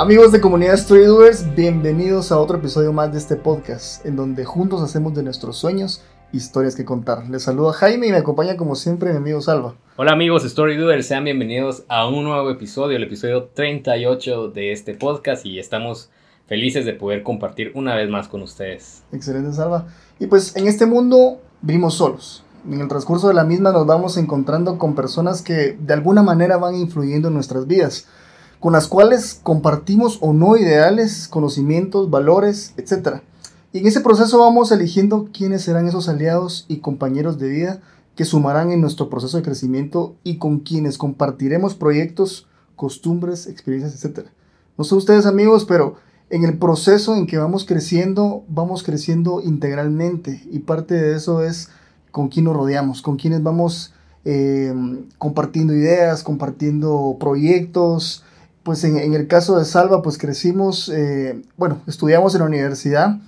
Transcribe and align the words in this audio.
Amigos 0.00 0.32
de 0.32 0.40
Comunidad 0.40 0.78
Storydoers, 0.78 1.54
bienvenidos 1.54 2.32
a 2.32 2.38
otro 2.38 2.56
episodio 2.56 2.90
más 2.90 3.12
de 3.12 3.18
este 3.18 3.36
podcast, 3.36 4.06
en 4.06 4.16
donde 4.16 4.46
juntos 4.46 4.80
hacemos 4.80 5.12
de 5.12 5.22
nuestros 5.22 5.58
sueños 5.58 6.02
historias 6.32 6.74
que 6.74 6.86
contar. 6.86 7.28
Les 7.28 7.42
saluda 7.42 7.74
Jaime 7.74 8.06
y 8.06 8.10
me 8.10 8.16
acompaña 8.16 8.56
como 8.56 8.76
siempre 8.76 9.10
mi 9.10 9.18
amigo 9.18 9.42
Salva. 9.42 9.74
Hola 9.96 10.12
amigos 10.12 10.44
Storydoers, 10.44 11.06
sean 11.06 11.24
bienvenidos 11.24 11.84
a 11.86 12.08
un 12.08 12.24
nuevo 12.24 12.48
episodio, 12.48 12.96
el 12.96 13.02
episodio 13.02 13.50
38 13.52 14.48
de 14.48 14.72
este 14.72 14.94
podcast 14.94 15.44
y 15.44 15.58
estamos 15.58 16.08
felices 16.46 16.86
de 16.86 16.94
poder 16.94 17.22
compartir 17.22 17.70
una 17.74 17.94
vez 17.94 18.08
más 18.08 18.26
con 18.26 18.40
ustedes. 18.40 19.02
Excelente 19.12 19.52
Salva. 19.52 19.86
Y 20.18 20.28
pues 20.28 20.56
en 20.56 20.66
este 20.66 20.86
mundo 20.86 21.42
vivimos 21.60 21.96
solos. 21.96 22.42
En 22.66 22.80
el 22.80 22.88
transcurso 22.88 23.28
de 23.28 23.34
la 23.34 23.44
misma 23.44 23.70
nos 23.70 23.86
vamos 23.86 24.16
encontrando 24.16 24.78
con 24.78 24.94
personas 24.94 25.42
que 25.42 25.76
de 25.78 25.92
alguna 25.92 26.22
manera 26.22 26.56
van 26.56 26.74
influyendo 26.74 27.28
en 27.28 27.34
nuestras 27.34 27.66
vidas 27.66 28.08
con 28.60 28.74
las 28.74 28.86
cuales 28.86 29.40
compartimos 29.42 30.18
o 30.20 30.34
no 30.34 30.56
ideales, 30.56 31.28
conocimientos, 31.28 32.10
valores, 32.10 32.74
etc. 32.76 33.22
Y 33.72 33.78
en 33.78 33.86
ese 33.86 34.00
proceso 34.00 34.38
vamos 34.38 34.70
eligiendo 34.70 35.30
quiénes 35.32 35.62
serán 35.62 35.88
esos 35.88 36.08
aliados 36.08 36.66
y 36.68 36.78
compañeros 36.78 37.38
de 37.38 37.48
vida 37.48 37.80
que 38.14 38.26
sumarán 38.26 38.70
en 38.70 38.82
nuestro 38.82 39.08
proceso 39.08 39.38
de 39.38 39.42
crecimiento 39.42 40.14
y 40.24 40.36
con 40.36 40.60
quienes 40.60 40.98
compartiremos 40.98 41.74
proyectos, 41.74 42.48
costumbres, 42.76 43.46
experiencias, 43.46 44.04
etc. 44.04 44.26
No 44.76 44.84
sé 44.84 44.94
ustedes 44.94 45.24
amigos, 45.24 45.64
pero 45.64 45.96
en 46.28 46.44
el 46.44 46.58
proceso 46.58 47.16
en 47.16 47.26
que 47.26 47.38
vamos 47.38 47.64
creciendo, 47.64 48.44
vamos 48.48 48.82
creciendo 48.82 49.40
integralmente 49.40 50.46
y 50.50 50.60
parte 50.60 50.94
de 50.94 51.16
eso 51.16 51.42
es 51.42 51.70
con 52.10 52.28
quién 52.28 52.44
nos 52.44 52.56
rodeamos, 52.56 53.00
con 53.00 53.16
quienes 53.16 53.42
vamos 53.42 53.94
eh, 54.26 54.74
compartiendo 55.16 55.72
ideas, 55.72 56.22
compartiendo 56.22 57.16
proyectos, 57.18 58.22
pues 58.62 58.84
en, 58.84 59.14
el 59.14 59.26
caso 59.26 59.58
de 59.58 59.64
Salva, 59.64 60.02
pues 60.02 60.18
crecimos, 60.18 60.88
eh, 60.90 61.42
bueno, 61.56 61.80
estudiamos 61.86 62.34
en 62.34 62.40
la 62.40 62.46
universidad, 62.46 63.18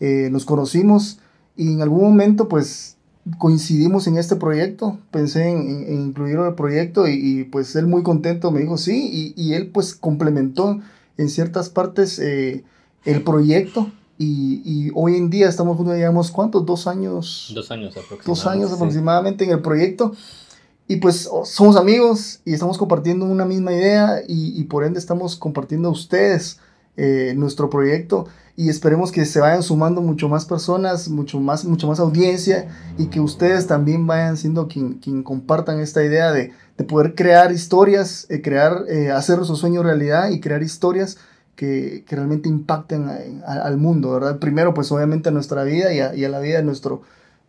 eh, 0.00 0.28
nos 0.30 0.44
conocimos 0.44 1.18
y 1.56 1.72
en 1.72 1.82
algún 1.82 2.02
momento 2.02 2.48
pues 2.48 2.96
coincidimos 3.36 4.06
en 4.06 4.16
este 4.16 4.36
proyecto, 4.36 4.98
pensé 5.10 5.50
en, 5.50 5.92
incluirlo 5.92 6.42
en 6.44 6.48
el 6.48 6.54
proyecto 6.54 7.06
y, 7.06 7.44
pues 7.44 7.76
él 7.76 7.86
muy 7.86 8.02
contento 8.02 8.50
me 8.50 8.60
dijo 8.60 8.78
sí 8.78 9.34
y, 9.36 9.52
él 9.52 9.68
pues 9.68 9.94
complementó 9.94 10.80
en 11.18 11.28
ciertas 11.28 11.68
partes 11.68 12.18
eh, 12.18 12.64
el 13.04 13.22
proyecto 13.22 13.90
y, 14.18 14.90
hoy 14.94 15.16
en 15.16 15.30
día 15.30 15.48
estamos 15.48 15.76
juntos, 15.76 15.94
digamos, 15.94 16.30
¿cuántos? 16.32 16.66
Dos 16.66 16.86
años. 16.88 17.52
Dos 17.54 17.70
años 17.70 17.92
aproximadamente. 17.92 18.26
Dos 18.26 18.46
años 18.46 18.72
aproximadamente 18.72 19.44
en 19.44 19.50
el 19.50 19.60
proyecto. 19.60 20.12
Y 20.88 20.96
pues 20.96 21.28
oh, 21.30 21.44
somos 21.44 21.76
amigos 21.76 22.40
y 22.46 22.54
estamos 22.54 22.78
compartiendo 22.78 23.26
una 23.26 23.44
misma 23.44 23.72
idea 23.72 24.22
y, 24.26 24.64
por 24.64 24.84
ende 24.84 24.98
estamos 24.98 25.36
compartiendo 25.36 25.88
a 25.88 25.92
ustedes 25.92 26.60
eh, 26.96 27.34
nuestro 27.36 27.68
proyecto 27.68 28.26
y 28.56 28.70
esperemos 28.70 29.12
que 29.12 29.26
se 29.26 29.38
vayan 29.38 29.62
sumando 29.62 30.00
mucho 30.00 30.30
más 30.30 30.46
personas, 30.46 31.10
mucho 31.10 31.40
más, 31.40 31.66
mucho 31.66 31.86
más 31.86 32.00
audiencia 32.00 32.68
y 32.96 33.06
que 33.06 33.20
ustedes 33.20 33.66
también 33.66 34.06
vayan 34.06 34.38
siendo 34.38 34.66
quien, 34.66 34.94
quien 34.94 35.22
compartan 35.22 35.78
esta 35.78 36.02
idea 36.02 36.32
de, 36.32 36.52
de 36.78 36.84
poder 36.84 37.14
crear 37.14 37.52
historias, 37.52 38.26
eh, 38.30 38.40
crear, 38.40 38.84
eh, 38.88 39.10
hacer 39.10 39.36
nuestros 39.36 39.58
sueños 39.60 39.84
realidad 39.84 40.30
y 40.30 40.40
crear 40.40 40.62
historias 40.62 41.18
que, 41.54 42.02
que 42.06 42.16
realmente 42.16 42.48
impacten 42.48 43.42
al 43.46 43.76
mundo, 43.76 44.12
¿verdad? 44.12 44.38
Primero 44.38 44.72
pues 44.72 44.90
obviamente 44.90 45.28
a 45.28 45.32
nuestra 45.32 45.64
vida 45.64 45.92
y 45.92 46.00
a, 46.00 46.14
y 46.14 46.24
a 46.24 46.30
la 46.30 46.40
vida 46.40 46.56
de 46.56 46.64
nuestro, 46.64 47.02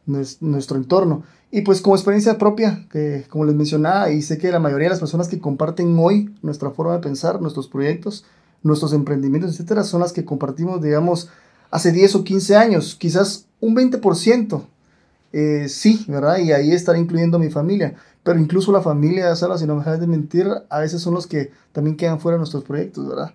nuestro 0.05 0.77
entorno. 0.77 1.23
Y 1.51 1.61
pues 1.61 1.81
como 1.81 1.95
experiencia 1.95 2.37
propia, 2.37 2.85
que 2.91 3.25
como 3.29 3.45
les 3.45 3.55
mencionaba, 3.55 4.11
y 4.11 4.21
sé 4.21 4.37
que 4.37 4.51
la 4.51 4.59
mayoría 4.59 4.85
de 4.85 4.91
las 4.91 4.99
personas 4.99 5.27
que 5.27 5.39
comparten 5.39 5.97
hoy 5.97 6.33
nuestra 6.43 6.69
forma 6.69 6.93
de 6.93 6.99
pensar, 6.99 7.41
nuestros 7.41 7.67
proyectos, 7.67 8.25
nuestros 8.61 8.93
emprendimientos, 8.93 9.51
etcétera, 9.53 9.83
son 9.83 10.01
las 10.01 10.13
que 10.13 10.25
compartimos, 10.25 10.81
digamos, 10.81 11.29
hace 11.71 11.91
10 11.91 12.15
o 12.15 12.23
15 12.23 12.55
años, 12.55 12.95
quizás 12.95 13.47
un 13.59 13.75
20%. 13.75 14.63
Eh, 15.31 15.67
sí, 15.69 16.05
¿verdad? 16.07 16.39
Y 16.39 16.51
ahí 16.51 16.71
estará 16.71 16.97
incluyendo 16.97 17.37
mi 17.39 17.49
familia. 17.49 17.95
Pero 18.23 18.39
incluso 18.39 18.71
la 18.71 18.81
familia, 18.81 19.35
Sala, 19.35 19.57
si 19.57 19.65
no 19.65 19.75
me 19.75 19.81
dejas 19.81 19.99
de 19.99 20.07
mentir, 20.07 20.47
a 20.69 20.79
veces 20.79 21.01
son 21.01 21.13
los 21.13 21.27
que 21.27 21.51
también 21.71 21.97
quedan 21.97 22.19
fuera 22.19 22.35
de 22.35 22.39
nuestros 22.39 22.63
proyectos, 22.63 23.07
¿verdad? 23.07 23.33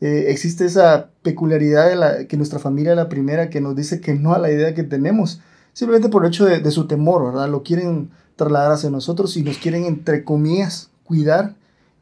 Eh, 0.00 0.26
existe 0.28 0.64
esa 0.64 1.10
peculiaridad 1.22 1.88
de 1.88 1.96
la, 1.96 2.24
que 2.26 2.36
nuestra 2.36 2.58
familia 2.58 2.92
es 2.92 2.96
la 2.96 3.08
primera 3.08 3.48
que 3.48 3.60
nos 3.60 3.76
dice 3.76 4.00
que 4.00 4.14
no 4.14 4.34
a 4.34 4.38
la 4.38 4.50
idea 4.50 4.74
que 4.74 4.82
tenemos 4.82 5.40
simplemente 5.74 6.08
por 6.08 6.24
el 6.24 6.28
hecho 6.28 6.46
de, 6.46 6.70
su 6.70 6.86
temor, 6.86 7.26
¿verdad? 7.26 7.50
Lo 7.50 7.62
quieren 7.62 8.10
trasladar 8.36 8.72
hacia 8.72 8.88
nosotros 8.88 9.36
y 9.36 9.42
nos 9.42 9.58
quieren, 9.58 9.84
entre 9.84 10.24
comillas, 10.24 10.88
cuidar 11.04 11.56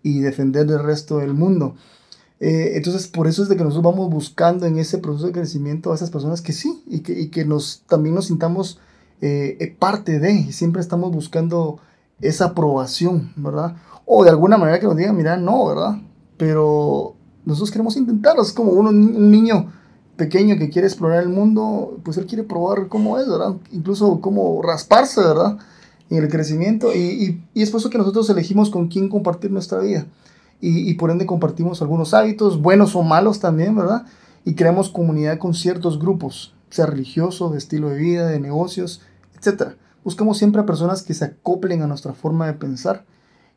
y 0.04 0.20
defender 0.20 0.66
del 0.66 0.82
resto 0.82 1.18
del 1.18 1.34
mundo. 1.34 1.74
Eh, 2.38 2.76
entonces, 2.76 3.08
por 3.08 3.26
eso 3.26 3.42
es 3.42 3.48
de 3.48 3.56
que 3.56 3.64
nosotros 3.64 3.92
vamos 3.92 4.10
buscando 4.10 4.66
en 4.66 4.78
ese 4.78 4.98
proceso 4.98 5.26
de 5.26 5.32
crecimiento 5.32 5.90
a 5.90 5.94
esas 5.94 6.10
personas 6.10 6.42
que 6.42 6.52
sí 6.52 6.82
y 6.86 7.00
que, 7.00 7.18
y 7.18 7.28
que 7.28 7.44
nos, 7.44 7.82
también 7.88 8.14
nos 8.14 8.26
sintamos 8.26 8.78
eh, 9.20 9.56
eh, 9.60 9.74
parte 9.78 10.18
de, 10.18 10.32
y 10.32 10.52
siempre 10.52 10.82
estamos 10.82 11.10
buscando 11.12 11.78
esa 12.20 12.46
aprobación, 12.46 13.32
¿verdad? 13.36 13.76
O 14.04 14.24
de 14.24 14.30
alguna 14.30 14.58
manera 14.58 14.80
que 14.80 14.86
nos 14.86 14.96
digan, 14.96 15.16
mira, 15.16 15.36
no, 15.36 15.66
¿verdad? 15.66 16.02
Pero 16.36 17.14
nosotros 17.44 17.70
queremos 17.70 17.96
intentarlo, 17.96 18.42
es 18.42 18.52
como 18.52 18.72
un 18.72 19.30
niño 19.30 19.72
pequeño 20.16 20.58
que 20.58 20.70
quiere 20.70 20.88
explorar 20.88 21.22
el 21.22 21.28
mundo, 21.28 21.98
pues 22.04 22.16
él 22.16 22.26
quiere 22.26 22.44
probar 22.44 22.88
cómo 22.88 23.18
es, 23.18 23.28
¿verdad? 23.28 23.54
Incluso 23.72 24.20
cómo 24.20 24.60
rasparse, 24.62 25.20
¿verdad? 25.20 25.58
En 26.10 26.22
el 26.22 26.28
crecimiento. 26.28 26.94
Y, 26.94 27.42
y, 27.54 27.62
es 27.62 27.70
por 27.70 27.80
eso 27.80 27.90
que 27.90 27.98
nosotros 27.98 28.28
elegimos 28.30 28.70
con 28.70 28.88
quién 28.88 29.08
compartir 29.08 29.50
nuestra 29.50 29.78
vida. 29.78 30.06
Y, 30.60 30.88
y, 30.88 30.94
por 30.94 31.10
ende 31.10 31.26
compartimos 31.26 31.82
algunos 31.82 32.14
hábitos, 32.14 32.60
buenos 32.60 32.94
o 32.94 33.02
malos 33.02 33.40
también, 33.40 33.74
¿verdad? 33.74 34.04
Y 34.44 34.54
creamos 34.54 34.90
comunidad 34.90 35.38
con 35.38 35.54
ciertos 35.54 35.98
grupos, 35.98 36.54
sea 36.70 36.86
religioso, 36.86 37.50
de 37.50 37.58
estilo 37.58 37.88
de 37.88 37.98
vida, 37.98 38.28
de 38.28 38.38
negocios, 38.38 39.00
etc. 39.36 39.72
Buscamos 40.04 40.38
siempre 40.38 40.60
a 40.60 40.66
personas 40.66 41.02
que 41.02 41.14
se 41.14 41.24
acoplen 41.24 41.82
a 41.82 41.86
nuestra 41.86 42.12
forma 42.12 42.46
de 42.46 42.54
pensar. 42.54 43.04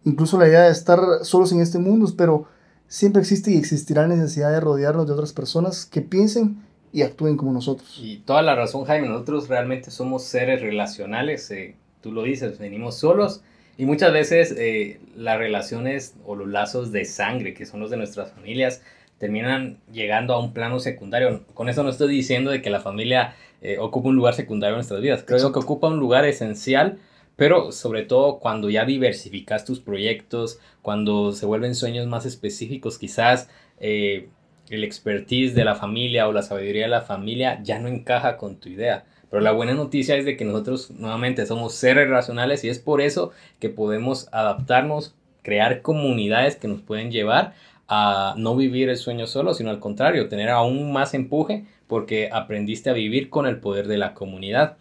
Incluso 0.04 0.38
la 0.38 0.48
idea 0.48 0.62
de 0.62 0.72
estar 0.72 1.00
solos 1.24 1.52
en 1.52 1.62
este 1.62 1.80
mundo, 1.80 2.08
pero 2.16 2.46
siempre 2.96 3.22
existe 3.22 3.52
y 3.52 3.58
existirá 3.58 4.08
la 4.08 4.16
necesidad 4.16 4.52
de 4.52 4.62
rodearnos 4.62 5.06
de 5.06 5.12
otras 5.12 5.34
personas 5.34 5.86
que 5.86 6.00
piensen 6.00 6.64
y 6.94 7.02
actúen 7.02 7.36
como 7.36 7.52
nosotros. 7.52 8.00
Y 8.02 8.20
toda 8.20 8.42
la 8.42 8.56
razón, 8.56 8.86
Jaime, 8.86 9.10
nosotros 9.10 9.50
realmente 9.50 9.92
somos 9.92 10.24
seres 10.24 10.62
relacionales, 10.62 11.52
eh, 11.52 11.76
tú 12.00 12.14
lo 12.14 12.24
dices, 12.24 12.58
venimos 12.58 12.96
solos 12.96 13.42
y 13.78 13.86
muchas 13.86 14.14
veces 14.14 14.56
eh, 14.58 15.02
las 15.14 15.38
relaciones 15.38 16.16
o 16.26 16.38
los 16.38 16.48
lazos 16.48 16.94
de 16.94 17.04
sangre, 17.04 17.54
que 17.54 17.66
son 17.66 17.82
los 17.82 17.90
de 17.90 17.98
nuestras 17.98 18.32
familias, 18.32 18.82
terminan 19.18 19.78
llegando 19.92 20.34
a 20.34 20.40
un 20.40 20.54
plano 20.54 20.80
secundario. 20.80 21.44
Con 21.54 21.68
eso 21.68 21.84
no 21.84 21.90
estoy 21.90 22.16
diciendo 22.16 22.50
de 22.50 22.62
que 22.62 22.70
la 22.70 22.80
familia 22.80 23.36
eh, 23.62 23.78
ocupa 23.78 24.08
un 24.08 24.16
lugar 24.16 24.36
secundario 24.36 24.76
en 24.76 24.78
nuestras 24.78 25.02
vidas, 25.02 25.26
creo 25.28 25.52
que 25.52 25.60
ocupa 25.60 25.90
un 25.90 26.00
lugar 26.00 26.24
esencial 26.24 26.98
pero 27.36 27.72
sobre 27.72 28.04
todo 28.04 28.40
cuando 28.40 28.70
ya 28.70 28.86
diversificas 28.86 29.66
tus 29.66 29.80
proyectos, 29.80 30.60
cuando 30.82 31.32
se 31.32 31.46
vuelven 31.46 31.76
sueños 31.76 32.08
más 32.08 32.26
específicos, 32.26 32.98
quizás 32.98 33.50
eh, 33.80 34.30
el 34.70 34.84
expertise 34.84 35.54
de 35.54 35.66
la 35.66 35.76
familia 35.76 36.28
o 36.28 36.32
la 36.32 36.44
sabiduría 36.44 36.84
de 36.84 36.90
la 36.90 37.02
familia 37.02 37.62
ya 37.64 37.80
no 37.80 37.88
encaja 37.88 38.38
con 38.38 38.58
tu 38.58 38.70
idea. 38.70 39.06
Pero 39.30 39.42
la 39.42 39.52
buena 39.52 39.74
noticia 39.74 40.16
es 40.16 40.26
de 40.26 40.38
que 40.38 40.46
nosotros 40.46 40.92
nuevamente 40.92 41.46
somos 41.46 41.74
seres 41.74 42.10
racionales 42.10 42.64
y 42.64 42.70
es 42.70 42.80
por 42.80 43.02
eso 43.02 43.32
que 43.60 43.70
podemos 43.70 44.30
adaptarnos, 44.32 45.16
crear 45.42 45.82
comunidades 45.82 46.56
que 46.56 46.68
nos 46.68 46.82
pueden 46.82 47.12
llevar 47.12 47.54
a 47.88 48.34
no 48.38 48.56
vivir 48.56 48.90
el 48.90 48.98
sueño 48.98 49.28
solo, 49.28 49.54
sino 49.54 49.70
al 49.70 49.80
contrario, 49.80 50.30
tener 50.30 50.50
aún 50.50 50.92
más 50.92 51.14
empuje 51.14 51.66
porque 51.88 52.30
aprendiste 52.32 52.90
a 52.90 52.94
vivir 52.94 53.30
con 53.30 53.46
el 53.46 53.60
poder 53.60 53.88
de 53.88 53.98
la 53.98 54.14
comunidad. 54.14 54.78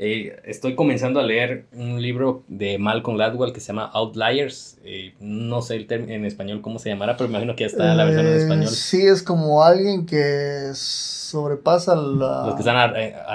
Eh, 0.00 0.40
estoy 0.44 0.76
comenzando 0.76 1.18
a 1.18 1.24
leer 1.24 1.64
un 1.72 2.00
libro 2.00 2.44
de 2.46 2.78
Malcolm 2.78 3.16
Gladwell 3.16 3.52
que 3.52 3.58
se 3.58 3.68
llama 3.68 3.90
Outliers. 3.92 4.78
Eh, 4.84 5.14
no 5.18 5.60
sé 5.60 5.84
en 5.90 6.24
español 6.24 6.60
cómo 6.62 6.78
se 6.78 6.88
llamará, 6.88 7.16
pero 7.16 7.28
me 7.28 7.32
imagino 7.32 7.56
que 7.56 7.64
ya 7.64 7.66
está 7.66 7.94
la 7.96 8.04
versión 8.04 8.26
en 8.28 8.32
eh, 8.32 8.36
español. 8.36 8.68
Sí, 8.68 9.04
es 9.04 9.24
como 9.24 9.64
alguien 9.64 10.06
que 10.06 10.70
sobrepasa 10.72 11.96
la... 11.96 12.44
Los 12.46 12.54
que 12.54 12.60
están 12.60 12.76
a, 12.76 12.84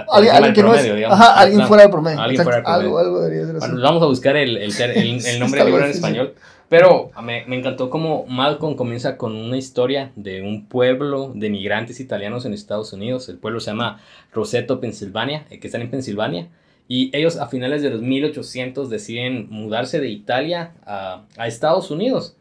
alguien, 0.10 0.54
que 0.54 0.64
no 0.64 0.74
es, 0.74 0.84
digamos. 0.86 1.20
Ajá, 1.20 1.34
alguien 1.34 1.68
fuera 1.68 1.84
de 1.84 1.90
promedio. 1.90 2.22
Alguien 2.22 2.42
fuera 2.42 2.58
de 2.60 2.64
promedio. 2.64 2.86
Algo, 2.86 3.00
algo 3.00 3.20
debería 3.20 3.46
ser 3.46 3.58
así. 3.58 3.68
Bueno, 3.68 3.84
vamos 3.84 4.04
a 4.04 4.06
buscar 4.06 4.38
el, 4.38 4.56
el, 4.56 4.72
el, 4.82 5.26
el 5.26 5.40
nombre 5.42 5.60
del 5.60 5.70
libro 5.70 5.84
en 5.84 5.92
español. 5.92 6.34
Pero 6.74 7.12
me, 7.22 7.46
me, 7.46 7.56
encantó 7.56 7.92
cómo 7.92 8.26
Malcolm 8.28 8.74
comienza 8.74 9.16
con 9.16 9.36
una 9.36 9.58
historia 9.58 10.12
de 10.16 10.42
un 10.42 10.66
pueblo 10.66 11.32
de 11.36 11.52
migrantes 11.52 12.00
italianos 12.00 12.46
en 12.46 12.54
Estados 12.54 12.94
Unidos. 12.94 13.30
El 13.30 13.38
pueblo 13.38 13.60
se 13.60 13.70
llama 13.70 14.02
Roseto, 14.32 14.80
Pensilvania, 14.80 15.46
eh, 15.52 15.60
que 15.60 15.68
están 15.68 15.84
en 15.84 15.92
Pensilvania. 15.92 16.50
Y 16.88 17.16
ellos 17.16 17.38
a 17.38 17.46
finales 17.46 17.84
de 17.84 17.92
los 17.92 18.02
1800 18.02 18.90
deciden 18.90 19.50
mudarse 19.52 20.00
de 20.00 20.10
Italia 20.10 20.74
a, 20.84 21.26
a 21.38 21.46
Estados 21.46 21.92
Unidos. 21.92 22.38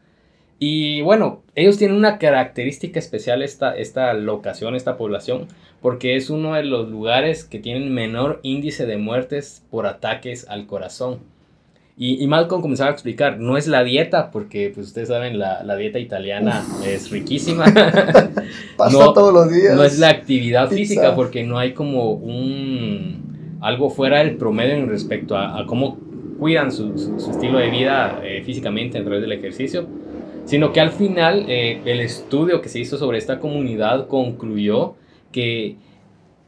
Y 0.57 1.01
bueno, 1.01 1.43
ellos 1.53 1.77
tienen 1.77 1.95
una 1.95 2.17
característica 2.17 2.97
especial 2.97 3.43
esta, 3.43 3.77
esta 3.77 4.15
locación, 4.15 4.75
esta 4.75 4.97
población, 4.97 5.47
porque 5.79 6.15
es 6.15 6.31
uno 6.31 6.55
de 6.55 6.63
los 6.63 6.89
lugares 6.89 7.43
que 7.43 7.59
tienen 7.59 7.93
menor 7.93 8.39
índice 8.41 8.87
de 8.87 8.97
muertes 8.97 9.63
por 9.69 9.85
ataques 9.85 10.47
al 10.49 10.65
corazón. 10.65 11.19
Y, 11.95 12.23
y, 12.23 12.27
Malcolm 12.27 12.61
comenzaba 12.61 12.89
a 12.89 12.93
explicar, 12.93 13.39
no 13.39 13.55
es 13.55 13.67
la 13.67 13.83
dieta, 13.83 14.31
porque 14.31 14.71
pues 14.73 14.87
ustedes 14.87 15.09
saben, 15.09 15.37
la, 15.37 15.63
la 15.63 15.75
dieta 15.75 15.99
italiana 15.99 16.65
es 16.83 17.11
riquísima. 17.11 17.65
Pasa 18.77 19.13
todos 19.13 19.31
los 19.31 19.51
días. 19.51 19.75
No 19.75 19.83
es 19.83 19.99
la 19.99 20.09
actividad 20.09 20.69
física, 20.69 21.13
porque 21.13 21.43
no 21.43 21.59
hay 21.59 21.73
como 21.73 22.13
un 22.13 23.59
algo 23.61 23.89
fuera 23.89 24.19
del 24.19 24.35
promedio 24.35 24.73
en 24.73 24.89
respecto 24.89 25.37
a, 25.37 25.65
cómo 25.67 25.97
cuidan 26.37 26.71
su, 26.71 26.97
su, 26.97 27.31
estilo 27.31 27.59
de 27.59 27.69
vida 27.69 28.19
eh, 28.23 28.43
físicamente 28.43 28.97
a 28.97 29.03
través 29.03 29.21
del 29.21 29.31
ejercicio, 29.31 29.87
sino 30.45 30.73
que 30.73 30.81
al 30.81 30.91
final 30.91 31.45
eh, 31.47 31.79
el 31.85 32.01
estudio 32.01 32.61
que 32.61 32.67
se 32.67 32.79
hizo 32.79 32.97
sobre 32.97 33.17
esta 33.17 33.39
comunidad 33.39 34.07
concluyó 34.07 34.95
que 35.31 35.77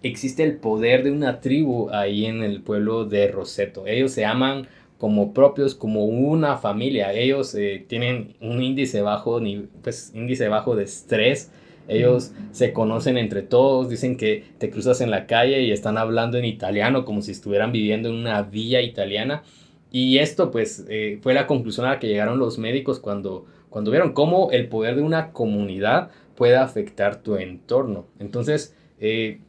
existe 0.04 0.44
el 0.44 0.58
poder 0.58 1.04
de 1.04 1.12
una 1.12 1.40
tribu 1.40 1.90
ahí 1.92 2.26
en 2.26 2.44
el 2.44 2.62
pueblo 2.62 3.06
de 3.06 3.30
Roseto. 3.30 3.88
Ellos 3.88 4.12
se 4.12 4.26
aman 4.26 4.68
como 4.98 5.34
propios, 5.34 5.76
como 5.76 6.06
una 6.06 6.58
familia. 6.58 7.14
Ellos 7.14 7.54
eh, 7.56 7.86
tienen 7.88 8.36
un 8.42 8.62
índice 8.62 9.02
bajo, 9.02 9.40
pues, 9.82 10.12
índice 10.14 10.48
bajo 10.48 10.76
de 10.76 10.84
estrés. 10.84 11.52
Ellos 11.88 12.32
se 12.52 12.74
conocen 12.74 13.18
entre 13.18 13.44
todos, 13.44 13.90
dicen 13.90 14.18
que 14.18 14.44
te 14.58 14.72
cruzas 14.72 15.02
en 15.02 15.12
la 15.12 15.28
calle 15.28 15.62
y 15.62 15.72
están 15.72 16.00
hablando 16.00 16.38
en 16.38 16.46
italiano 16.46 17.06
como 17.06 17.22
si 17.22 17.32
estuvieran 17.32 17.72
viviendo 17.72 18.10
en 18.10 18.16
una 18.16 18.42
villa 18.42 18.82
italiana. 18.82 19.44
Y 19.92 20.18
esto 20.18 20.50
pues 20.50 20.86
eh, 20.90 21.20
fue 21.22 21.34
la 21.34 21.46
conclusión 21.46 21.86
a 21.86 21.92
la 21.92 22.00
que 22.00 22.08
llegaron 22.08 22.40
los 22.40 22.58
médicos 22.58 23.00
cuando, 23.00 23.46
cuando 23.70 23.92
vieron 23.92 24.14
cómo 24.14 24.50
el 24.52 24.68
poder 24.68 24.96
de 24.96 25.04
una 25.04 25.32
comunidad 25.32 26.10
puede 26.36 26.56
afectar 26.56 27.22
tu 27.22 27.36
entorno. 27.36 28.08
Entonces, 28.20 28.76
eh, 29.00 29.40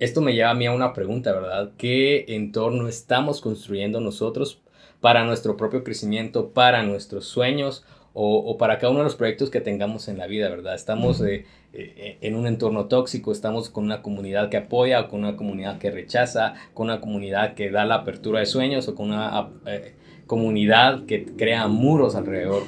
esto 0.00 0.22
me 0.22 0.34
lleva 0.34 0.50
a 0.50 0.54
mí 0.54 0.66
a 0.66 0.72
una 0.72 0.94
pregunta, 0.94 1.32
¿verdad? 1.32 1.72
¿Qué 1.76 2.24
entorno 2.28 2.88
estamos 2.88 3.42
construyendo 3.42 4.00
nosotros 4.00 4.60
para 5.00 5.24
nuestro 5.24 5.58
propio 5.58 5.84
crecimiento, 5.84 6.50
para 6.50 6.82
nuestros 6.82 7.26
sueños 7.26 7.84
o, 8.12 8.58
para 8.58 8.78
cada 8.78 8.90
uno 8.90 9.00
de 9.00 9.04
los 9.04 9.14
proyectos 9.14 9.50
que 9.50 9.60
tengamos 9.60 10.08
en 10.08 10.18
la 10.18 10.26
vida, 10.26 10.48
¿verdad? 10.48 10.74
Estamos 10.74 11.20
eh, 11.20 11.44
eh, 11.72 12.18
en 12.20 12.34
un 12.34 12.46
entorno 12.46 12.86
tóxico, 12.86 13.30
estamos 13.30 13.70
con 13.70 13.84
una 13.84 14.02
comunidad 14.02 14.48
que 14.48 14.56
apoya 14.56 15.00
o 15.00 15.08
con 15.08 15.20
una 15.20 15.36
comunidad 15.36 15.78
que 15.78 15.90
rechaza, 15.90 16.54
con 16.74 16.86
una 16.86 17.00
comunidad 17.00 17.54
que 17.54 17.70
da 17.70 17.84
la 17.84 17.96
apertura 17.96 18.40
de 18.40 18.46
sueños 18.46 18.88
o 18.88 18.94
con 18.94 19.10
una 19.12 19.50
eh, 19.66 19.94
comunidad 20.26 21.04
que 21.04 21.24
crea 21.24 21.68
muros 21.68 22.16
alrededor 22.16 22.64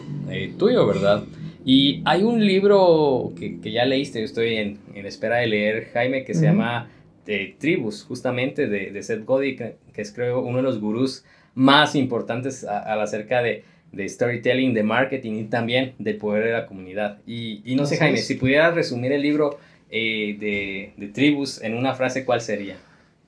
tuyo, 0.59 0.87
¿verdad? 0.87 1.25
Y 1.65 2.03
hay 2.05 2.23
un 2.23 2.45
libro 2.45 3.33
que, 3.39 3.61
que 3.61 3.73
ya 3.73 3.85
leíste, 3.85 4.21
yo 4.21 4.25
estoy 4.25 4.57
en, 4.57 4.79
en, 4.95 5.07
espera 5.07 5.37
de 5.37 5.47
leer, 5.47 5.91
Jaime, 5.93 6.25
que 6.25 6.35
se 6.35 6.45
llama 6.45 6.89
de 7.27 7.57
tribus, 7.59 8.05
justamente 8.05 8.67
de, 8.67 8.91
de 8.91 9.03
Seth 9.03 9.25
Godin, 9.25 9.57
que, 9.57 9.77
es 9.95 10.13
creo 10.13 10.41
uno 10.41 10.59
de 10.59 10.63
los 10.63 10.81
gurús 10.81 11.25
más 11.55 11.95
importantes 11.95 12.65
a, 12.65 13.01
acerca 13.03 13.43
de, 13.43 13.65
de, 13.93 14.09
storytelling, 14.09 14.75
de 14.75 14.83
marketing 14.83 15.33
y 15.35 15.45
también 15.45 15.95
del 15.99 16.17
poder 16.17 16.45
de 16.45 16.53
la 16.53 16.67
comunidad. 16.67 17.19
Y, 17.27 17.63
y 17.65 17.77
no 17.77 17.87
sé, 17.87 17.97
Jaime, 17.97 18.19
si 18.19 18.35
pudieras 18.35 18.75
resumir 18.75 19.13
el 19.13 19.23
libro 19.23 19.59
eh, 19.91 20.37
de, 20.41 20.95
de, 20.97 21.13
tribus 21.13 21.61
en 21.63 21.77
una 21.77 21.95
frase, 21.95 22.25
¿cuál 22.25 22.41
sería? 22.41 22.77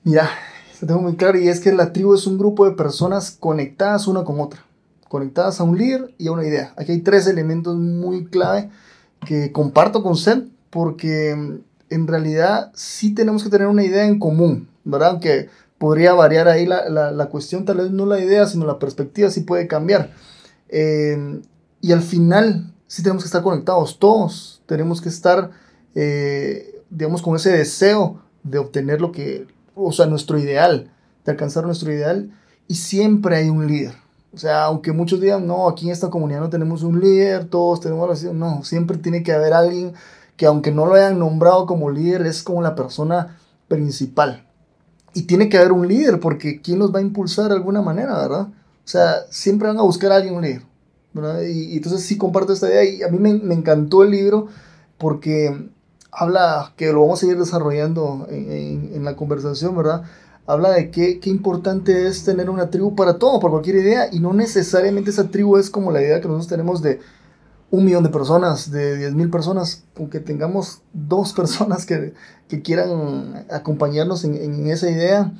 Mira, 0.03 0.29
lo 0.81 0.87
tengo 0.87 1.01
muy 1.01 1.15
claro 1.15 1.39
y 1.39 1.47
es 1.47 1.59
que 1.59 1.71
la 1.71 1.93
tribu 1.93 2.13
es 2.13 2.27
un 2.27 2.37
grupo 2.37 2.67
de 2.67 2.75
personas 2.75 3.31
conectadas 3.31 4.07
una 4.07 4.23
con 4.23 4.39
otra, 4.39 4.65
conectadas 5.07 5.59
a 5.59 5.63
un 5.63 5.77
líder 5.77 6.13
y 6.17 6.27
a 6.27 6.31
una 6.31 6.45
idea. 6.45 6.73
Aquí 6.77 6.91
hay 6.91 7.01
tres 7.01 7.27
elementos 7.27 7.75
muy 7.75 8.25
clave 8.25 8.69
que 9.25 9.51
comparto 9.51 10.03
con 10.03 10.17
Seth 10.17 10.45
porque 10.69 11.59
en 11.89 12.07
realidad 12.07 12.71
sí 12.73 13.13
tenemos 13.13 13.43
que 13.43 13.49
tener 13.49 13.67
una 13.67 13.83
idea 13.83 14.05
en 14.05 14.19
común, 14.19 14.69
¿verdad? 14.83 15.11
Aunque 15.11 15.49
podría 15.77 16.13
variar 16.13 16.47
ahí 16.47 16.65
la, 16.65 16.89
la, 16.89 17.25
cuestión, 17.27 17.65
tal 17.65 17.77
vez 17.77 17.91
no 17.91 18.05
la 18.05 18.19
idea, 18.19 18.47
sino 18.47 18.65
la 18.65 18.79
perspectiva 18.79 19.29
sí 19.29 19.41
puede 19.41 19.67
cambiar. 19.67 20.11
Eh, 20.69 21.41
y 21.81 21.91
al 21.91 22.01
final 22.01 22.73
sí 22.87 23.03
tenemos 23.03 23.23
que 23.23 23.27
estar 23.27 23.43
conectados 23.43 23.99
todos, 23.99 24.61
tenemos 24.65 25.01
que 25.01 25.09
estar, 25.09 25.51
eh, 25.93 26.81
digamos, 26.89 27.21
con 27.21 27.35
ese 27.35 27.51
deseo 27.51 28.21
de 28.43 28.57
obtener 28.57 29.01
lo 29.01 29.11
que, 29.11 29.47
o 29.75 29.91
sea, 29.91 30.05
nuestro 30.05 30.39
ideal, 30.39 30.91
de 31.25 31.31
alcanzar 31.31 31.65
nuestro 31.65 31.91
ideal, 31.91 32.31
y 32.67 32.75
siempre 32.75 33.35
hay 33.35 33.49
un 33.49 33.67
líder. 33.67 33.93
O 34.33 34.37
sea, 34.37 34.65
aunque 34.65 34.91
muchos 34.91 35.21
digan, 35.21 35.47
no, 35.47 35.69
aquí 35.69 35.85
en 35.85 35.93
esta 35.93 36.09
comunidad 36.09 36.41
no 36.41 36.49
tenemos 36.49 36.83
un 36.83 36.99
líder, 36.99 37.45
todos 37.45 37.79
tenemos 37.79 38.23
la 38.23 38.33
no, 38.33 38.63
siempre 38.63 38.97
tiene 38.97 39.23
que 39.23 39.31
haber 39.31 39.53
alguien 39.53 39.93
que 40.37 40.45
aunque 40.45 40.71
no 40.71 40.85
lo 40.85 40.95
hayan 40.95 41.19
nombrado 41.19 41.65
como 41.65 41.89
líder, 41.89 42.25
es 42.25 42.43
como 42.43 42.61
la 42.61 42.75
persona 42.75 43.37
principal. 43.67 44.45
Y 45.13 45.23
tiene 45.23 45.47
que 45.49 45.57
haber 45.57 45.71
un 45.71 45.87
líder, 45.87 46.19
porque 46.19 46.61
¿quién 46.61 46.79
los 46.79 46.93
va 46.93 46.99
a 46.99 47.03
impulsar 47.03 47.47
de 47.47 47.55
alguna 47.55 47.81
manera, 47.81 48.17
verdad? 48.17 48.47
O 48.49 48.87
sea, 48.87 49.25
siempre 49.29 49.67
van 49.67 49.79
a 49.79 49.83
buscar 49.83 50.11
a 50.11 50.17
alguien 50.17 50.35
un 50.35 50.41
líder. 50.41 50.63
Y, 51.49 51.77
entonces 51.77 52.01
sí 52.01 52.17
comparto 52.17 52.51
esta 52.51 52.67
idea 52.67 52.83
y 52.83 53.01
a 53.01 53.07
mí 53.07 53.17
me, 53.17 53.33
me, 53.35 53.55
encantó 53.55 54.03
el 54.03 54.11
libro 54.11 54.47
porque 54.97 55.69
habla, 56.11 56.73
que 56.75 56.91
lo 56.91 57.01
vamos 57.01 57.19
a 57.19 57.21
seguir 57.21 57.37
desarrollando 57.37 58.27
en, 58.29 58.91
en, 58.93 59.05
la 59.05 59.15
conversación, 59.15 59.77
¿verdad? 59.77 60.03
Habla 60.45 60.71
de 60.71 60.91
qué, 60.91 61.21
qué 61.21 61.29
importante 61.29 62.07
es 62.07 62.25
tener 62.25 62.49
una 62.49 62.69
tribu 62.69 62.95
para 62.95 63.17
todo, 63.17 63.39
para 63.39 63.51
cualquier 63.51 63.77
idea, 63.77 64.09
y 64.11 64.19
no 64.19 64.33
necesariamente 64.33 65.09
esa 65.09 65.29
tribu 65.29 65.57
es 65.57 65.69
como 65.69 65.91
la 65.91 66.01
idea 66.01 66.19
que 66.19 66.27
nosotros 66.27 66.49
tenemos 66.49 66.81
de, 66.81 66.99
un 67.71 67.85
millón 67.85 68.03
de 68.03 68.09
personas, 68.09 68.71
de 68.71 68.97
10 68.97 69.13
mil 69.15 69.29
personas, 69.29 69.85
aunque 69.97 70.19
tengamos 70.19 70.81
dos 70.93 71.33
personas 71.33 71.85
que, 71.85 72.13
que 72.47 72.61
quieran 72.61 73.45
acompañarnos 73.49 74.23
en, 74.23 74.35
en, 74.35 74.67
esa 74.67 74.89
idea, 74.89 75.31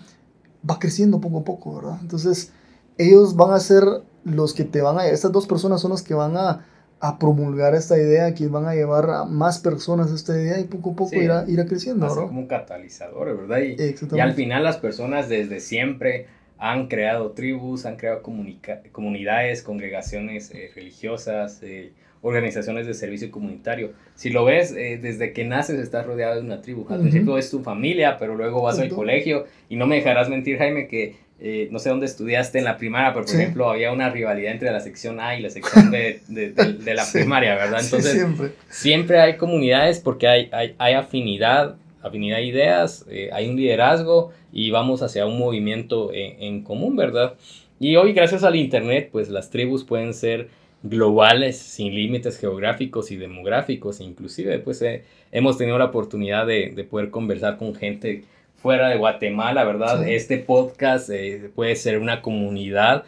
va 0.70 0.80
creciendo 0.80 1.22
poco 1.22 1.40
a 1.40 1.44
poco, 1.44 1.76
¿verdad? 1.76 1.98
Entonces, 2.02 2.52
ellos 2.98 3.36
van 3.36 3.52
a 3.52 3.60
ser 3.60 3.84
los 4.24 4.54
que 4.54 4.64
te 4.64 4.82
van 4.82 4.98
a, 4.98 5.06
estas 5.06 5.32
dos 5.32 5.46
personas 5.46 5.82
son 5.82 5.92
los 5.92 6.02
que 6.02 6.16
van 6.16 6.36
a, 6.36 6.66
a 7.00 7.20
promulgar 7.20 7.76
esta 7.76 7.98
idea, 7.98 8.34
que 8.34 8.48
van 8.48 8.66
a 8.66 8.74
llevar 8.74 9.10
a 9.10 9.26
más 9.26 9.60
personas 9.60 10.12
a 10.12 10.16
esta 10.16 10.34
idea 10.34 10.60
y 10.60 10.64
poco 10.64 10.92
a 10.92 10.96
poco 10.96 11.16
irá, 11.16 11.46
irá, 11.48 11.66
creciendo, 11.66 12.08
¿verdad? 12.08 12.28
como 12.28 12.40
un 12.42 12.48
catalizador, 12.48 13.38
¿verdad? 13.38 13.60
Y, 13.60 14.16
y, 14.16 14.20
al 14.20 14.34
final 14.34 14.64
las 14.64 14.78
personas 14.78 15.30
desde 15.30 15.60
siempre 15.60 16.28
han 16.58 16.88
creado 16.88 17.32
tribus, 17.32 17.86
han 17.86 17.98
creado 17.98 18.22
comunidades, 18.24 19.62
congregaciones 19.62 20.52
eh, 20.52 20.72
religiosas, 20.74 21.62
eh, 21.62 21.94
organizaciones 22.26 22.88
de 22.88 22.96
servicio 22.96 23.30
comunitario. 23.30 23.92
Si 24.16 24.32
lo 24.32 24.46
ves, 24.46 24.72
eh, 24.72 24.98
desde 25.00 25.32
que 25.32 25.46
naces 25.46 25.80
estás 25.80 26.08
rodeado 26.08 26.34
de 26.34 26.42
una 26.42 26.60
tribu. 26.60 26.88
Al 26.90 27.02
principio 27.02 27.38
es 27.38 27.52
tu 27.52 27.62
familia, 27.62 28.18
pero 28.18 28.36
luego 28.36 28.64
vas 28.64 28.80
al 28.80 28.90
colegio 28.90 29.46
y 29.70 29.76
no 29.76 29.86
me 29.86 29.98
dejarás 29.98 30.28
mentir, 30.28 30.58
Jaime, 30.58 30.88
que 30.88 31.18
eh, 31.40 31.68
no 31.70 31.78
sé 31.78 31.90
dónde 31.90 32.08
estudiaste 32.08 32.58
en 32.58 32.64
la 32.64 32.78
primaria, 32.78 33.14
pero 33.14 33.26
por 33.26 33.36
ejemplo 33.36 33.70
había 33.70 33.92
una 33.92 34.10
rivalidad 34.10 34.54
entre 34.54 34.72
la 34.72 34.80
sección 34.80 35.20
A 35.20 35.38
y 35.38 35.42
la 35.44 35.52
sección 35.52 35.92
B 35.92 36.22
de, 36.28 36.50
de, 36.50 36.94
la 36.96 37.06
primaria, 37.12 37.54
¿verdad? 37.54 37.82
Entonces, 37.84 38.14
siempre. 38.14 38.52
siempre. 38.70 39.20
hay 39.20 39.38
comunidades 39.38 40.00
porque 40.00 40.28
hay, 40.28 40.50
hay, 40.52 40.74
hay 40.80 40.94
afinidad, 40.96 41.76
afinidad 42.02 42.38
de 42.38 42.46
ideas, 42.46 43.06
eh, 43.08 43.30
hay 43.34 43.48
un 43.48 43.56
liderazgo 43.56 44.32
y 44.52 44.72
vamos 44.72 45.04
hacia 45.04 45.28
un 45.28 45.38
movimiento 45.38 46.12
en, 46.12 46.42
en 46.42 46.64
común, 46.64 46.96
¿verdad? 46.96 47.36
Y 47.80 47.98
hoy, 47.98 48.14
gracias 48.14 48.44
al 48.44 48.56
Internet, 48.56 49.10
pues 49.12 49.30
las 49.30 49.52
tribus 49.52 49.84
pueden 49.84 50.16
ser 50.16 50.50
globales, 50.90 51.58
sin 51.58 51.94
límites 51.94 52.38
geográficos 52.38 53.12
y 53.12 53.18
demográficos. 53.18 54.00
Inclusive, 54.00 54.60
pues 54.60 54.82
eh, 54.82 55.04
hemos 55.32 55.58
tenido 55.58 55.78
la 55.78 55.86
oportunidad 55.86 56.46
de, 56.46 56.72
de, 56.76 56.84
poder 56.84 57.10
conversar 57.10 57.58
con 57.58 57.76
gente 57.76 58.24
fuera 58.56 58.90
de 58.90 58.98
Guatemala, 58.98 59.64
¿verdad? 59.64 60.08
Este 60.08 60.38
podcast 60.38 61.10
eh, 61.10 61.50
puede 61.54 61.76
ser 61.76 62.00
una 62.00 62.22
comunidad 62.22 63.04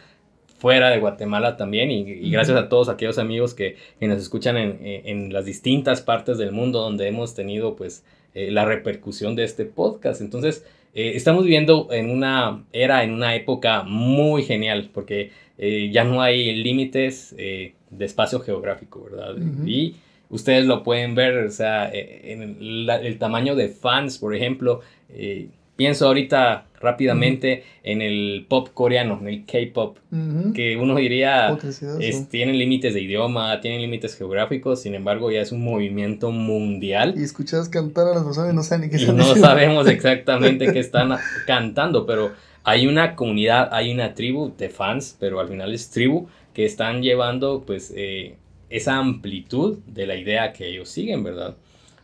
fuera 0.58 0.90
de 0.90 0.98
Guatemala 0.98 1.56
también 1.56 1.90
y, 1.92 2.30
gracias 2.32 2.56
a 2.56 2.68
todos 2.68 2.88
aquellos 2.88 3.18
amigos 3.18 3.54
que, 3.54 3.76
que 4.00 4.08
nos 4.08 4.18
escuchan 4.18 4.56
en, 4.56 4.78
en, 4.82 5.32
las 5.32 5.44
distintas 5.44 6.02
partes 6.02 6.36
del 6.36 6.50
mundo 6.50 6.80
donde 6.80 7.06
hemos 7.06 7.36
tenido 7.36 7.76
pues 7.76 8.04
eh, 8.34 8.50
la 8.50 8.64
repercusión 8.64 9.36
de 9.36 9.44
este 9.44 9.66
podcast. 9.66 10.20
Entonces, 10.20 10.66
estamos 10.94 11.44
viviendo 11.44 11.88
en 11.92 12.10
una 12.10 12.64
era, 12.72 13.04
en 13.04 13.12
una 13.12 13.36
época 13.36 13.84
muy 13.84 14.42
genial 14.42 14.90
porque 14.92 15.30
eh, 15.58 15.90
ya 15.92 16.04
no 16.04 16.22
hay 16.22 16.54
límites 16.54 17.34
eh, 17.36 17.74
de 17.90 18.04
espacio 18.04 18.38
geográfico, 18.40 19.08
¿verdad? 19.10 19.34
Y 19.66 19.96
ustedes 20.30 20.66
lo 20.66 20.84
pueden 20.84 21.16
ver, 21.16 21.36
o 21.38 21.50
sea, 21.50 21.90
eh, 21.92 22.32
en 22.32 22.42
el, 22.60 23.18
tamaño 23.18 23.56
de 23.56 23.68
fans, 23.68 24.18
por 24.18 24.34
ejemplo. 24.36 24.82
pienso 25.74 26.06
ahorita 26.06 26.66
rápidamente 26.80 27.64
en 27.82 28.02
el 28.02 28.46
pop 28.48 28.68
coreano, 28.72 29.18
en 29.20 29.28
el 29.28 29.46
K-pop, 29.46 29.98
que 30.54 30.76
uno 30.76 30.94
diría, 30.94 31.56
es, 32.00 32.28
tienen 32.28 32.56
límites 32.56 32.94
de 32.94 33.00
idioma, 33.00 33.60
tienen 33.60 33.80
límites 33.80 34.16
geográficos, 34.16 34.82
sin 34.82 34.94
embargo 34.94 35.32
ya 35.32 35.40
es 35.40 35.50
un 35.50 35.64
movimiento 35.64 36.30
mundial. 36.30 37.14
Y 37.16 37.24
escuchas 37.24 37.68
cantar 37.68 38.06
a 38.06 38.14
las 38.14 38.22
personas 38.22 38.52
y 38.52 38.56
no 38.56 38.62
saben 38.62 38.90
ni 38.90 38.96
qué 38.96 39.02
Y 39.02 39.12
no 39.12 39.34
sabemos 39.34 39.88
exactamente 39.88 40.72
qué 40.72 40.78
están 40.78 41.16
cantando, 41.46 42.06
pero 42.06 42.30
hay 42.68 42.86
una 42.86 43.16
comunidad, 43.16 43.70
hay 43.72 43.90
una 43.90 44.14
tribu 44.14 44.52
de 44.58 44.68
fans, 44.68 45.16
pero 45.18 45.40
al 45.40 45.48
final 45.48 45.72
es 45.72 45.88
tribu, 45.88 46.28
que 46.52 46.66
están 46.66 47.02
llevando 47.02 47.62
pues 47.66 47.94
eh, 47.96 48.36
esa 48.68 48.98
amplitud 48.98 49.78
de 49.86 50.06
la 50.06 50.16
idea 50.16 50.52
que 50.52 50.68
ellos 50.68 50.90
siguen, 50.90 51.24
¿verdad? 51.24 51.56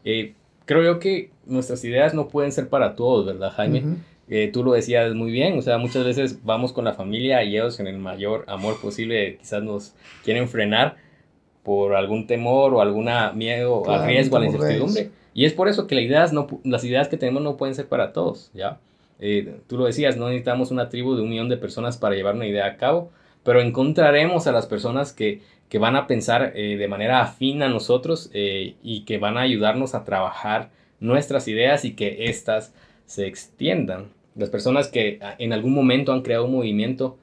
Eh, 0.07 0.33
creo 0.65 0.83
yo 0.83 0.99
que 0.99 1.31
nuestras 1.45 1.85
ideas 1.85 2.15
no 2.15 2.29
pueden 2.29 2.51
ser 2.51 2.71
para 2.71 2.95
todos, 2.95 3.27
¿verdad, 3.27 3.53
Jaime? 3.53 3.99
eh, 4.31 4.49
tú 4.51 4.65
lo 4.65 4.73
decías 4.73 5.15
muy 5.15 5.31
bien, 5.31 5.59
o 5.59 5.61
sea, 5.61 5.77
muchas 5.77 6.03
veces 6.03 6.43
vamos 6.45 6.73
con 6.73 6.87
la 6.87 6.95
familia 6.95 7.45
y 7.45 7.57
ellos 7.57 7.79
en 7.79 7.87
el 7.87 7.99
mayor 7.99 8.47
amor 8.49 8.81
posible 8.81 9.37
quizás 9.37 9.63
nos 9.63 9.95
quieren 10.25 10.49
frenar 10.49 10.97
por 11.63 11.95
algún 11.95 12.27
temor 12.27 12.73
o 12.73 12.81
alguna 12.81 13.33
miedo 13.33 13.87
al 13.91 14.07
riesgo, 14.07 14.39
a 14.39 14.41
la 14.41 14.47
incertidumbre. 14.47 15.11
Y 15.35 15.45
es 15.45 15.53
por 15.53 15.69
eso 15.69 15.87
que 15.87 15.95
las 15.95 16.05
ideas, 16.05 16.33
no, 16.33 16.47
las 16.65 16.85
ideas 16.85 17.09
que 17.09 17.19
tenemos 17.19 17.43
no 17.43 17.59
pueden 17.59 17.75
ser 17.75 17.87
para 17.87 18.15
todos, 18.15 18.51
¿ya? 18.55 18.79
Eh, 19.21 19.61
tú 19.69 19.79
lo 19.79 19.85
decías, 19.85 20.17
no 20.17 20.29
necesitamos 20.29 20.71
una 20.71 20.89
tribu 20.89 21.15
de 21.15 21.23
un 21.23 21.31
millón 21.31 21.49
de 21.49 21.57
personas 21.57 21.97
para 21.97 22.15
llevar 22.15 22.35
una 22.35 22.47
idea 22.47 22.67
a 22.67 22.77
cabo, 22.77 23.11
pero 23.43 23.61
encontraremos 23.61 24.47
a 24.47 24.53
las 24.53 24.67
personas 24.67 25.13
que, 25.13 25.41
que 25.69 25.79
van 25.79 25.97
a 25.97 26.07
pensar 26.07 26.53
eh, 26.55 26.77
de 26.77 26.89
manera 26.89 27.23
afín 27.23 27.63
a 27.63 27.69
nosotros 27.69 28.31
eh, 28.33 28.75
y 28.83 29.05
que 29.05 29.19
van 29.19 29.37
a 29.37 29.43
ayudarnos 29.43 29.95
a 29.95 30.05
trabajar 30.05 30.71
nuestras 31.01 31.49
ideas 31.49 31.85
y 31.85 31.93
que 31.93 32.27
éstas 32.27 32.75
se 33.07 33.27
extiendan. 33.27 34.09
Las 34.35 34.51
personas 34.51 34.89
que 34.89 35.21
en 35.39 35.53
algún 35.53 35.75
momento 35.75 36.13
han 36.13 36.23
creado 36.23 36.47
un 36.47 36.53
movimiento 36.53 37.19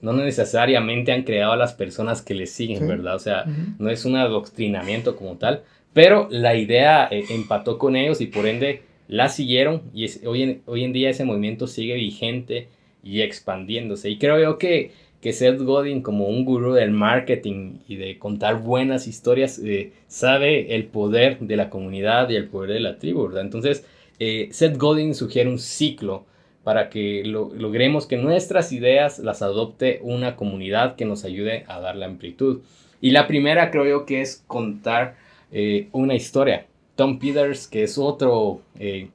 no 0.00 0.12
necesariamente 0.12 1.12
han 1.12 1.22
creado 1.22 1.52
a 1.52 1.56
las 1.56 1.72
personas 1.72 2.20
que 2.20 2.34
les 2.34 2.50
siguen, 2.50 2.88
¿verdad? 2.88 3.14
O 3.14 3.20
sea, 3.20 3.44
no 3.78 3.90
es 3.90 4.04
un 4.04 4.16
adoctrinamiento 4.16 5.14
como 5.14 5.36
tal, 5.36 5.62
pero 5.92 6.26
la 6.32 6.56
idea 6.56 7.08
empató 7.12 7.78
con 7.78 7.94
ellos 7.94 8.20
y 8.20 8.26
por 8.26 8.44
ende 8.46 8.82
la 9.08 9.28
siguieron 9.28 9.82
y 9.94 10.06
hoy, 10.26 10.42
en, 10.42 10.62
hoy 10.66 10.84
en 10.84 10.92
día 10.92 11.10
ese 11.10 11.24
movimiento 11.24 11.66
sigue 11.66 11.94
vigente 11.94 12.68
y 13.02 13.22
expandiéndose. 13.22 14.10
Y 14.10 14.18
creo 14.18 14.40
yo 14.40 14.58
que, 14.58 14.90
que 15.20 15.32
Seth 15.32 15.60
Godin, 15.60 16.02
como 16.02 16.26
un 16.26 16.44
gurú 16.44 16.72
del 16.72 16.90
marketing 16.90 17.78
y 17.88 17.96
de 17.96 18.18
contar 18.18 18.62
buenas 18.62 19.06
historias, 19.06 19.58
eh, 19.58 19.92
sabe 20.08 20.74
el 20.74 20.84
poder 20.84 21.38
de 21.40 21.56
la 21.56 21.70
comunidad 21.70 22.28
y 22.30 22.36
el 22.36 22.48
poder 22.48 22.72
de 22.72 22.80
la 22.80 22.98
tribu, 22.98 23.26
¿verdad? 23.28 23.42
Entonces, 23.42 23.86
eh, 24.18 24.48
Seth 24.50 24.76
Godin 24.76 25.14
sugiere 25.14 25.48
un 25.48 25.58
ciclo 25.58 26.24
para 26.64 26.90
que 26.90 27.22
logremos 27.24 28.06
que 28.06 28.16
nuestras 28.16 28.72
ideas 28.72 29.20
las 29.20 29.40
adopte 29.40 30.00
una 30.02 30.34
comunidad 30.34 30.96
que 30.96 31.04
nos 31.04 31.24
ayude 31.24 31.64
a 31.68 31.78
dar 31.78 31.94
la 31.94 32.06
amplitud. 32.06 32.62
Y 33.00 33.12
la 33.12 33.28
primera 33.28 33.70
creo 33.70 33.86
yo 33.86 34.04
que 34.04 34.20
es 34.20 34.42
contar 34.48 35.14
eh, 35.52 35.86
una 35.92 36.16
historia. 36.16 36.66
Tom 36.96 37.18
Peters, 37.18 37.68
que 37.68 37.84
es 37.84 37.98
otro 37.98 38.62
eh, 38.78 39.10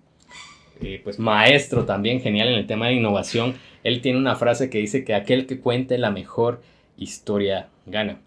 eh, 0.82 1.02
pues 1.04 1.20
maestro 1.20 1.86
también 1.86 2.22
genial 2.22 2.48
en 2.48 2.56
el 2.56 2.68
tema 2.68 2.88
de 2.88 2.94
innovación, 2.94 3.56
él 3.84 4.02
tiene 4.02 4.18
una 4.18 4.36
frase 4.36 4.70
que 4.70 4.78
dice 4.78 5.04
que 5.04 5.14
aquel 5.14 5.46
que 5.48 5.60
cuente 5.60 5.98
la 5.98 6.12
mejor 6.12 6.62
historia 6.98 7.70
gana. 7.86 8.20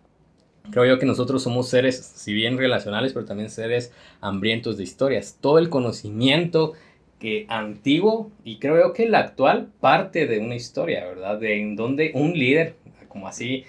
Creo 0.71 0.87
yo 0.87 0.99
que 0.99 1.07
nosotros 1.07 1.43
somos 1.43 1.69
seres, 1.69 1.97
si 1.97 2.33
bien 2.33 2.57
relacionales, 2.59 3.13
pero 3.13 3.27
también 3.27 3.51
seres 3.51 3.93
hambrientos 4.21 4.77
de 4.77 4.85
historias. 4.85 5.39
Todo 5.41 5.59
el 5.59 5.69
conocimiento 5.69 6.73
que 7.19 7.47
antiguo 7.49 8.31
y 8.45 8.59
creo 8.59 8.81
yo 8.81 8.93
que 8.93 9.05
el 9.05 9.15
actual 9.15 9.69
parte 9.81 10.27
de 10.27 10.39
una 10.39 10.57
historia, 10.57 11.05
¿verdad? 11.07 11.39
De 11.39 11.61
en 11.61 11.77
donde 11.77 12.13
un 12.15 12.33
líder, 12.33 12.77
como 13.09 13.29
así 13.29 13.65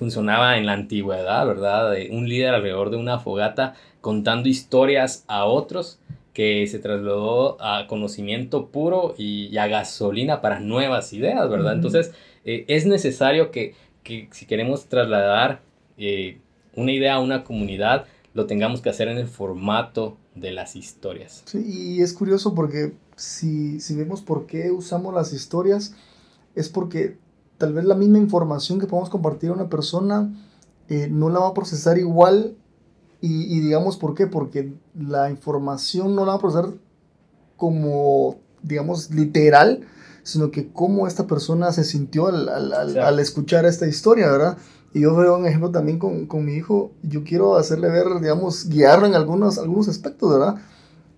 funcionaba 0.00 0.56
en 0.56 0.64
la 0.64 0.72
antigüedad, 0.72 1.46
¿verdad? 1.46 1.90
De 1.90 2.08
un 2.10 2.26
líder 2.26 2.54
alrededor 2.54 2.88
de 2.88 2.96
una 2.96 3.18
fogata 3.18 3.74
contando 4.00 4.48
historias 4.48 5.26
a 5.28 5.44
otros 5.44 5.98
que 6.32 6.66
se 6.68 6.78
trasladó 6.78 7.60
a 7.60 7.86
conocimiento 7.86 8.68
puro 8.68 9.14
y, 9.18 9.54
a 9.58 9.66
gasolina 9.66 10.40
para 10.40 10.58
nuevas 10.58 11.12
ideas, 11.12 11.50
¿verdad? 11.50 11.74
Entonces, 11.74 12.12
eh, 12.46 12.64
es 12.66 12.86
necesario 12.86 13.50
que, 13.50 13.74
si 14.30 14.46
queremos 14.46 14.86
trasladar 14.86 15.60
eh, 15.98 16.38
una 16.74 16.92
idea 16.92 17.16
a 17.16 17.20
una 17.20 17.44
comunidad, 17.44 18.06
lo 18.32 18.46
tengamos 18.46 18.80
que 18.80 18.88
hacer 18.88 19.08
en 19.08 19.18
el 19.18 19.28
formato 19.28 20.16
de 20.34 20.52
las 20.52 20.76
historias. 20.76 21.42
Sí, 21.44 21.62
y 21.98 22.00
es 22.00 22.14
curioso 22.14 22.54
porque 22.54 22.94
si, 23.16 23.80
si 23.80 23.94
vemos 23.96 24.22
por 24.22 24.46
qué 24.46 24.70
usamos 24.70 25.12
las 25.12 25.34
historias, 25.34 25.94
es 26.54 26.70
porque 26.70 27.18
tal 27.60 27.74
vez 27.74 27.84
la 27.84 27.94
misma 27.94 28.16
información 28.16 28.78
que 28.78 28.86
podemos 28.86 29.10
compartir 29.10 29.50
a 29.50 29.52
una 29.52 29.68
persona 29.68 30.32
eh, 30.88 31.08
no 31.10 31.28
la 31.28 31.40
va 31.40 31.48
a 31.48 31.54
procesar 31.54 31.98
igual 31.98 32.56
y, 33.20 33.60
digamos, 33.60 33.98
¿por 33.98 34.14
qué? 34.14 34.26
Porque 34.26 34.72
la 34.98 35.28
información 35.28 36.16
no 36.16 36.24
la 36.24 36.32
va 36.32 36.36
a 36.36 36.40
procesar 36.40 36.70
como, 37.58 38.38
digamos, 38.62 39.10
literal, 39.10 39.82
sino 40.22 40.50
que 40.50 40.72
cómo 40.72 41.06
esta 41.06 41.26
persona 41.26 41.70
se 41.70 41.84
sintió 41.84 42.28
al, 42.28 42.48
al, 42.48 42.98
al, 42.98 43.20
escuchar 43.20 43.66
esta 43.66 43.86
historia, 43.86 44.30
¿verdad? 44.30 44.56
Y 44.94 45.00
yo 45.00 45.14
veo 45.14 45.36
un 45.36 45.46
ejemplo 45.46 45.70
también 45.70 45.98
con, 45.98 46.24
con, 46.24 46.46
mi 46.46 46.54
hijo, 46.54 46.92
yo 47.02 47.22
quiero 47.22 47.56
hacerle 47.56 47.90
ver, 47.90 48.06
digamos, 48.22 48.70
guiarlo 48.70 49.06
en 49.06 49.14
algunos, 49.14 49.58
algunos 49.58 49.86
aspectos, 49.88 50.30
¿verdad? 50.30 50.54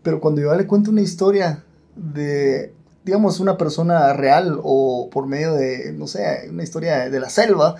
Pero 0.02 0.20
cuando 0.20 0.40
yo 0.40 0.52
le 0.56 0.66
cuento 0.66 0.90
una 0.90 1.02
historia 1.02 1.64
de, 1.94 2.74
digamos, 3.04 3.40
una 3.40 3.56
persona 3.56 4.12
real 4.12 4.60
o 4.62 5.08
por 5.10 5.26
medio 5.26 5.54
de, 5.54 5.92
no 5.92 6.06
sé, 6.06 6.48
una 6.50 6.62
historia 6.62 7.10
de, 7.10 7.20
la 7.20 7.30
selva, 7.30 7.76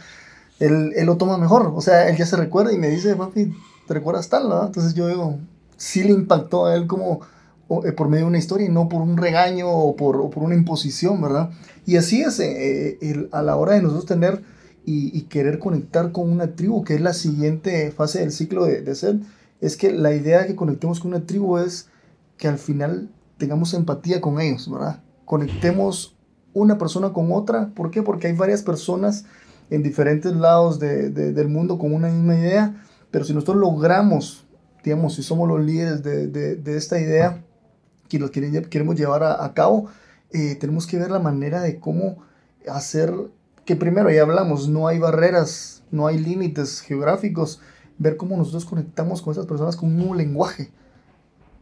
él, 0.59 0.93
él, 0.97 1.07
lo 1.07 1.17
toma 1.17 1.39
mejor. 1.39 1.73
O 1.75 1.81
sea, 1.81 2.09
él 2.09 2.17
ya 2.17 2.27
se 2.27 2.37
recuerda 2.37 2.73
y 2.73 2.79
me 2.79 2.89
dice, 2.89 3.15
papi, 3.15 3.53
¿te 3.87 3.95
recuerdas 3.95 4.29
tal? 4.29 4.49
¿no? 4.49 4.67
Entonces 4.67 4.95
yo 4.95 5.09
digo, 5.09 5.39
sí 5.77 6.03
le 6.03 6.11
impactó 6.11 6.67
a 6.67 6.75
él 6.75 6.87
como 6.87 7.21
eh, 7.85 7.93
por 7.93 8.09
medio 8.09 8.25
de 8.25 8.29
una 8.29 8.39
historia 8.39 8.67
y 8.67 8.71
no 8.71 8.89
por 8.89 9.03
un 9.03 9.17
regaño 9.17 9.69
o 9.69 9.97
por, 9.97 10.31
por 10.31 10.43
una 10.43 10.55
imposición, 10.55 11.21
¿verdad? 11.23 11.51
Y 11.87 11.97
así 11.97 12.23
es 12.23 12.39
eh, 12.41 12.99
el, 13.01 13.29
a 13.33 13.43
la 13.43 13.57
hora 13.57 13.75
de 13.75 13.83
nosotros 13.83 14.07
tener 14.07 14.43
y, 14.85 15.17
y, 15.17 15.23
querer 15.23 15.59
conectar 15.59 16.11
con 16.11 16.29
una 16.29 16.55
tribu, 16.57 16.85
que 16.85 16.95
es 16.97 17.01
la 17.01 17.13
siguiente 17.13 17.93
fase 17.93 18.19
del 18.19 18.33
ciclo 18.33 18.65
de, 18.65 18.83
de 18.83 19.21
es 19.61 19.77
que 19.77 19.93
la 19.93 20.13
idea 20.13 20.41
de 20.41 20.49
que 20.49 20.57
conectemos 20.57 20.99
con 20.99 21.15
una 21.15 21.25
tribu 21.25 21.57
es 21.59 21.89
que 22.37 22.49
al 22.49 22.59
final 22.59 23.09
tengamos 23.39 23.75
empatía 23.75 24.21
con 24.21 24.41
ellos, 24.41 24.69
¿verdad? 24.71 25.01
Conectemos 25.33 26.15
una 26.53 26.77
persona 26.77 27.15
con 27.15 27.33
otra. 27.33 27.71
¿Por 27.75 27.91
qué? 27.91 28.03
Porque 28.03 28.27
hay 28.27 28.35
varias 28.35 28.63
personas 28.63 29.25
en 29.71 29.83
diferentes 29.83 30.37
lados 30.37 30.79
de, 30.79 31.09
de, 31.09 31.33
del 31.33 31.49
mundo 31.49 31.79
con 31.79 31.95
una 31.95 32.09
misma 32.09 32.35
idea 32.35 32.75
pero 33.13 33.25
si 33.27 33.35
nosotros 33.35 33.59
logramos, 33.59 34.45
digamos, 34.83 35.15
si 35.15 35.23
somos 35.23 35.47
los 35.47 35.61
líderes 35.61 36.03
de, 36.03 36.27
de, 36.57 36.77
esta 36.77 36.99
idea 36.99 37.45
que 38.09 38.19
lo 38.19 38.31
queremos 38.31 38.97
llevar 38.97 39.23
a, 39.23 39.45
a 39.45 39.55
cabo, 39.55 39.89
eh, 40.33 40.57
tenemos 40.57 40.87
que 40.87 40.99
ver 40.99 41.11
la 41.11 41.19
manera 41.19 41.61
de 41.61 41.79
cómo 41.79 42.17
hacer 42.67 43.15
que 43.67 43.77
primero 43.77 44.11
ya 44.11 44.23
hablamos, 44.23 44.69
no 44.69 44.89
hay 44.89 44.99
barreras, 44.99 45.85
no 45.91 46.07
hay 46.07 46.19
límites 46.19 46.81
geográficos, 46.81 47.61
ver 47.99 48.17
cómo 48.17 48.37
nosotros 48.37 48.65
conectamos 48.65 49.21
con 49.21 49.33
esas 49.33 49.47
personas 49.47 49.77
con 49.77 49.91
un 49.91 49.99
nuevo 49.99 50.15
lenguaje. 50.15 50.71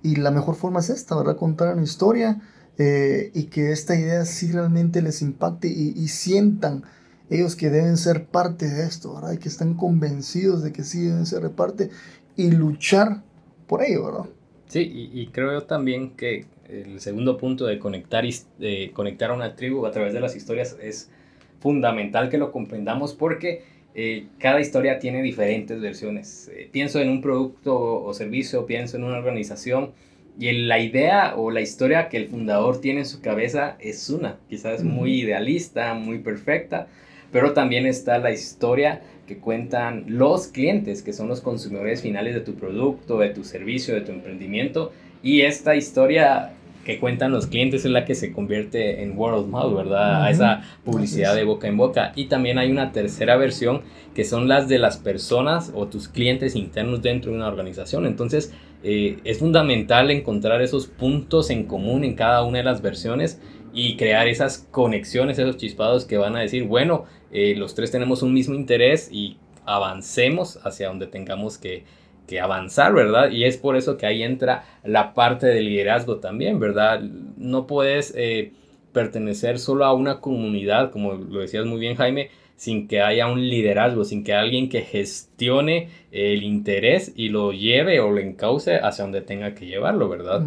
Y 0.02 0.16
la 0.16 0.30
mejor 0.30 0.54
forma 0.54 0.78
es 0.78 0.88
esta, 0.88 1.16
¿verdad? 1.16 1.36
Contar 1.36 1.74
una 1.74 1.82
historia 1.82 2.40
eh, 2.80 3.30
y 3.34 3.44
que 3.44 3.72
esta 3.72 3.94
idea 3.94 4.24
sí 4.24 4.50
realmente 4.52 5.02
les 5.02 5.20
impacte 5.20 5.68
y, 5.68 5.92
y 5.94 6.08
sientan 6.08 6.82
ellos 7.28 7.54
que 7.54 7.68
deben 7.68 7.98
ser 7.98 8.24
parte 8.24 8.70
de 8.70 8.86
esto, 8.86 9.14
¿verdad? 9.14 9.34
Y 9.34 9.38
que 9.38 9.50
están 9.50 9.74
convencidos 9.74 10.64
de 10.64 10.72
que 10.72 10.82
sí 10.82 11.02
deben 11.02 11.26
ser 11.26 11.50
parte 11.50 11.90
y 12.36 12.50
luchar 12.50 13.22
por 13.66 13.82
ello, 13.82 14.06
¿verdad? 14.06 14.30
Sí, 14.66 15.10
y, 15.12 15.26
creo 15.26 15.52
yo 15.52 15.62
también 15.64 16.12
que 16.12 16.46
el 16.68 17.00
segundo 17.00 17.36
punto 17.36 17.66
de 17.66 17.78
conectar, 17.78 18.24
de 18.58 18.92
conectar 18.94 19.30
a 19.30 19.34
una 19.34 19.56
tribu 19.56 19.84
a 19.84 19.90
través 19.90 20.14
de 20.14 20.20
las 20.20 20.34
historias 20.34 20.74
es 20.80 21.10
fundamental 21.58 22.30
que 22.30 22.38
lo 22.38 22.50
comprendamos 22.50 23.12
porque 23.12 23.64
eh, 23.94 24.28
cada 24.38 24.60
historia 24.60 25.00
tiene 25.00 25.20
diferentes 25.22 25.82
versiones. 25.82 26.50
Eh, 26.54 26.66
pienso 26.72 26.98
en 26.98 27.10
un 27.10 27.20
producto 27.20 28.02
o 28.02 28.14
servicio, 28.14 28.64
pienso 28.64 28.96
en 28.96 29.04
una 29.04 29.18
organización 29.18 29.90
y 30.38 30.52
la 30.52 30.78
idea 30.78 31.34
o 31.36 31.50
la 31.50 31.60
historia 31.60 32.08
que 32.08 32.16
el 32.16 32.28
fundador 32.28 32.80
tiene 32.80 33.00
en 33.00 33.06
su 33.06 33.20
cabeza 33.20 33.76
es 33.80 34.08
una, 34.10 34.36
quizás 34.48 34.84
muy 34.84 35.20
idealista, 35.20 35.94
muy 35.94 36.18
perfecta, 36.18 36.86
pero 37.32 37.52
también 37.52 37.86
está 37.86 38.18
la 38.18 38.32
historia 38.32 39.02
que 39.26 39.38
cuentan 39.38 40.04
los 40.08 40.48
clientes, 40.48 41.02
que 41.02 41.12
son 41.12 41.28
los 41.28 41.40
consumidores 41.40 42.02
finales 42.02 42.34
de 42.34 42.40
tu 42.40 42.54
producto, 42.54 43.18
de 43.18 43.28
tu 43.28 43.44
servicio, 43.44 43.94
de 43.94 44.00
tu 44.00 44.12
emprendimiento. 44.12 44.92
Y 45.22 45.42
esta 45.42 45.76
historia 45.76 46.54
que 46.84 46.98
cuentan 46.98 47.30
los 47.30 47.46
clientes 47.46 47.84
es 47.84 47.90
la 47.90 48.04
que 48.04 48.14
se 48.14 48.32
convierte 48.32 49.02
en 49.02 49.16
word 49.16 49.34
of 49.34 49.46
mouth, 49.46 49.76
¿verdad? 49.76 50.24
A 50.24 50.30
esa 50.30 50.62
publicidad 50.84 51.36
de 51.36 51.44
boca 51.44 51.68
en 51.68 51.76
boca. 51.76 52.12
Y 52.16 52.24
también 52.24 52.58
hay 52.58 52.70
una 52.70 52.90
tercera 52.90 53.36
versión 53.36 53.82
que 54.14 54.24
son 54.24 54.48
las 54.48 54.68
de 54.68 54.78
las 54.78 54.96
personas 54.96 55.70
o 55.74 55.86
tus 55.86 56.08
clientes 56.08 56.56
internos 56.56 57.02
dentro 57.02 57.30
de 57.30 57.36
una 57.36 57.48
organización. 57.48 58.06
Entonces, 58.06 58.52
eh, 58.82 59.18
es 59.24 59.38
fundamental 59.38 60.10
encontrar 60.10 60.62
esos 60.62 60.86
puntos 60.86 61.50
en 61.50 61.64
común 61.64 62.04
en 62.04 62.14
cada 62.14 62.44
una 62.44 62.58
de 62.58 62.64
las 62.64 62.80
versiones 62.80 63.40
y 63.72 63.96
crear 63.96 64.26
esas 64.26 64.66
conexiones, 64.70 65.38
esos 65.38 65.56
chispados 65.56 66.04
que 66.04 66.16
van 66.16 66.36
a 66.36 66.40
decir, 66.40 66.64
bueno, 66.64 67.04
eh, 67.30 67.54
los 67.56 67.74
tres 67.74 67.90
tenemos 67.90 68.22
un 68.22 68.32
mismo 68.32 68.54
interés 68.54 69.10
y 69.12 69.36
avancemos 69.64 70.58
hacia 70.64 70.88
donde 70.88 71.06
tengamos 71.06 71.58
que, 71.58 71.84
que, 72.26 72.40
avanzar, 72.40 72.92
¿verdad? 72.94 73.30
Y 73.30 73.44
es 73.44 73.56
por 73.56 73.76
eso 73.76 73.96
que 73.96 74.06
ahí 74.06 74.22
entra 74.22 74.64
la 74.82 75.14
parte 75.14 75.46
del 75.46 75.66
liderazgo 75.66 76.16
también, 76.16 76.58
¿verdad? 76.58 77.00
No 77.00 77.66
puedes 77.66 78.14
eh, 78.16 78.52
pertenecer 78.92 79.58
solo 79.58 79.84
a 79.84 79.92
una 79.92 80.20
comunidad, 80.20 80.90
como 80.90 81.12
lo 81.14 81.40
decías 81.40 81.66
muy 81.66 81.78
bien 81.78 81.96
Jaime, 81.96 82.30
sin 82.60 82.88
que 82.88 83.00
haya 83.00 83.26
un 83.26 83.40
liderazgo, 83.40 84.04
sin 84.04 84.22
que 84.22 84.34
alguien 84.34 84.68
que 84.68 84.82
gestione 84.82 85.88
el 86.12 86.42
interés 86.42 87.10
y 87.14 87.30
lo 87.30 87.52
lleve 87.52 88.00
o 88.00 88.10
lo 88.10 88.20
encauce 88.20 88.76
hacia 88.76 89.02
donde 89.02 89.22
tenga 89.22 89.54
que 89.54 89.64
llevarlo, 89.64 90.10
¿verdad? 90.10 90.42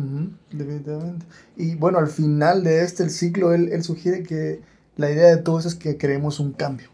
definitivamente. 0.52 1.26
Y 1.58 1.74
bueno, 1.74 1.98
al 1.98 2.06
final 2.06 2.64
de 2.64 2.84
este 2.84 3.02
el 3.02 3.10
ciclo, 3.10 3.52
él, 3.52 3.70
él, 3.72 3.84
sugiere 3.84 4.22
que 4.22 4.60
la 4.96 5.10
idea 5.10 5.36
de 5.36 5.42
todo 5.42 5.58
eso 5.58 5.68
es 5.68 5.74
que 5.74 5.98
creemos 5.98 6.40
un 6.40 6.52
cambio. 6.54 6.90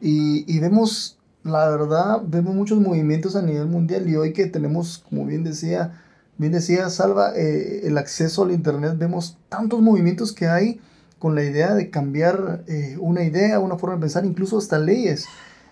Y, 0.00 0.50
y, 0.50 0.60
vemos, 0.60 1.18
la 1.42 1.68
verdad, 1.68 2.22
vemos 2.26 2.54
muchos 2.54 2.80
movimientos 2.80 3.36
a 3.36 3.42
nivel 3.42 3.66
mundial 3.66 4.08
y 4.08 4.16
hoy 4.16 4.32
que 4.32 4.46
tenemos, 4.46 5.04
como 5.10 5.26
bien 5.26 5.44
decía, 5.44 6.00
bien 6.38 6.52
decía 6.52 6.88
Salva, 6.88 7.36
eh, 7.36 7.82
el 7.84 7.98
acceso 7.98 8.44
al 8.44 8.52
Internet, 8.52 8.94
vemos 8.96 9.36
tantos 9.50 9.82
movimientos 9.82 10.32
que 10.32 10.46
hay 10.46 10.80
con 11.24 11.34
la 11.34 11.42
idea 11.42 11.72
de 11.72 11.88
cambiar 11.88 12.64
eh, 12.66 12.98
una 13.00 13.24
idea, 13.24 13.58
una 13.58 13.78
forma 13.78 13.96
de 13.96 14.02
pensar, 14.02 14.26
incluso 14.26 14.58
hasta 14.58 14.78
leyes. 14.78 15.24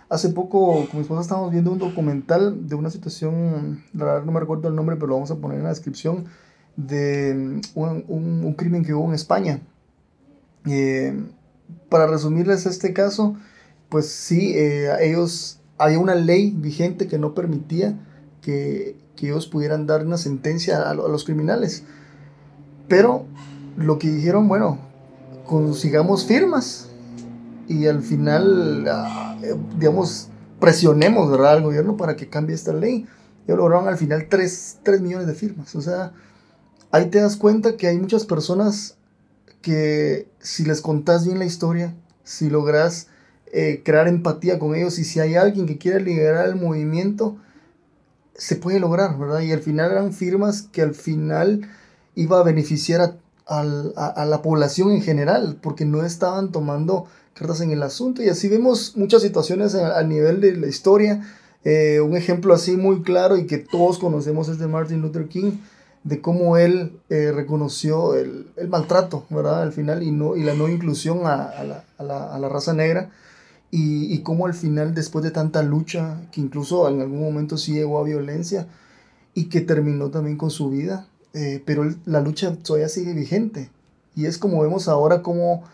Hace 0.09 0.30
poco 0.30 0.87
con 0.87 0.94
mi 0.94 1.00
esposa 1.02 1.21
estábamos 1.21 1.52
viendo 1.52 1.71
un 1.71 1.78
documental 1.78 2.66
de 2.66 2.75
una 2.75 2.88
situación, 2.88 3.85
la 3.92 4.06
verdad 4.06 4.25
no 4.25 4.32
me 4.32 4.40
recuerdo 4.40 4.68
el 4.68 4.75
nombre, 4.75 4.97
pero 4.97 5.09
lo 5.09 5.16
vamos 5.16 5.30
a 5.30 5.37
poner 5.37 5.59
en 5.59 5.64
la 5.64 5.68
descripción, 5.68 6.25
de 6.76 7.35
mm, 7.35 7.78
un, 7.78 8.04
un, 8.47 8.54
crimen 8.54 8.82
que 8.82 8.94
hubo 8.94 9.06
en 9.09 9.14
España. 9.14 9.61
Eh, 10.64 11.23
para 11.90 12.06
resumirles 12.06 12.64
este 12.64 12.94
caso, 12.94 13.37
pues 13.90 14.09
sí, 14.09 14.54
eh, 14.56 14.88
ellos, 15.02 15.61
había 15.76 15.99
una 15.99 16.14
ley 16.14 16.50
vigente 16.56 17.09
que 17.09 17.18
no 17.18 17.35
permitía 17.35 18.00
que, 18.40 18.97
que 19.16 19.26
ellos 19.26 19.49
pudieran 19.49 19.87
dar 19.87 20.06
una 20.06 20.16
sentencia 20.16 20.78
a, 20.78 20.92
a 20.92 20.94
los 20.94 21.25
criminales. 21.25 21.85
Pero 22.88 23.26
lo 23.76 23.99
que 23.99 24.09
dijeron, 24.09 24.49
bueno, 24.49 24.90
consigamos 25.47 26.25
firmas 26.27 26.89
y 27.69 27.87
al 27.87 28.03
final, 28.03 28.87
ah, 28.89 29.39
eh, 29.43 29.55
digamos, 29.79 30.29
presionemos 30.61 31.31
¿verdad? 31.31 31.55
al 31.55 31.63
gobierno 31.63 31.97
para 31.97 32.17
que 32.17 32.29
cambie 32.29 32.55
esta 32.55 32.73
ley. 32.73 33.07
Y 33.47 33.53
lograron 33.53 33.89
al 33.89 33.97
final 33.97 34.29
3, 34.29 34.81
millones 35.01 35.27
de 35.27 35.35
firmas. 35.35 35.75
O 35.75 35.81
sea, 35.81 36.13
ahí 36.91 37.07
te 37.07 37.21
das 37.21 37.37
cuenta 37.37 37.77
que 37.77 37.89
hay 37.89 37.99
muchas 37.99 38.25
personas 38.25 38.97
que 39.61 40.29
si 40.39 40.65
les 40.65 40.81
contás 40.81 41.25
bien 41.25 41.39
la 41.39 41.45
historia, 41.45 41.95
si 42.25 42.51
logras 42.51 43.09
eh, 43.53 43.83
crear 43.85 44.07
empatía 44.09 44.59
con 44.59 44.75
ellos 44.75 44.99
y 44.99 45.05
si 45.05 45.21
hay 45.21 45.35
alguien 45.35 45.67
que 45.67 45.79
quiere 45.79 46.01
liderar 46.01 46.49
el 46.49 46.57
movimiento, 46.57 47.37
se 48.35 48.57
puede 48.57 48.81
lograr, 48.81 49.19
¿verdad? 49.19 49.41
Y 49.41 49.53
al 49.53 49.61
final 49.61 49.91
eran 49.91 50.13
firmas 50.13 50.63
que 50.63 50.83
al 50.83 50.95
final 50.95 51.69
iba 52.15 52.39
a 52.39 52.43
beneficiar 52.43 53.01
a 53.01 53.17
a, 53.47 54.25
la 54.25 54.43
población 54.43 54.93
en 54.93 55.03
general, 55.03 55.59
porque 55.61 55.85
no 55.85 56.05
estaban 56.05 56.53
tomando 56.53 57.07
cartas 57.35 57.61
en 57.61 57.71
el 57.71 57.83
asunto. 57.83 58.23
Y 58.23 58.29
así 58.29 58.49
vemos 58.49 58.97
muchas 58.97 59.23
situaciones 59.23 59.75
a, 59.75 60.03
nivel 60.03 60.41
de 60.41 60.57
la 60.57 60.67
historia. 60.67 61.23
Eh, 61.65 62.01
un 62.01 62.17
ejemplo 62.17 62.55
así 62.55 62.77
muy 62.77 63.03
claro 63.03 63.37
y 63.37 63.47
que 63.47 63.59
todos 63.59 63.99
conocemos 63.99 64.49
es 64.49 64.59
de 64.59 64.67
Martin 64.67 65.01
Luther 65.01 65.29
King, 65.29 65.53
de 66.03 66.21
cómo 66.21 66.57
él 66.57 66.99
eh, 67.09 67.31
reconoció 67.33 68.15
el, 68.15 68.49
el, 68.57 68.69
maltrato, 68.69 69.25
¿verdad? 69.31 69.63
Al 69.63 69.73
final 69.73 70.03
y, 70.03 70.11
no, 70.11 70.35
y 70.37 70.43
la 70.43 70.55
no 70.55 70.69
inclusión 70.69 71.21
a, 71.27 71.63
la, 71.63 71.85
a 71.99 72.39
la, 72.39 72.49
raza 72.49 72.73
negra. 72.73 73.11
Y, 73.71 74.13
y 74.13 74.19
cómo 74.23 74.47
al 74.47 74.55
final, 74.55 74.95
después 74.95 75.25
de 75.25 75.31
tanta 75.31 75.63
lucha, 75.63 76.21
que 76.31 76.41
incluso 76.43 76.89
en 76.89 77.01
algún 77.01 77.23
momento 77.23 77.57
sí 77.57 77.73
llegó 77.73 77.99
a 77.99 78.05
violencia, 78.05 78.67
y 79.35 79.45
que 79.45 79.61
terminó 79.61 80.11
también 80.11 80.37
con 80.37 80.51
su 80.51 80.71
vida, 80.71 81.07
eh, 81.35 81.62
pero 81.65 81.91
la 82.05 82.21
lucha 82.21 82.57
todavía 82.57 82.89
sigue 82.89 83.15
vigente. 83.15 83.71
Y 84.15 84.27
es 84.27 84.39
como 84.39 84.62
vemos 84.62 84.89
ahora 84.89 85.23
cómo, 85.23 85.65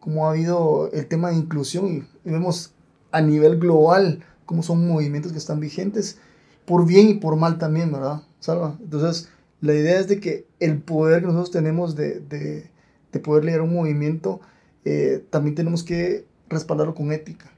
cómo 0.00 0.26
ha 0.26 0.30
habido 0.30 0.90
el 0.92 1.06
tema 1.06 1.30
de 1.30 1.36
inclusión 1.36 1.88
y, 1.88 2.04
vemos 2.24 2.72
a 3.10 3.20
nivel 3.20 3.58
global 3.58 4.24
cómo 4.46 4.62
son 4.62 4.86
movimientos 4.86 5.32
que 5.32 5.38
están 5.38 5.60
vigentes, 5.60 6.18
por 6.66 6.86
bien 6.86 7.08
y 7.08 7.14
por 7.14 7.36
mal 7.36 7.58
también, 7.58 7.92
¿verdad? 7.92 8.22
Salva. 8.40 8.76
Entonces, 8.80 9.28
la 9.60 9.74
idea 9.74 9.98
es 10.00 10.08
de 10.08 10.20
que 10.20 10.46
el 10.60 10.78
poder 10.78 11.20
que 11.20 11.26
nosotros 11.26 11.50
tenemos 11.50 11.96
de, 11.96 12.20
de, 12.20 12.70
de 13.12 13.20
poder 13.20 13.44
liderar 13.44 13.62
un 13.62 13.74
movimiento, 13.74 14.40
eh, 14.84 15.24
también 15.30 15.54
tenemos 15.54 15.82
que 15.82 16.26
respaldarlo 16.48 16.94
con 16.94 17.12
ética 17.12 17.50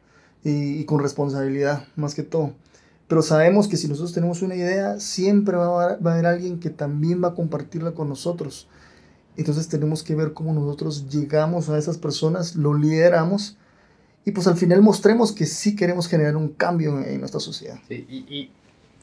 y, 0.43 0.79
y 0.79 0.85
con 0.85 1.01
responsabilidad, 1.01 1.87
más 1.97 2.15
que 2.15 2.23
todo. 2.23 2.53
Pero 3.09 3.23
sabemos 3.23 3.69
que 3.69 3.77
si 3.77 3.87
nosotros 3.87 4.15
tenemos 4.15 4.43
una 4.43 4.55
idea, 4.55 4.99
siempre 4.99 5.57
va 5.57 5.91
a, 5.91 5.93
haber, 5.95 6.27
alguien 6.27 6.59
que 6.59 6.71
también 6.71 7.23
va 7.23 7.29
a 7.29 7.35
compartirla 7.35 7.93
con 7.93 8.09
nosotros. 8.09 8.67
Entonces 9.37 9.69
tenemos 9.69 10.03
que 10.03 10.15
ver 10.15 10.33
cómo 10.33 10.55
nosotros 10.55 11.09
llegamos 11.11 11.69
a 11.69 11.77
esas 11.77 11.99
personas, 11.99 12.57
lo 12.57 12.75
lideramos 12.75 13.59
y 14.25 14.31
pues 14.31 14.47
al 14.47 14.57
final 14.57 14.81
mostremos 14.81 15.33
que 15.33 15.45
sí 15.45 15.77
queremos 15.77 16.09
generar 16.09 16.37
un 16.37 16.49
cambio 16.49 16.99
en, 17.03 17.19
nuestra 17.19 17.41
sociedad. 17.41 17.79
Sí, 17.89 18.07
y, 18.09 18.51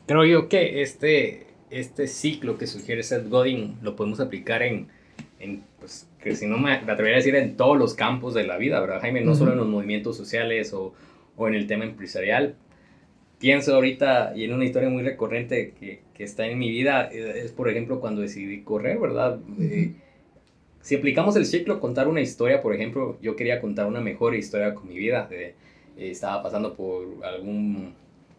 creo 0.07 0.25
yo 0.25 0.49
que 0.49 0.81
este, 0.81 1.47
este 1.69 2.07
ciclo 2.07 2.57
que 2.57 2.65
sugiere 2.65 3.03
Seth 3.03 3.29
Godin 3.29 3.77
lo 3.83 3.95
podemos 3.95 4.19
aplicar 4.19 4.63
en, 4.63 4.87
en 5.39 5.63
pues, 5.79 6.07
que 6.23 6.35
si 6.35 6.47
no 6.47 6.57
me 6.57 6.73
atrevería 6.73 7.15
a 7.15 7.17
decir 7.17 7.35
en 7.35 7.55
todos 7.55 7.77
los 7.77 7.93
campos 7.93 8.33
de 8.33 8.45
la 8.45 8.57
vida, 8.57 8.79
¿verdad, 8.79 9.01
Jaime? 9.01 9.21
No 9.21 9.35
solo 9.35 9.51
en 9.51 9.59
los 9.59 9.67
movimientos 9.67 10.17
sociales 10.17 10.73
o, 10.73 10.93
o 11.35 11.47
en 11.47 11.53
el 11.53 11.67
tema 11.67 11.83
empresarial, 11.83 12.55
pienso 13.41 13.73
ahorita 13.73 14.33
y 14.35 14.43
en 14.45 14.53
una 14.53 14.63
historia 14.63 14.87
muy 14.87 15.01
recurrente 15.01 15.73
que, 15.77 16.01
que, 16.13 16.23
está 16.23 16.45
en 16.45 16.59
mi 16.59 16.69
vida, 16.69 17.09
eh, 17.11 17.41
es 17.43 17.51
por 17.51 17.67
ejemplo 17.69 17.99
cuando 17.99 18.21
decidí 18.21 18.61
correr, 18.61 18.99
¿verdad? 18.99 19.39
Eh, 19.59 19.93
si 20.81 20.95
aplicamos 20.95 21.35
el 21.35 21.45
ciclo, 21.45 21.79
contar 21.79 22.07
una 22.07 22.21
historia, 22.21 22.61
por 22.61 22.73
ejemplo, 22.73 23.17
yo 23.21 23.35
quería 23.35 23.59
contar 23.59 23.87
una 23.87 23.99
mejor 23.99 24.35
historia 24.35 24.75
con 24.75 24.87
mi 24.87 24.97
vida. 24.97 25.27
Eh, 25.31 25.55
estaba 25.97 26.41
pasando 26.41 26.75
por 26.75 27.25
algún 27.25 27.93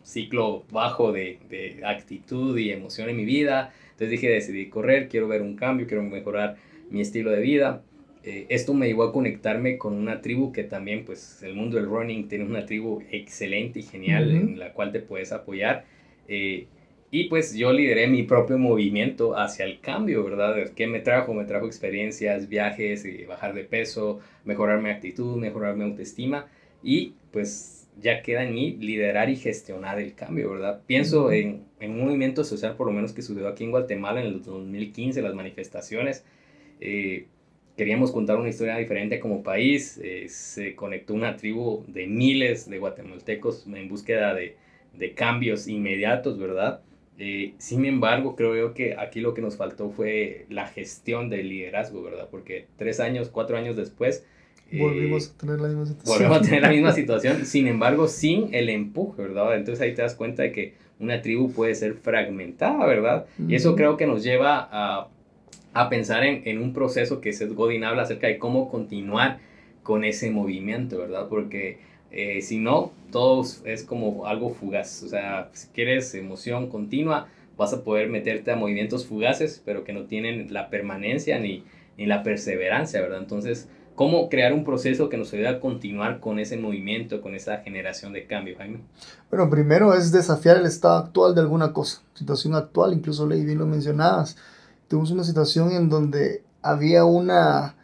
ciclo 0.05 0.65
bajo 0.71 1.13
de, 1.13 1.39
de, 1.51 1.81
actitud 1.85 2.57
y 2.57 2.71
emoción 2.71 3.09
en 3.11 3.17
mi 3.17 3.25
vida. 3.25 3.73
Entonces 3.91 4.11
dije, 4.11 4.29
decidí 4.29 4.69
correr, 4.69 5.09
quiero 5.09 5.29
ver 5.29 5.43
un 5.43 5.57
cambio, 5.57 5.87
quiero 5.87 6.03
mejorar 6.03 6.57
mi 6.91 7.01
estilo 7.01 7.31
de 7.31 7.41
vida. 7.41 7.83
Eh, 8.25 8.47
esto 8.49 8.73
me 8.73 8.87
llevó 8.87 9.05
a 9.05 9.13
conectarme 9.13 9.79
con 9.79 9.95
una 9.95 10.21
tribu 10.21 10.53
que 10.53 10.63
también, 10.63 11.05
pues 11.05 11.43
el 11.43 11.55
mundo 11.55 11.77
del 11.77 11.87
running 11.87 12.29
tiene 12.29 12.45
una 12.45 12.65
tribu 12.67 13.03
excelente 13.11 13.81
y 13.81 13.83
genial 13.83 14.31
en 14.31 14.59
la 14.59 14.73
cual 14.73 14.93
te 14.93 15.01
puedes 15.01 15.33
apoyar. 15.33 15.85
Eh, 16.29 16.67
y 17.11 17.25
pues 17.25 17.55
yo 17.55 17.73
lideré 17.73 18.07
mi 18.07 18.23
propio 18.23 18.59
movimiento 18.59 19.37
hacia 19.37 19.67
el 19.67 19.81
cambio, 19.81 20.25
¿verdad? 20.25 20.71
¿Qué 20.75 20.87
me 20.87 21.01
trajo? 21.01 21.35
Me 21.35 21.45
trajo 21.45 21.67
experiencias, 21.67 22.49
viajes, 22.49 23.05
eh, 23.05 23.27
bajar 23.29 23.55
de 23.55 23.65
peso, 23.65 24.21
mejorar 24.45 24.81
mi 24.81 24.89
actitud, 24.89 25.37
mejorar 25.37 25.77
mi 25.77 25.85
autoestima. 25.85 26.47
Y 26.83 27.15
pues 27.31 27.87
ya 28.01 28.23
queda 28.23 28.45
en 28.45 28.55
mí 28.55 28.79
liderar 28.81 29.29
y 29.29 29.37
gestionar 29.37 29.99
el 29.99 30.15
cambio, 30.15 30.53
¿verdad? 30.53 30.81
Pienso 30.87 31.31
en, 31.33 31.65
en, 31.81 31.91
un 31.91 32.07
movimiento 32.07 32.45
social, 32.45 32.77
por 32.77 32.87
lo 32.87 32.95
menos 32.95 33.13
que 33.13 33.21
sucedió 33.21 33.49
aquí 33.49 33.65
en 33.65 33.73
Guatemala 33.73 34.21
en 34.23 34.29
el 34.29 34.43
2015, 34.43 35.21
las 35.21 35.35
manifestaciones. 35.35 36.25
Eh, 36.81 37.27
queríamos 37.77 38.13
contar 38.13 38.37
una 38.37 38.49
historia 38.49 38.77
diferente 38.77 39.21
como 39.21 39.43
país. 39.43 40.01
Eh, 40.03 40.27
se 40.29 40.75
conectó 40.75 41.15
una 41.15 41.37
tribu 41.37 41.85
de 41.87 42.07
miles 42.07 42.69
de 42.69 42.79
guatemaltecos 42.79 43.67
en 43.67 43.89
búsqueda 43.89 44.35
de, 44.35 44.57
de 44.97 45.15
cambios 45.15 45.69
inmediatos, 45.69 46.39
¿verdad? 46.39 46.81
Eh, 47.19 47.55
sin 47.59 47.85
embargo, 47.85 48.37
creo 48.37 48.57
yo 48.57 48.75
que 48.75 48.97
aquí 48.97 49.21
lo 49.21 49.35
que 49.35 49.43
nos 49.43 49.57
faltó 49.57 49.91
fue 49.91 50.47
la 50.49 50.67
gestión 50.67 51.29
del 51.29 51.49
liderazgo, 51.49 52.03
¿verdad? 52.03 52.29
Porque 52.31 52.67
tres 52.77 53.01
años, 53.01 53.29
cuatro 53.29 53.57
años 53.57 53.77
después... 53.77 54.27
Eh, 54.71 54.79
volvimos 54.81 55.31
a 55.31 55.39
tener 55.39 55.61
la 55.61 55.69
misma 55.69 55.87
situación. 55.87 56.19
Volvimos 56.19 56.39
a 56.39 56.41
tener 56.43 56.63
la 56.63 56.71
misma 56.71 56.93
situación, 56.95 57.47
sin 57.47 57.69
embargo, 57.69 58.09
sin 58.09 58.55
el 58.55 58.69
empuje, 58.71 59.23
¿verdad? 59.23 59.57
Entonces 59.57 59.83
ahí 59.83 59.95
te 59.95 60.03
das 60.03 60.15
cuenta 60.15 60.43
de 60.43 60.53
que 60.53 60.75
una 60.99 61.21
tribu 61.21 61.53
puede 61.53 61.75
ser 61.75 61.95
fragmentada, 61.95 62.87
¿verdad? 62.87 63.27
Y 63.47 63.55
eso 63.55 63.77
creo 63.77 63.97
que 63.97 64.07
nos 64.07 64.23
lleva 64.23 64.69
a 64.71 65.09
a 65.75 65.89
pensar 65.89 66.25
en, 66.25 66.43
en, 66.47 66.59
un 66.63 66.73
proceso 66.73 67.21
que 67.21 67.33
Seth 67.33 67.53
Godin 67.53 67.85
habla 67.85 68.03
acerca 68.03 68.27
de 68.27 68.39
cómo 68.39 68.71
continuar 68.71 69.39
con 69.83 70.05
ese 70.05 70.31
movimiento, 70.31 70.99
¿verdad? 70.99 71.29
Porque 71.29 71.79
eh, 72.13 72.43
si 72.43 72.59
no, 72.59 72.93
todo 73.11 73.43
es 73.65 73.85
como 73.85 74.27
algo 74.27 74.51
fugaz. 74.51 75.03
O 75.03 75.09
sea, 75.09 75.49
si 75.53 75.69
quieres 75.69 76.15
emoción 76.15 76.69
continua, 76.69 77.29
vas 77.57 77.73
a 77.73 77.83
poder 77.85 78.09
meterte 78.09 78.51
a 78.53 78.57
movimientos 78.57 79.07
fugaces, 79.07 79.63
pero 79.65 79.83
que 79.83 79.95
no 79.95 80.05
tienen 80.05 80.53
la 80.53 80.69
permanencia 80.69 81.39
ni, 81.39 81.65
ni 81.97 82.07
la 82.07 82.23
perseverancia, 82.23 83.01
¿verdad? 83.01 83.19
Entonces, 83.19 83.69
¿cómo 83.95 84.29
crear 84.29 84.53
un 84.53 84.65
proceso 84.65 85.09
que 85.09 85.17
nos 85.17 85.33
ayude 85.33 85.49
a 85.49 85.61
continuar 85.61 86.21
con 86.21 86.39
ese 86.39 86.59
movimiento, 86.59 87.23
con 87.23 87.35
esa 87.35 87.59
generación 87.59 88.13
de 88.13 88.27
cambio, 88.27 88.57
Jaime? 88.59 88.81
Bueno, 89.31 89.49
primero 89.49 89.95
es 89.95 90.13
desafiar 90.13 90.59
el 90.59 90.67
estado 90.67 90.99
actual 90.99 91.35
de 91.35 91.41
alguna 91.41 91.73
cosa, 91.73 92.03
situación 92.13 92.55
actual, 92.55 92.93
incluso 92.93 93.27
Ley 93.27 93.43
bien 93.43 93.59
lo 93.59 93.67
mencionabas 93.67 94.37
tuvimos 94.93 95.11
una 95.11 95.25
situación 95.25 95.73
en 95.73 95.89
donde 95.89 96.45
había 96.61 97.07
una, 97.07 97.77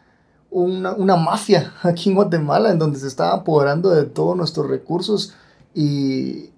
una, 0.50 1.16
mafia 1.16 1.72
aquí 1.82 2.10
en 2.10 2.16
Guatemala, 2.16 2.70
en 2.70 2.78
donde 2.78 2.98
se 2.98 3.06
estaba 3.06 3.32
apoderando 3.32 3.88
de 3.88 4.04
todos 4.04 4.36
nuestros 4.36 4.68
recursos 4.68 5.32
y, 5.74 6.50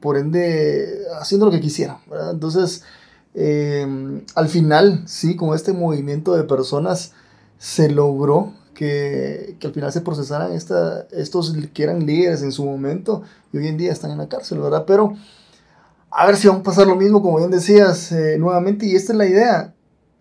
por 0.00 0.16
ende 0.16 1.02
haciendo 1.20 1.44
lo 1.44 1.52
que 1.52 1.60
quisiera. 1.60 2.00
Entonces, 2.30 2.82
em, 3.34 4.24
al 4.34 4.48
final, 4.48 5.02
sí, 5.06 5.36
con 5.36 5.54
este 5.54 5.74
movimiento 5.74 6.34
de 6.34 6.44
personas 6.44 7.12
se 7.58 7.90
logró 7.90 8.54
que, 8.72 9.56
que 9.60 9.66
al 9.66 9.74
final 9.74 9.92
se 9.92 10.00
procesaran 10.00 10.52
esta, 10.52 11.08
estos 11.10 11.54
que 11.74 11.82
eran 11.82 12.06
líderes 12.06 12.42
en 12.42 12.52
su 12.52 12.64
momento 12.64 13.22
y 13.52 13.58
hoy 13.58 13.68
en 13.68 13.76
día 13.76 13.92
están 13.92 14.12
en 14.12 14.18
la 14.18 14.30
cárcel, 14.30 14.60
¿verdad? 14.60 14.84
Pero 14.86 15.12
a 16.10 16.24
ver 16.24 16.36
si 16.36 16.48
vamos 16.48 16.62
a 16.62 16.64
pasar 16.64 16.86
lo 16.86 16.96
mismo, 16.96 17.20
como 17.20 17.36
bien 17.36 17.50
decías, 17.50 18.12
eh, 18.12 18.38
nuevamente, 18.38 18.86
y 18.86 18.96
esta 18.96 19.12
es 19.12 19.18
la 19.18 19.26
idea. 19.26 19.74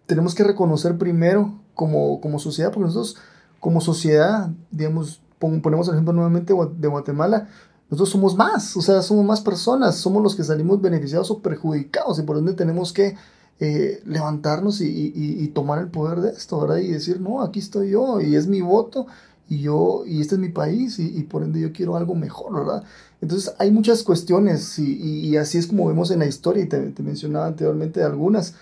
Tenemos 0.09 0.33
que 0.33 0.43
reconocer 0.43 0.97
primero 0.97 1.53
como, 1.75 2.19
como 2.19 2.39
sociedad, 2.39 2.71
porque 2.71 2.87
nosotros 2.87 3.15
como 3.59 3.79
sociedad, 3.79 4.49
digamos, 4.71 5.21
ponemos 5.37 5.87
el 5.87 5.93
ejemplo 5.93 6.13
nuevamente 6.13 6.51
de 6.51 6.87
Guatemala, 6.87 7.47
nosotros 7.91 8.09
somos 8.09 8.35
más, 8.35 8.75
o 8.75 8.81
sea, 8.81 9.03
somos 9.03 9.23
más 9.23 9.41
personas, 9.41 9.97
somos 9.97 10.23
los 10.23 10.35
que 10.35 10.43
salimos 10.43 10.81
beneficiados 10.81 11.29
o 11.29 11.43
perjudicados 11.43 12.17
y 12.17 12.23
por 12.23 12.39
ende 12.39 12.53
tenemos 12.53 12.91
que 12.91 13.17
eh, 13.59 14.01
levantarnos 14.03 14.81
y, 14.81 15.13
y, 15.15 15.47
tomar 15.49 15.77
el 15.77 15.89
poder 15.89 16.21
de 16.21 16.31
esto, 16.31 16.59
¿verdad? 16.59 16.77
Y 16.77 16.87
decir, 16.87 17.21
no, 17.21 17.43
aquí 17.43 17.59
estoy 17.59 17.91
yo 17.91 18.19
y 18.19 18.35
es 18.35 18.47
mi 18.47 18.61
voto 18.61 19.05
y 19.47 19.59
yo, 19.59 20.05
y 20.07 20.21
este 20.21 20.35
es 20.35 20.41
mi 20.41 20.49
país 20.49 20.97
y, 20.97 21.21
por 21.21 21.43
ende 21.43 21.61
yo 21.61 21.71
quiero 21.71 21.95
algo 21.95 22.15
mejor, 22.15 22.65
¿verdad? 22.65 22.83
Entonces 23.21 23.53
hay 23.59 23.69
muchas 23.69 24.01
cuestiones 24.01 24.79
y, 24.79 25.37
así 25.37 25.59
es 25.59 25.67
como 25.67 25.87
vemos 25.87 26.09
en 26.09 26.17
la 26.17 26.25
historia 26.25 26.63
y 26.63 26.67
te, 26.67 26.79
te 26.79 27.03
mencionaba 27.03 27.45
anteriormente 27.45 28.01
algunas, 28.01 28.55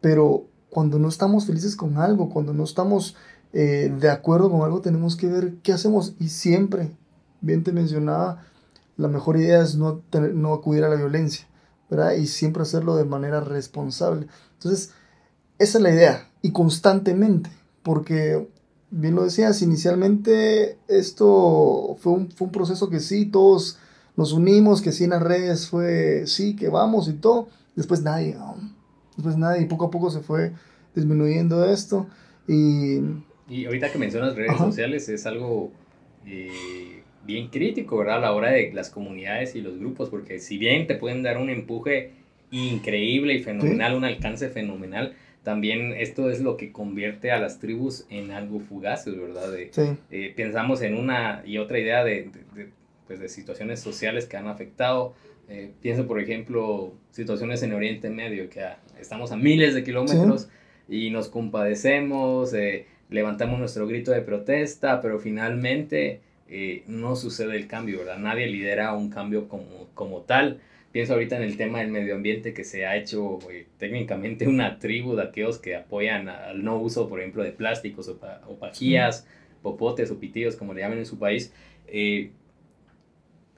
pero 0.00 0.46
cuando 0.72 0.98
no 0.98 1.08
estamos 1.08 1.44
felices 1.44 1.76
con 1.76 1.98
algo, 1.98 2.30
cuando 2.30 2.54
no 2.54 2.64
estamos 2.64 3.14
eh, 3.52 3.94
de 4.00 4.08
acuerdo 4.08 4.50
con 4.50 4.62
algo, 4.62 4.80
tenemos 4.80 5.16
que 5.16 5.26
ver 5.26 5.56
qué 5.62 5.74
hacemos. 5.74 6.14
Y 6.18 6.30
siempre, 6.30 6.96
bien 7.42 7.62
te 7.62 7.72
mencionaba, 7.72 8.46
la 8.96 9.08
mejor 9.08 9.36
idea 9.36 9.60
es 9.62 9.74
no, 9.74 10.00
no 10.32 10.54
acudir 10.54 10.84
a 10.84 10.88
la 10.88 10.96
violencia, 10.96 11.46
¿verdad? 11.90 12.12
Y 12.12 12.26
siempre 12.26 12.62
hacerlo 12.62 12.96
de 12.96 13.04
manera 13.04 13.40
responsable. 13.40 14.28
Entonces, 14.54 14.92
esa 15.58 15.76
es 15.76 15.84
la 15.84 15.90
idea. 15.90 16.30
Y 16.40 16.52
constantemente, 16.52 17.50
porque, 17.82 18.48
bien 18.90 19.14
lo 19.14 19.24
decías, 19.24 19.60
inicialmente 19.60 20.78
esto 20.88 21.98
fue 22.00 22.14
un, 22.14 22.30
fue 22.30 22.46
un 22.46 22.52
proceso 22.52 22.88
que 22.88 23.00
sí, 23.00 23.26
todos 23.26 23.76
nos 24.16 24.32
unimos, 24.32 24.80
que 24.80 24.92
sí 24.92 25.04
en 25.04 25.10
las 25.10 25.22
redes 25.22 25.68
fue, 25.68 26.26
sí, 26.26 26.56
que 26.56 26.70
vamos 26.70 27.08
y 27.08 27.12
todo. 27.12 27.48
Después 27.76 28.00
nadie, 28.00 28.38
después 29.16 29.36
nadie, 29.36 29.62
y 29.62 29.66
poco 29.66 29.86
a 29.86 29.90
poco 29.90 30.10
se 30.10 30.20
fue 30.20 30.52
disminuyendo 30.94 31.64
esto. 31.64 32.06
Y 32.48 33.00
y 33.52 33.66
ahorita 33.66 33.92
que 33.92 33.98
mencionas 33.98 34.34
redes 34.34 34.56
sociales 34.56 35.08
es 35.10 35.26
algo 35.26 35.72
eh, 36.26 37.02
bien 37.26 37.48
crítico, 37.48 37.98
¿verdad? 37.98 38.16
A 38.16 38.20
la 38.20 38.32
hora 38.32 38.50
de 38.50 38.72
las 38.72 38.88
comunidades 38.88 39.54
y 39.54 39.60
los 39.60 39.78
grupos, 39.78 40.08
porque 40.08 40.38
si 40.38 40.56
bien 40.56 40.86
te 40.86 40.94
pueden 40.94 41.22
dar 41.22 41.36
un 41.36 41.50
empuje 41.50 42.12
increíble 42.50 43.34
y 43.34 43.42
fenomenal, 43.42 43.94
un 43.94 44.04
alcance 44.04 44.48
fenomenal, 44.48 45.14
también 45.42 45.92
esto 45.92 46.30
es 46.30 46.40
lo 46.40 46.56
que 46.56 46.72
convierte 46.72 47.30
a 47.30 47.38
las 47.38 47.58
tribus 47.58 48.06
en 48.08 48.30
algo 48.30 48.60
fugaz, 48.60 49.04
¿verdad? 49.04 49.52
De, 49.52 49.70
eh, 50.10 50.32
pensamos 50.34 50.80
en 50.80 50.96
una 50.96 51.42
y 51.44 51.58
otra 51.58 51.78
idea 51.78 52.04
de, 52.04 52.30
de, 52.54 52.68
pues 53.06 53.20
de 53.20 53.28
situaciones 53.28 53.80
sociales 53.80 54.26
que 54.26 54.38
han 54.38 54.46
afectado. 54.46 55.14
Eh, 55.52 55.70
pienso, 55.82 56.06
por 56.06 56.18
ejemplo, 56.18 56.94
situaciones 57.10 57.62
en 57.62 57.74
Oriente 57.74 58.08
Medio, 58.08 58.48
que 58.48 58.64
estamos 58.98 59.32
a 59.32 59.36
miles 59.36 59.74
de 59.74 59.84
kilómetros 59.84 60.48
y 60.88 61.10
nos 61.10 61.28
compadecemos, 61.28 62.54
eh, 62.54 62.86
levantamos 63.10 63.58
nuestro 63.58 63.86
grito 63.86 64.12
de 64.12 64.22
protesta, 64.22 65.02
pero 65.02 65.18
finalmente 65.18 66.20
eh, 66.48 66.84
no 66.86 67.16
sucede 67.16 67.56
el 67.56 67.66
cambio, 67.66 67.98
¿verdad? 67.98 68.16
Nadie 68.16 68.46
lidera 68.46 68.94
un 68.94 69.10
cambio 69.10 69.46
como, 69.46 69.88
como 69.92 70.22
tal. 70.22 70.60
Pienso 70.90 71.12
ahorita 71.12 71.36
en 71.36 71.42
el 71.42 71.58
tema 71.58 71.80
del 71.80 71.90
medio 71.90 72.14
ambiente 72.14 72.54
que 72.54 72.64
se 72.64 72.86
ha 72.86 72.96
hecho 72.96 73.38
eh, 73.50 73.66
técnicamente 73.78 74.48
una 74.48 74.78
tribu 74.78 75.16
de 75.16 75.24
aquellos 75.24 75.58
que 75.58 75.76
apoyan 75.76 76.30
al 76.30 76.64
no 76.64 76.78
uso, 76.78 77.10
por 77.10 77.20
ejemplo, 77.20 77.42
de 77.42 77.52
plásticos 77.52 78.08
o, 78.08 78.18
o 78.48 78.56
pajillas, 78.56 79.26
popotes 79.60 80.10
o 80.10 80.18
pitillos, 80.18 80.56
como 80.56 80.72
le 80.72 80.80
llaman 80.80 80.98
en 80.98 81.06
su 81.06 81.18
país. 81.18 81.52
Eh, 81.88 82.30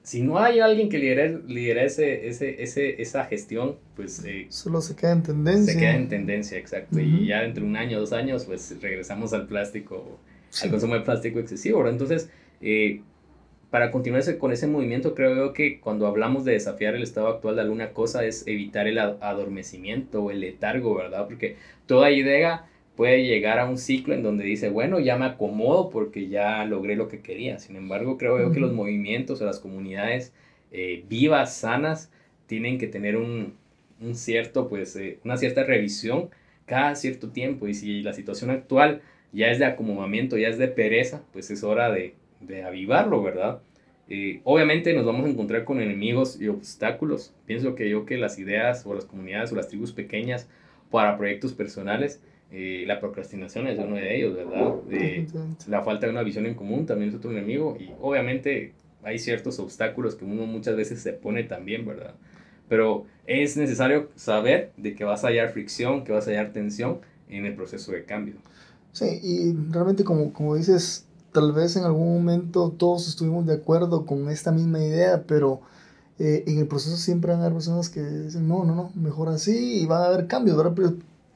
si 0.05 0.21
no 0.21 0.37
hay 0.37 0.59
alguien 0.59 0.87
que 0.87 0.99
lidere, 0.99 1.39
lidere 1.47 1.85
ese, 1.85 2.27
ese, 2.27 2.61
ese, 2.61 3.01
esa 3.01 3.25
gestión, 3.25 3.77
pues... 3.95 4.23
Eh, 4.23 4.45
Solo 4.49 4.79
se 4.79 4.95
queda 4.95 5.13
en 5.13 5.23
tendencia. 5.23 5.73
Se 5.73 5.79
queda 5.79 5.95
en 5.95 6.07
tendencia, 6.07 6.59
exacto. 6.59 6.99
Y 6.99 7.25
ya 7.25 7.43
entre 7.43 7.63
un 7.63 7.75
año, 7.75 7.99
dos 7.99 8.13
años, 8.13 8.45
pues 8.45 8.75
regresamos 8.79 9.33
al 9.33 9.47
plástico, 9.47 10.19
al 10.61 10.69
consumo 10.69 10.93
de 10.93 11.01
plástico 11.01 11.39
excesivo. 11.39 11.87
Entonces, 11.89 12.29
eh, 12.61 13.01
para 13.71 13.89
continuar 13.89 14.23
con 14.37 14.51
ese 14.51 14.67
movimiento, 14.67 15.15
creo 15.15 15.35
yo 15.35 15.53
que 15.53 15.79
cuando 15.79 16.05
hablamos 16.05 16.45
de 16.45 16.51
desafiar 16.51 16.93
el 16.93 17.01
estado 17.01 17.27
actual 17.27 17.55
de 17.55 17.63
alguna 17.63 17.91
cosa 17.91 18.23
es 18.25 18.45
evitar 18.45 18.87
el 18.87 18.99
adormecimiento 18.99 20.21
o 20.21 20.29
el 20.29 20.39
letargo, 20.39 20.93
¿verdad? 20.93 21.25
Porque 21.25 21.55
toda 21.87 22.11
idea 22.11 22.67
puede 22.95 23.25
llegar 23.25 23.59
a 23.59 23.69
un 23.69 23.77
ciclo 23.77 24.13
en 24.13 24.23
donde 24.23 24.45
dice, 24.45 24.69
bueno, 24.69 24.99
ya 24.99 25.17
me 25.17 25.25
acomodo 25.25 25.89
porque 25.89 26.27
ya 26.27 26.65
logré 26.65 26.95
lo 26.95 27.07
que 27.07 27.21
quería. 27.21 27.59
Sin 27.59 27.75
embargo, 27.75 28.17
creo 28.17 28.39
yo 28.39 28.51
que 28.51 28.59
los 28.59 28.73
movimientos 28.73 29.41
o 29.41 29.45
las 29.45 29.59
comunidades 29.59 30.33
eh, 30.71 31.03
vivas, 31.09 31.55
sanas, 31.55 32.11
tienen 32.47 32.77
que 32.77 32.87
tener 32.87 33.17
un, 33.17 33.53
un 34.01 34.15
cierto, 34.15 34.67
pues, 34.69 34.95
eh, 34.95 35.19
una 35.23 35.37
cierta 35.37 35.63
revisión 35.63 36.29
cada 36.65 36.95
cierto 36.95 37.29
tiempo. 37.29 37.67
Y 37.67 37.73
si 37.73 38.01
la 38.01 38.13
situación 38.13 38.49
actual 38.49 39.01
ya 39.33 39.51
es 39.51 39.59
de 39.59 39.65
acomodamiento, 39.65 40.37
ya 40.37 40.47
es 40.47 40.57
de 40.57 40.67
pereza, 40.67 41.23
pues 41.33 41.51
es 41.51 41.63
hora 41.63 41.91
de, 41.91 42.15
de 42.39 42.63
avivarlo, 42.63 43.21
¿verdad? 43.21 43.61
Eh, 44.07 44.41
obviamente 44.43 44.93
nos 44.93 45.05
vamos 45.05 45.25
a 45.25 45.29
encontrar 45.29 45.65
con 45.65 45.81
enemigos 45.81 46.39
y 46.39 46.47
obstáculos. 46.47 47.33
Pienso 47.45 47.75
que 47.75 47.89
yo 47.89 48.05
que 48.05 48.17
las 48.17 48.37
ideas 48.39 48.85
o 48.85 48.93
las 48.93 49.05
comunidades 49.05 49.51
o 49.51 49.55
las 49.55 49.67
tribus 49.67 49.91
pequeñas 49.91 50.47
para 50.91 51.17
proyectos 51.17 51.53
personales 51.53 52.21
eh, 52.51 52.83
la 52.87 52.99
procrastinación 52.99 53.67
es 53.67 53.79
uno 53.79 53.95
de 53.95 54.15
ellos, 54.15 54.35
¿verdad? 54.35 54.75
Eh, 54.91 55.27
la 55.67 55.81
falta 55.83 56.05
de 56.05 56.11
una 56.11 56.23
visión 56.23 56.45
en 56.45 56.53
común 56.53 56.85
también 56.85 57.09
es 57.09 57.15
otro 57.15 57.31
enemigo 57.31 57.77
y 57.79 57.91
obviamente 57.99 58.73
hay 59.03 59.19
ciertos 59.19 59.59
obstáculos 59.59 60.15
que 60.15 60.25
uno 60.25 60.45
muchas 60.45 60.75
veces 60.75 61.01
se 61.01 61.13
pone 61.13 61.43
también, 61.43 61.85
¿verdad? 61.85 62.13
Pero 62.69 63.05
es 63.27 63.57
necesario 63.57 64.09
saber 64.15 64.71
de 64.77 64.95
que 64.95 65.03
vas 65.03 65.23
a 65.23 65.27
hallar 65.27 65.49
fricción, 65.49 66.03
que 66.03 66.11
vas 66.11 66.27
a 66.27 66.31
hallar 66.31 66.53
tensión 66.53 66.99
en 67.29 67.45
el 67.45 67.55
proceso 67.55 67.91
de 67.91 68.05
cambio. 68.05 68.35
Sí, 68.91 69.19
y 69.21 69.53
realmente 69.71 70.03
como, 70.03 70.31
como 70.31 70.55
dices, 70.55 71.05
tal 71.31 71.51
vez 71.51 71.75
en 71.75 71.83
algún 71.83 72.13
momento 72.13 72.71
todos 72.71 73.07
estuvimos 73.07 73.45
de 73.45 73.55
acuerdo 73.55 74.05
con 74.05 74.29
esta 74.29 74.51
misma 74.51 74.79
idea, 74.79 75.23
pero 75.27 75.61
eh, 76.17 76.45
en 76.47 76.59
el 76.59 76.67
proceso 76.67 76.95
siempre 76.95 77.31
van 77.31 77.41
a 77.41 77.45
haber 77.45 77.53
personas 77.55 77.89
que 77.89 78.01
dicen, 78.01 78.47
no, 78.47 78.63
no, 78.63 78.73
no, 78.73 78.91
mejor 78.95 79.27
así 79.27 79.81
y 79.81 79.85
van 79.85 80.03
a 80.03 80.05
haber 80.05 80.27
cambios, 80.27 80.55
¿verdad? 80.55 80.73
Pero 80.75 80.95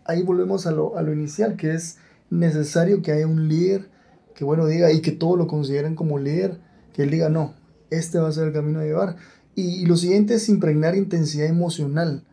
ahí 0.10 0.24
volvemos 0.24 0.65
a 0.65 0.72
lo, 0.72 0.98
a 0.98 1.02
lo 1.02 1.13
inicial, 1.13 1.56
que 1.56 1.74
es 1.74 1.98
necesario 2.30 3.02
que 3.02 3.12
haya 3.12 3.28
un 3.28 3.48
líder 3.48 3.89
que, 4.34 4.43
bueno, 4.43 4.65
diga 4.65 4.91
y 4.91 5.02
que 5.02 5.12
todos 5.12 5.38
lo 5.38 5.48
consideren 5.48 5.95
como 5.95 6.17
líder, 6.17 6.60
que 6.93 7.04
él 7.04 7.12
diga, 7.12 7.30
no, 7.30 7.54
este 7.89 8.19
va 8.19 8.30
a 8.30 8.32
ser 8.32 8.48
el 8.48 8.54
camino 8.54 8.80
a 8.80 8.84
llevar. 8.84 9.17
Y, 9.56 9.86
lo 9.86 9.98
siguiente 9.98 10.36
es 10.36 10.48
impregnar 10.48 10.95
intensidad 10.95 11.48
emocional. 11.48 12.24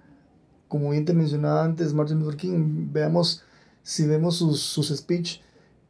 Como 0.69 0.91
bien 0.91 1.05
te 1.05 1.13
mencionaba 1.13 1.65
antes, 1.65 1.93
Martin 1.93 2.21
Luther 2.21 2.37
King, 2.37 2.89
veamos, 2.93 3.43
si 3.83 4.07
vemos 4.07 4.37
sus, 4.37 4.61
sus 4.61 4.89
speech, 4.97 5.41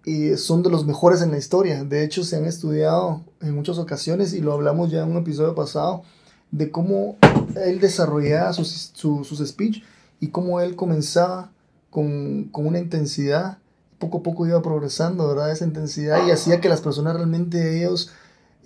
y 0.04 0.36
son 0.36 0.62
de 0.62 0.70
los 0.70 0.86
mejores 0.86 1.20
en 1.20 1.32
la 1.32 1.38
historia. 1.38 1.84
De 1.84 2.02
hecho, 2.04 2.24
se 2.24 2.36
han 2.36 2.46
estudiado 2.46 3.22
en 3.42 3.54
muchas 3.54 3.78
ocasiones 3.78 4.32
y 4.32 4.40
lo 4.40 4.52
hablamos 4.54 4.90
ya 4.90 5.02
en 5.02 5.10
un 5.10 5.18
episodio 5.18 5.54
pasado 5.54 6.02
de 6.50 6.70
cómo 6.70 7.16
él 7.56 7.80
desarrollaba 7.80 8.52
sus, 8.52 8.92
sus 8.94 9.46
speech 9.46 9.82
y 10.20 10.28
cómo 10.28 10.60
él 10.60 10.76
comenzaba 10.76 11.52
con, 11.90 12.44
con, 12.44 12.66
una 12.66 12.78
intensidad, 12.78 13.58
poco 13.98 14.18
a 14.18 14.22
poco 14.22 14.46
iba 14.46 14.60
progresando, 14.62 15.28
¿verdad? 15.28 15.50
Esa 15.50 15.64
intensidad 15.64 16.26
y 16.26 16.30
hacía 16.30 16.60
que 16.60 16.68
las 16.68 16.80
personas 16.80 17.14
realmente 17.14 17.78
ellos 17.78 18.12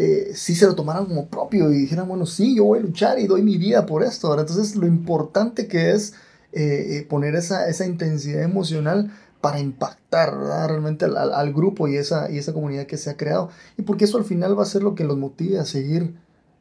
eh, 0.03 0.33
sí 0.35 0.55
se 0.55 0.67
lo 0.67 0.75
tomaran 0.75 1.05
como 1.05 1.27
propio 1.27 1.71
y 1.71 1.79
dijeran, 1.81 2.09
bueno, 2.09 2.25
sí, 2.25 2.57
yo 2.57 2.65
voy 2.65 2.79
a 2.79 2.83
luchar 2.83 3.19
y 3.19 3.27
doy 3.27 3.43
mi 3.43 3.59
vida 3.59 3.85
por 3.85 4.03
esto, 4.03 4.31
¿verdad? 4.31 4.47
Entonces 4.49 4.75
lo 4.75 4.87
importante 4.87 5.69
que 5.69 5.91
es 5.91 6.15
eh, 6.53 6.97
eh, 6.97 7.07
poner 7.07 7.35
esa, 7.35 7.69
esa 7.69 7.85
intensidad 7.85 8.43
emocional 8.43 9.13
para 9.43 9.61
impactar 9.61 10.35
realmente 10.35 11.05
al, 11.05 11.17
al, 11.17 11.53
grupo 11.53 11.87
y 11.87 11.97
esa, 11.97 12.31
y 12.31 12.39
esa 12.39 12.55
comunidad 12.55 12.87
que 12.87 12.97
se 12.97 13.11
ha 13.11 13.19
creado. 13.19 13.51
Y 13.77 13.83
porque 13.83 14.07
eso 14.07 14.17
al 14.17 14.25
final 14.25 14.59
va 14.59 14.63
a 14.63 14.67
ser 14.67 14.83
lo 14.83 14.95
que 14.95 15.05
los 15.05 15.19
motive 15.19 15.59
a 15.59 15.67
seguir 15.67 16.15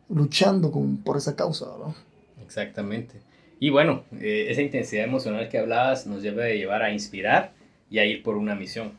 luchando 0.10 0.72
con, 0.72 0.98
por 0.98 1.16
esa 1.16 1.38
causa, 1.38 1.66
¿verdad? 1.66 1.96
Exactamente. 2.44 3.22
Y 3.60 3.70
bueno, 3.70 4.04
eh, 4.20 4.48
esa 4.50 4.62
intensidad 4.62 5.04
emocional 5.04 5.50
que 5.50 5.58
hablabas 5.58 6.08
nos 6.08 6.22
debe 6.24 6.46
de 6.46 6.58
llevar 6.58 6.82
a 6.82 6.94
inspirar 6.94 7.52
y 7.90 8.00
a 8.00 8.06
ir 8.06 8.24
por 8.24 8.38
una 8.38 8.56
misión. 8.56 8.94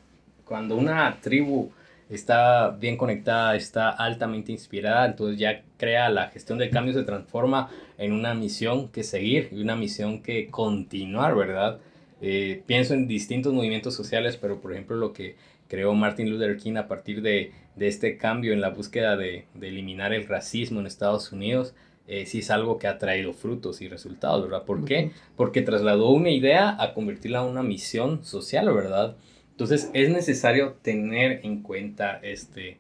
Cuando 0.45 0.77
una 0.77 1.19
tribu 1.21 1.71
está 2.11 2.71
bien 2.71 2.97
conectada, 2.97 3.57
está 3.57 3.89
altamente 3.89 4.53
inspirada, 4.53 5.07
entonces 5.07 5.39
ya 5.39 5.63
crea 5.79 6.11
la 6.11 6.29
gestión 6.29 6.59
del 6.59 6.71
cambio, 6.71 6.93
se 6.93 7.05
transforma 7.05 7.71
en 7.97 8.13
una 8.13 8.35
misión 8.35 8.89
que 8.89 9.05
seguir 9.05 9.49
y 9.53 9.63
una 9.63 9.77
misión 9.77 10.21
que 10.23 10.49
continuar, 10.49 11.37
¿verdad? 11.37 11.79
Eh, 12.21 12.63
pienso 12.67 12.95
en 12.95 13.07
distintos 13.07 13.55
movimientos 13.55 13.95
sociales, 13.95 14.37
pero 14.37 14.61
por 14.61 14.73
ejemplo 14.73 14.97
lo 14.97 15.13
que 15.13 15.37
creó 15.69 15.95
Martin 15.95 16.29
Luther 16.29 16.57
King 16.59 16.77
a 16.77 16.89
partir 16.89 17.23
de, 17.23 17.53
de 17.77 17.89
este 17.89 18.19
cambio 18.19 18.53
en 18.53 18.61
la 18.61 18.71
búsqueda 18.71 19.17
de, 19.17 19.47
de 19.55 19.69
eliminar 19.69 20.13
el 20.13 20.27
racismo 20.27 20.81
en 20.81 20.87
Estados 20.87 21.33
Unidos, 21.33 21.75
eh, 22.07 22.27
sí 22.27 22.41
es 22.41 22.51
algo 22.51 22.79
que 22.79 22.87
ha 22.89 22.99
traído 22.99 23.33
frutos 23.33 23.81
y 23.81 23.89
resultados, 23.89 24.43
¿verdad? 24.43 24.65
¿Por 24.65 24.85
qué? 24.85 25.13
Porque 25.37 25.63
trasladó 25.63 26.11
una 26.11 26.31
idea 26.31 26.77
a 26.83 26.93
convertirla 26.95 27.43
en 27.43 27.51
una 27.51 27.63
misión 27.63 28.25
social, 28.25 28.73
¿verdad? 28.73 29.17
Entonces 29.53 29.91
es 29.93 30.11
necesario 30.11 30.77
tener 30.83 31.41
en 31.45 31.63
cuenta 31.63 32.19
este, 32.23 32.79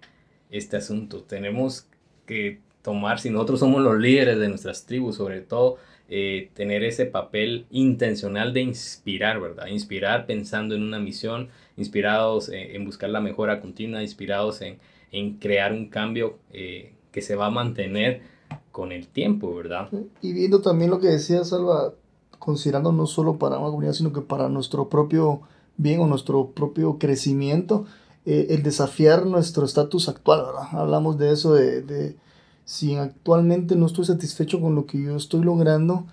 este 0.50 0.78
asunto. 0.78 1.22
Tenemos 1.22 1.86
que 2.26 2.60
tomar, 2.82 3.20
si 3.20 3.30
nosotros 3.30 3.60
somos 3.60 3.82
los 3.82 3.98
líderes 3.98 4.38
de 4.38 4.48
nuestras 4.48 4.86
tribus, 4.86 5.16
sobre 5.16 5.42
todo, 5.42 5.76
eh, 6.08 6.50
tener 6.54 6.82
ese 6.82 7.06
papel 7.06 7.66
intencional 7.70 8.52
de 8.52 8.62
inspirar, 8.62 9.40
¿verdad? 9.40 9.66
Inspirar 9.66 10.26
pensando 10.26 10.74
en 10.74 10.82
una 10.82 10.98
misión, 10.98 11.50
inspirados 11.76 12.48
en, 12.48 12.84
buscar 12.84 13.10
la 13.10 13.20
mejora 13.20 13.60
continua, 13.60 14.02
inspirados 14.02 14.60
en, 14.62 14.78
en 15.12 15.34
crear 15.34 15.72
un 15.72 15.88
cambio 15.88 16.38
eh, 16.52 16.94
que 17.12 17.22
se 17.22 17.36
va 17.36 17.46
a 17.46 17.50
mantener 17.50 18.22
con 18.72 18.92
el 18.92 19.08
tiempo, 19.08 19.54
¿verdad? 19.54 19.88
Y 20.22 20.32
viendo 20.32 20.60
también 20.60 20.90
lo 20.90 21.00
que 21.00 21.08
decía 21.08 21.44
Salva, 21.44 21.94
considerando 22.38 22.92
no 22.92 23.06
solo 23.06 23.38
para 23.38 23.58
una 23.58 23.68
comunidad, 23.68 23.92
sino 23.92 24.12
que 24.12 24.20
para 24.20 24.48
nuestro 24.48 24.88
propio 24.88 25.42
bien 25.76 26.00
o 26.00 26.06
nuestro 26.06 26.50
propio 26.50 26.98
crecimiento, 26.98 27.86
eh, 28.26 28.48
el 28.50 28.62
desafiar 28.62 29.26
nuestro 29.26 29.64
estatus 29.64 30.08
actual, 30.08 30.44
¿verdad? 30.44 30.68
Hablamos 30.72 31.18
de 31.18 31.32
eso, 31.32 31.54
de, 31.54 31.82
de, 31.82 32.16
si 32.64 32.94
actualmente 32.96 33.76
no 33.76 33.86
estoy 33.86 34.04
satisfecho 34.04 34.60
con 34.60 34.74
lo 34.74 34.86
que 34.86 35.02
yo 35.02 35.16
estoy 35.16 35.42
logrando, 35.42 36.06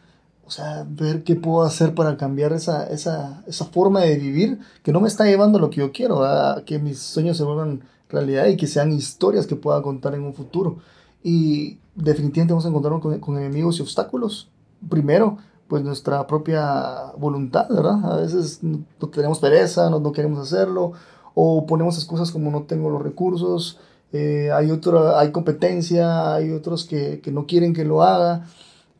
o 0.46 0.50
sea, 0.50 0.86
ver 0.90 1.24
qué 1.24 1.36
puedo 1.36 1.64
hacer 1.64 1.94
para 1.94 2.16
cambiar 2.16 2.54
esa, 2.54 2.88
esa, 2.88 3.44
esa 3.48 3.66
forma 3.66 4.02
de 4.02 4.18
vivir 4.18 4.60
que 4.82 4.94
no 4.94 5.02
me 5.02 5.10
está 5.10 5.26
llevando 5.26 5.58
a 5.58 5.62
lo 5.62 5.70
que 5.70 5.82
yo 5.82 5.92
quiero, 5.92 6.24
a 6.24 6.64
que 6.66 6.80
mis 6.80 7.00
sueños 7.00 7.36
se 7.36 7.44
vuelvan 7.44 7.82
realidad 8.10 8.48
y 8.48 8.56
que 8.56 8.68
sean 8.68 8.94
historias 8.94 9.46
que 9.46 9.58
pueda 9.58 9.82
contar 9.82 10.16
en 10.16 10.24
un 10.24 10.34
futuro. 10.34 10.78
Y 11.28 11.78
definitivamente 11.94 12.54
vamos 12.54 12.64
a 12.64 12.70
encontrarnos 12.70 13.02
con, 13.02 13.20
con 13.20 13.38
enemigos 13.38 13.80
y 13.80 13.82
obstáculos. 13.82 14.48
Primero, 14.88 15.40
pues 15.68 15.84
nuestra 15.84 16.26
propia 16.26 17.12
voluntad, 17.18 17.68
¿verdad? 17.70 18.14
A 18.14 18.16
veces 18.16 18.60
no, 18.64 18.86
tenemos 19.12 19.40
pereza, 19.40 19.90
no, 19.90 20.00
no, 20.00 20.14
queremos 20.14 20.40
hacerlo, 20.40 20.94
o 21.34 21.66
ponemos 21.66 21.98
excusas 21.98 22.32
como 22.32 22.50
no 22.50 22.62
tengo 22.64 22.90
los 22.90 23.02
recursos, 23.02 23.78
eh, 24.14 24.52
hay, 24.54 24.72
otro, 24.72 25.18
hay 25.18 25.34
competencia, 25.34 26.34
hay 26.34 26.52
otros 26.52 26.86
que, 26.86 27.20
que, 27.20 27.34
no 27.34 27.46
quieren 27.46 27.74
que 27.74 27.84
lo 27.84 28.04
haga. 28.04 28.48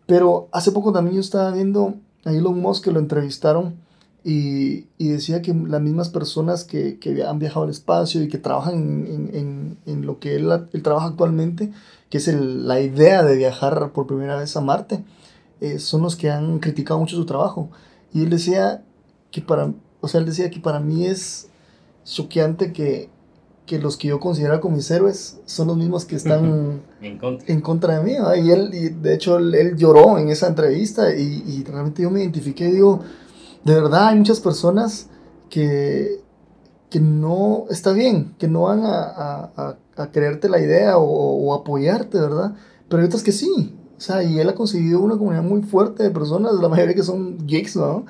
Pero 0.06 0.50
hace 0.52 0.74
poco 0.74 0.92
también 0.92 1.16
yo 1.16 1.22
estaba 1.22 1.52
viendo 1.52 1.94
a 2.26 2.34
Elon 2.34 2.60
Musk 2.60 2.84
que 2.84 2.92
lo 2.92 3.00
entrevistaron 3.00 3.76
y, 4.30 4.88
y 4.98 5.08
decía 5.08 5.42
que 5.42 5.54
las 5.54 5.80
mismas 5.80 6.10
personas 6.10 6.66
que, 6.66 7.00
que, 7.00 7.24
han 7.24 7.40
viajado 7.40 7.64
al 7.64 7.72
espacio 7.72 8.22
y 8.22 8.28
que 8.28 8.38
trabajan 8.38 8.76
en, 8.76 9.30
en, 9.34 9.78
en 9.86 10.06
lo 10.06 10.20
que 10.20 10.36
él, 10.36 10.52
él, 10.74 10.84
trabaja 10.84 11.08
actualmente, 11.08 11.72
que 12.10 12.18
es 12.18 12.28
el, 12.28 12.68
la 12.68 12.82
idea 12.82 13.24
de 13.24 13.38
viajar 13.38 13.94
por 13.94 14.06
primera 14.06 14.36
vez 14.36 14.58
a 14.58 14.60
Marte, 14.60 15.02
eh, 15.62 15.80
son 15.80 16.02
los 16.02 16.18
que 16.18 16.30
han 16.30 16.60
criticado 16.60 17.00
mucho 17.00 17.16
su 17.16 17.26
trabajo. 17.26 17.70
Y 18.14 18.24
él 18.24 18.30
decía 18.30 18.84
que 19.32 19.42
para, 19.42 19.72
o 20.02 20.10
sea, 20.10 20.20
él 20.20 20.26
decía 20.26 20.50
que 20.50 20.60
para 20.60 20.82
mí 20.82 21.06
es 21.06 21.48
choqueante 22.04 22.74
que, 22.74 23.10
que 23.66 23.80
los 23.80 23.96
que 23.96 24.10
yo 24.10 24.20
considero 24.20 24.60
como 24.60 24.76
mis 24.76 24.92
héroes 24.92 25.40
son 25.46 25.70
los 25.70 25.78
mismos 25.78 26.04
que 26.04 26.18
están 26.18 26.82
en, 27.02 27.18
contra. 27.18 27.54
en 27.54 27.62
contra 27.62 28.00
de 28.00 28.04
mí. 28.04 28.44
Y 28.44 28.52
él, 28.52 28.72
y 28.74 28.90
de 28.90 29.14
hecho, 29.14 29.38
él, 29.38 29.56
él, 29.56 29.78
lloró 29.78 30.18
en 30.20 30.28
esa 30.28 30.48
entrevista 30.48 31.16
y, 31.16 31.46
y 31.48 31.64
realmente 31.64 32.04
yo 32.04 32.12
me 32.12 32.20
identifiqué 32.20 32.68
y 32.68 32.74
digo, 32.74 33.06
de 33.68 33.76
verdad 33.76 34.08
hay 34.08 34.16
muchas 34.16 34.40
personas 34.40 35.10
que, 35.50 36.22
que 36.90 37.02
no 37.02 37.66
está 37.70 37.92
bien, 37.92 38.34
que 38.40 38.48
no 38.48 38.64
van 38.64 38.86
a, 38.86 39.52
a, 39.56 39.78
a 39.98 40.12
creerte 40.12 40.48
la 40.48 40.60
idea 40.60 40.98
o, 40.98 41.04
o, 41.04 41.54
apoyarte, 41.54 42.18
¿verdad? 42.18 42.56
Pero 42.88 43.02
hay 43.02 43.08
otras 43.08 43.24
que 43.24 43.34
sí, 43.34 43.76
o 43.98 44.00
sea, 44.02 44.24
y 44.24 44.40
él 44.40 44.48
ha 44.48 44.56
conseguido 44.56 45.02
una 45.02 45.18
comunidad 45.18 45.44
muy 45.44 45.62
fuerte 45.64 46.04
de 46.04 46.12
personas, 46.12 46.54
la 46.56 46.70
mayoría 46.70 46.96
que 46.96 47.04
son 47.04 47.46
geeks, 47.46 47.76
¿no? 47.76 48.06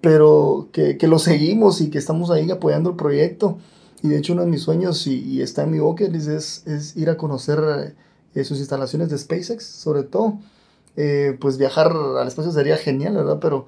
Pero 0.00 0.68
que, 0.72 0.96
que 0.96 1.08
lo 1.08 1.18
seguimos 1.18 1.80
y 1.80 1.90
que 1.90 1.98
estamos 1.98 2.30
ahí 2.30 2.50
apoyando 2.50 2.90
el 2.90 2.96
proyecto. 2.96 3.58
Y 4.02 4.08
de 4.08 4.18
hecho 4.18 4.32
uno 4.32 4.42
de 4.42 4.48
mis 4.48 4.62
sueños, 4.62 5.06
y, 5.06 5.18
y 5.18 5.42
está 5.42 5.64
en 5.64 5.72
mi 5.72 5.78
bucket 5.80 6.14
es 6.14 6.96
ir 6.96 7.10
a 7.10 7.16
conocer 7.16 7.94
eh, 8.34 8.44
sus 8.44 8.58
instalaciones 8.58 9.10
de 9.10 9.18
SpaceX, 9.18 9.64
sobre 9.64 10.04
todo. 10.04 10.38
Eh, 10.96 11.36
pues 11.40 11.58
viajar 11.58 11.92
al 11.92 12.26
espacio 12.28 12.52
sería 12.52 12.76
genial, 12.76 13.14
¿verdad? 13.14 13.38
Pero 13.40 13.66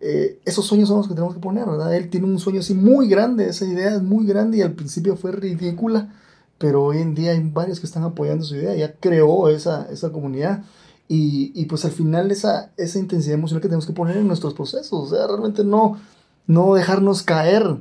eh, 0.00 0.40
esos 0.46 0.66
sueños 0.66 0.88
son 0.88 0.98
los 0.98 1.08
que 1.08 1.14
tenemos 1.14 1.34
que 1.34 1.40
poner, 1.40 1.66
¿verdad? 1.66 1.94
Él 1.94 2.08
tiene 2.08 2.26
un 2.26 2.38
sueño 2.38 2.60
así 2.60 2.72
muy 2.72 3.06
grande, 3.08 3.48
esa 3.48 3.66
idea 3.66 3.94
es 3.94 4.02
muy 4.02 4.26
grande 4.26 4.58
y 4.58 4.62
al 4.62 4.72
principio 4.72 5.16
fue 5.16 5.32
ridícula, 5.32 6.14
pero 6.56 6.84
hoy 6.84 6.98
en 6.98 7.14
día 7.14 7.32
hay 7.32 7.40
varios 7.40 7.80
que 7.80 7.86
están 7.86 8.04
apoyando 8.04 8.44
su 8.44 8.56
idea, 8.56 8.74
ya 8.74 8.94
creó 8.94 9.48
esa, 9.48 9.88
esa 9.90 10.10
comunidad. 10.10 10.64
Y, 11.06 11.50
y, 11.60 11.64
pues 11.66 11.84
al 11.84 11.90
final 11.90 12.30
esa, 12.30 12.70
esa 12.76 12.98
intensidad 13.00 13.34
emocional 13.34 13.60
que 13.60 13.68
tenemos 13.68 13.86
que 13.86 13.92
poner 13.92 14.16
en 14.16 14.28
nuestros 14.28 14.54
procesos, 14.54 14.92
o 14.92 15.06
sea, 15.08 15.26
realmente 15.26 15.64
no, 15.64 15.98
no 16.46 16.74
dejarnos 16.74 17.24
caer, 17.24 17.78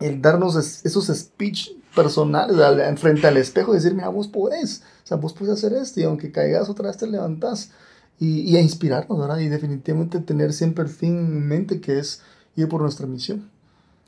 el 0.00 0.20
darnos 0.20 0.56
esos 0.56 1.06
speech 1.06 1.70
personales 1.94 2.56
frente 3.00 3.26
al 3.26 3.36
espejo 3.36 3.72
y 3.72 3.76
decir, 3.76 3.94
mira, 3.94 4.08
vos 4.08 4.28
podés, 4.28 4.82
o 5.04 5.06
sea, 5.06 5.16
vos 5.16 5.32
podés 5.32 5.54
hacer 5.54 5.72
esto 5.72 6.00
y 6.00 6.04
aunque 6.04 6.32
caigas 6.32 6.68
otra 6.68 6.88
vez 6.88 6.96
te 6.96 7.06
levantás 7.06 7.70
y, 8.18 8.40
y 8.40 8.56
a 8.56 8.60
inspirarnos, 8.60 9.18
¿verdad? 9.18 9.38
Y 9.38 9.48
definitivamente 9.48 10.20
tener 10.20 10.52
siempre 10.52 10.84
el 10.84 10.90
fin 10.90 11.18
en 11.18 11.46
mente 11.46 11.80
que 11.80 11.98
es 11.98 12.22
ir 12.56 12.68
por 12.68 12.82
nuestra 12.82 13.06
misión. 13.06 13.50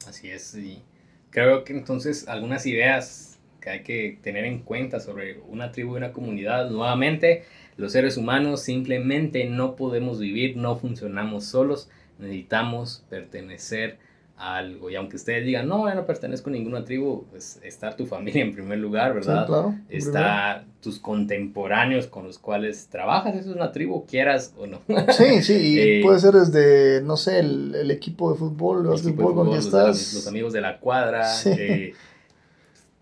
Así 0.06 0.30
es, 0.30 0.54
y 0.54 0.82
creo 1.30 1.64
que 1.64 1.72
entonces 1.72 2.26
algunas 2.28 2.66
ideas 2.66 3.38
que 3.60 3.70
hay 3.70 3.82
que 3.82 4.18
tener 4.22 4.44
en 4.44 4.60
cuenta 4.60 5.00
sobre 5.00 5.38
una 5.48 5.70
tribu 5.70 5.94
y 5.94 5.98
una 5.98 6.12
comunidad, 6.12 6.70
nuevamente, 6.70 7.44
los 7.76 7.92
seres 7.92 8.16
humanos 8.16 8.62
simplemente 8.62 9.44
no 9.48 9.76
podemos 9.76 10.18
vivir, 10.18 10.56
no 10.56 10.76
funcionamos 10.76 11.44
solos, 11.44 11.88
necesitamos 12.18 13.04
pertenecer 13.08 13.98
algo. 14.40 14.90
Y 14.90 14.96
aunque 14.96 15.16
ustedes 15.16 15.44
digan, 15.44 15.68
no, 15.68 15.88
yo 15.88 15.94
no 15.94 16.06
pertenezco 16.06 16.50
a 16.50 16.52
ninguna 16.52 16.84
tribu, 16.84 17.26
pues 17.30 17.60
está 17.62 17.94
tu 17.94 18.06
familia 18.06 18.42
en 18.42 18.52
primer 18.52 18.78
lugar, 18.78 19.14
¿verdad? 19.14 19.42
Sí, 19.42 19.46
claro, 19.46 19.74
está 19.88 20.54
primero. 20.58 20.74
tus 20.80 20.98
contemporáneos 20.98 22.06
con 22.06 22.24
los 22.26 22.38
cuales 22.38 22.88
trabajas, 22.88 23.34
eso 23.36 23.50
es 23.50 23.56
una 23.56 23.72
tribu, 23.72 24.06
quieras 24.06 24.54
o 24.56 24.66
no. 24.66 24.80
Sí, 25.12 25.42
sí, 25.42 25.54
y 25.54 25.78
eh, 25.98 26.00
puede 26.02 26.18
ser 26.18 26.34
desde, 26.34 27.02
no 27.02 27.16
sé, 27.16 27.40
el, 27.40 27.74
el 27.74 27.90
equipo 27.90 28.32
de 28.32 28.38
fútbol, 28.38 28.90
el 28.92 28.98
fútbol, 28.98 29.34
con 29.34 29.52
estás. 29.54 29.88
Los, 29.88 30.14
los, 30.14 30.26
amigos 30.26 30.52
de 30.52 30.60
la 30.60 30.78
cuadra, 30.78 31.26
sí. 31.26 31.50
eh, 31.52 31.94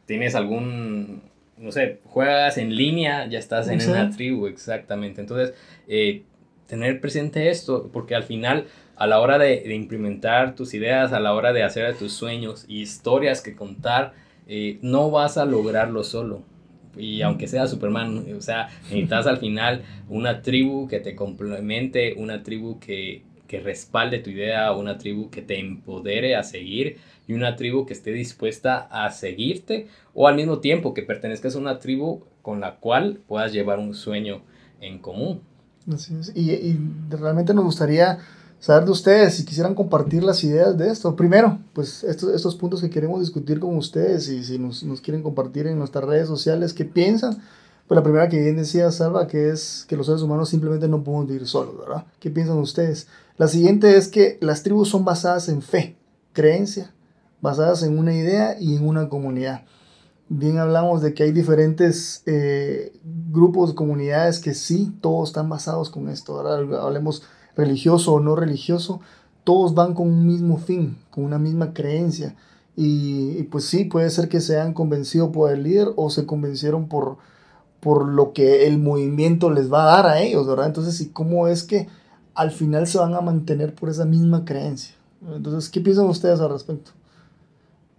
tienes 0.07 0.35
algún 0.35 1.23
no 1.59 1.73
sé, 1.73 1.99
juegas 2.05 2.57
en 2.59 2.75
línea, 2.75 3.27
ya 3.27 3.39
estás 3.39 3.69
en 3.69 3.81
sí. 3.81 3.91
una 3.91 4.11
tribu, 4.11 4.47
exactamente. 4.47 5.21
Entonces, 5.21 5.55
eh, 5.89 6.23
tener 6.67 7.01
presente 7.01 7.51
esto, 7.51 7.91
porque 7.93 8.15
al 8.15 8.25
final, 8.25 8.67
a 8.99 9.07
la 9.07 9.21
hora 9.21 9.39
de, 9.39 9.73
implementar 9.75 10.57
tus 10.57 10.75
ideas, 10.75 11.13
a 11.13 11.21
la 11.21 11.33
hora 11.33 11.53
de 11.53 11.63
hacer 11.63 11.97
tus 11.97 12.13
sueños 12.13 12.65
y 12.67 12.83
historias 12.83 13.41
que 13.41 13.55
contar, 13.55 14.13
eh, 14.49 14.79
no 14.83 15.11
vas 15.11 15.39
a 15.39 15.45
lograrlo 15.45 16.03
solo. 16.03 16.43
Y 16.97 17.23
aunque 17.23 17.47
sea 17.47 17.69
Superman, 17.69 18.27
o 18.37 18.41
sea, 18.41 18.69
necesitas 18.83 19.29
al 19.29 19.39
final 19.39 19.83
una 20.09 20.43
tribu 20.43 20.89
que 20.89 20.99
te 20.99 21.15
complemente, 21.15 22.15
una 22.17 22.43
tribu 22.43 22.81
que, 22.81 23.23
que 23.47 23.61
respalde 23.61 24.19
tu 24.19 24.31
idea, 24.31 24.73
una 24.73 24.99
tribu 24.99 25.31
que 25.31 25.43
te 25.43 25.61
empodere 25.61 26.35
a 26.35 26.43
seguir 26.43 26.97
y 27.29 27.35
una 27.35 27.55
tribu 27.55 27.87
que 27.87 27.93
esté 27.93 28.11
dispuesta 28.11 28.89
a 28.91 29.13
seguirte 29.13 29.87
o 30.13 30.27
al 30.27 30.35
mismo 30.35 30.59
tiempo 30.59 30.93
que 30.93 31.03
pertenezcas 31.03 31.55
a 31.55 31.59
una 31.59 31.79
tribu 31.79 32.25
con 32.43 32.61
la 32.61 32.77
cual 32.77 33.21
puedas 33.29 33.53
llevar 33.53 33.79
un 33.79 33.95
sueño 33.95 34.43
en 34.81 34.99
común. 34.99 35.43
Así 35.93 36.17
es. 36.19 36.33
Y 36.35 36.77
realmente 37.11 37.55
nos 37.55 37.65
gustaría 37.65 38.19
saber 38.61 38.85
de 38.85 38.91
ustedes 38.91 39.35
si 39.35 39.45
quisieran 39.45 39.75
compartir 39.75 40.23
las 40.23 40.43
ideas 40.45 40.77
de 40.77 40.91
esto. 40.91 41.15
Primero, 41.17 41.59
pues 41.73 42.05
estos, 42.05 42.35
estos 42.35 42.57
puntos 42.57 42.81
que 42.81 42.91
queremos 42.91 43.21
discutir 43.21 43.61
con 43.61 43.77
ustedes 43.77 44.29
y 44.29 44.45
si 44.45 44.59
nos, 44.59 44.83
nos 44.83 45.01
quieren 45.01 45.23
compartir 45.23 45.67
en 45.67 45.79
nuestras 45.79 46.05
redes 46.05 46.29
sociales, 46.29 46.73
¿qué 46.73 46.85
piensan? 46.85 47.43
Pues 47.87 47.97
la 47.97 48.03
primera 48.03 48.29
que 48.29 48.39
bien 48.39 48.57
decía 48.57 48.91
Salva, 48.91 49.27
que 49.27 49.49
es 49.49 49.87
que 49.89 49.97
los 49.97 50.07
seres 50.07 50.21
humanos 50.21 50.51
simplemente 50.51 50.89
no 50.89 51.03
podemos 51.03 51.27
vivir 51.27 51.47
solos, 51.47 51.79
¿verdad? 51.79 52.05
¿Qué 52.21 52.31
piensan 52.31 52.59
ustedes? 52.59 53.09
La 53.39 53.49
siguiente 53.49 53.97
es 53.97 54.09
que 54.09 54.37
las 54.43 54.63
tribus 54.63 54.91
son 54.91 55.07
basadas 55.07 55.49
en 55.49 55.63
fe, 55.63 55.97
creencia, 56.35 56.93
basadas 57.41 57.83
en 57.83 57.99
una 57.99 58.15
idea 58.15 58.61
y 58.61 58.77
en 58.77 58.87
una 58.87 59.09
comunidad. 59.09 59.63
Bien 60.29 60.59
hablamos 60.59 61.01
de 61.01 61.15
que 61.15 61.23
hay 61.23 61.33
diferentes 61.33 62.23
eh, 62.27 62.93
grupos, 63.31 63.73
comunidades 63.73 64.41
que 64.41 64.53
sí, 64.53 64.95
todos 65.01 65.31
están 65.31 65.49
basados 65.49 65.89
con 65.89 66.11
esto. 66.11 66.39
Ahora 66.39 66.83
hablemos 66.83 67.23
religioso 67.59 68.15
o 68.15 68.21
no 68.21 68.37
religioso, 68.37 69.01
todos 69.45 69.75
van 69.75 69.93
con 69.93 70.09
un 70.09 70.27
mismo 70.27 70.57
fin, 70.57 70.97
con 71.11 71.25
una 71.25 71.39
misma 71.39 71.75
creencia. 71.75 72.35
Y, 72.77 73.37
y 73.39 73.43
pues 73.43 73.65
sí, 73.65 73.85
puede 73.85 74.09
ser 74.09 74.29
que 74.29 74.41
se 74.41 74.59
hayan 74.59 74.73
convencido 74.73 75.33
por 75.33 75.51
el 75.51 75.65
líder 75.65 75.89
o 75.97 76.09
se 76.09 76.25
convencieron 76.25 76.89
por, 76.89 77.19
por 77.81 78.09
lo 78.09 78.33
que 78.33 78.67
el 78.67 78.79
movimiento 78.79 79.51
les 79.51 79.71
va 79.71 79.83
a 79.83 79.97
dar 79.97 80.07
a 80.07 80.21
ellos, 80.21 80.47
¿verdad? 80.47 80.67
Entonces, 80.67 81.01
¿y 81.01 81.09
cómo 81.09 81.49
es 81.49 81.65
que 81.65 81.89
al 82.35 82.53
final 82.53 82.87
se 82.87 82.99
van 82.99 83.15
a 83.15 83.21
mantener 83.21 83.75
por 83.75 83.89
esa 83.89 84.05
misma 84.05 84.45
creencia? 84.45 84.95
Entonces, 85.35 85.69
¿qué 85.69 85.81
piensan 85.81 86.07
ustedes 86.07 86.39
al 86.41 86.51
respecto? 86.51 86.93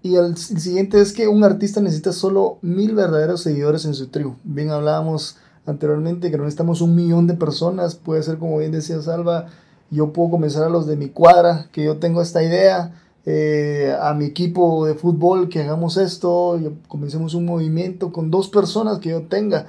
Y 0.02 0.16
el, 0.16 0.28
el, 0.28 0.38
siguiente 0.38 1.02
es 1.02 1.12
que 1.12 1.28
un 1.28 1.44
artista 1.44 1.82
necesita 1.82 2.14
solo 2.14 2.58
mil 2.62 2.96
verdaderos 2.96 3.42
seguidores 3.42 3.84
en 3.84 3.94
su 3.94 4.08
tribu. 4.08 4.36
Bien 4.46 4.70
hablábamos 4.70 5.36
anteriormente 5.70 6.32
que 6.32 6.38
no 6.38 6.44
necesitamos 6.44 6.82
un 6.82 6.96
millón 6.96 7.28
de 7.28 7.36
personas. 7.36 7.96
Puede 7.96 8.24
ser 8.24 8.38
como 8.38 8.58
bien 8.58 8.72
decía 8.72 9.02
Salva, 9.02 9.48
yo 9.92 10.12
puedo 10.14 10.32
comenzar 10.32 10.64
a 10.64 10.70
los 10.70 10.86
de 10.88 10.96
mi 10.98 11.10
cuadra, 11.10 11.70
que 11.72 11.84
yo 11.84 11.98
tengo 11.98 12.22
esta 12.22 12.44
idea. 12.44 12.94
eh, 13.26 13.96
a 14.02 14.14
mi 14.14 14.26
equipo 14.26 14.86
de 14.86 14.96
fútbol 14.96 15.50
que 15.50 15.62
hagamos 15.62 15.98
esto, 15.98 16.58
y 16.58 16.76
comencemos 16.88 17.34
un 17.36 17.46
movimiento 17.46 18.12
con 18.12 18.32
dos 18.32 18.48
personas 18.48 19.00
que 19.00 19.10
yo 19.10 19.24
tenga 19.24 19.68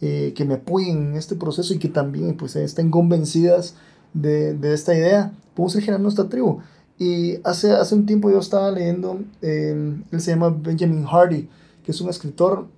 eh, 0.00 0.32
que 0.36 0.44
me 0.44 0.54
apoyen 0.54 1.08
en 1.08 1.16
este 1.16 1.34
proceso 1.34 1.74
y 1.74 1.78
que 1.78 1.88
también 1.88 2.36
pues 2.36 2.56
estén 2.56 2.90
convencidas 2.90 3.74
de, 4.14 4.54
de 4.54 4.72
esta 4.74 4.94
idea, 4.94 5.32
podemos 5.54 5.74
ir 5.74 5.82
generando 5.82 6.04
nuestra 6.04 6.28
tribu. 6.28 6.58
Y 6.98 7.38
hace, 7.44 7.72
hace 7.72 7.94
un 7.94 8.06
tiempo 8.06 8.30
yo 8.30 8.38
estaba 8.38 8.70
leyendo, 8.70 9.18
eh, 9.42 9.96
él 10.10 10.20
se 10.20 10.30
llama 10.30 10.50
Benjamin 10.50 11.04
Hardy, 11.04 11.48
que 11.82 11.92
es 11.92 12.00
un 12.00 12.10
escritor, 12.10 12.68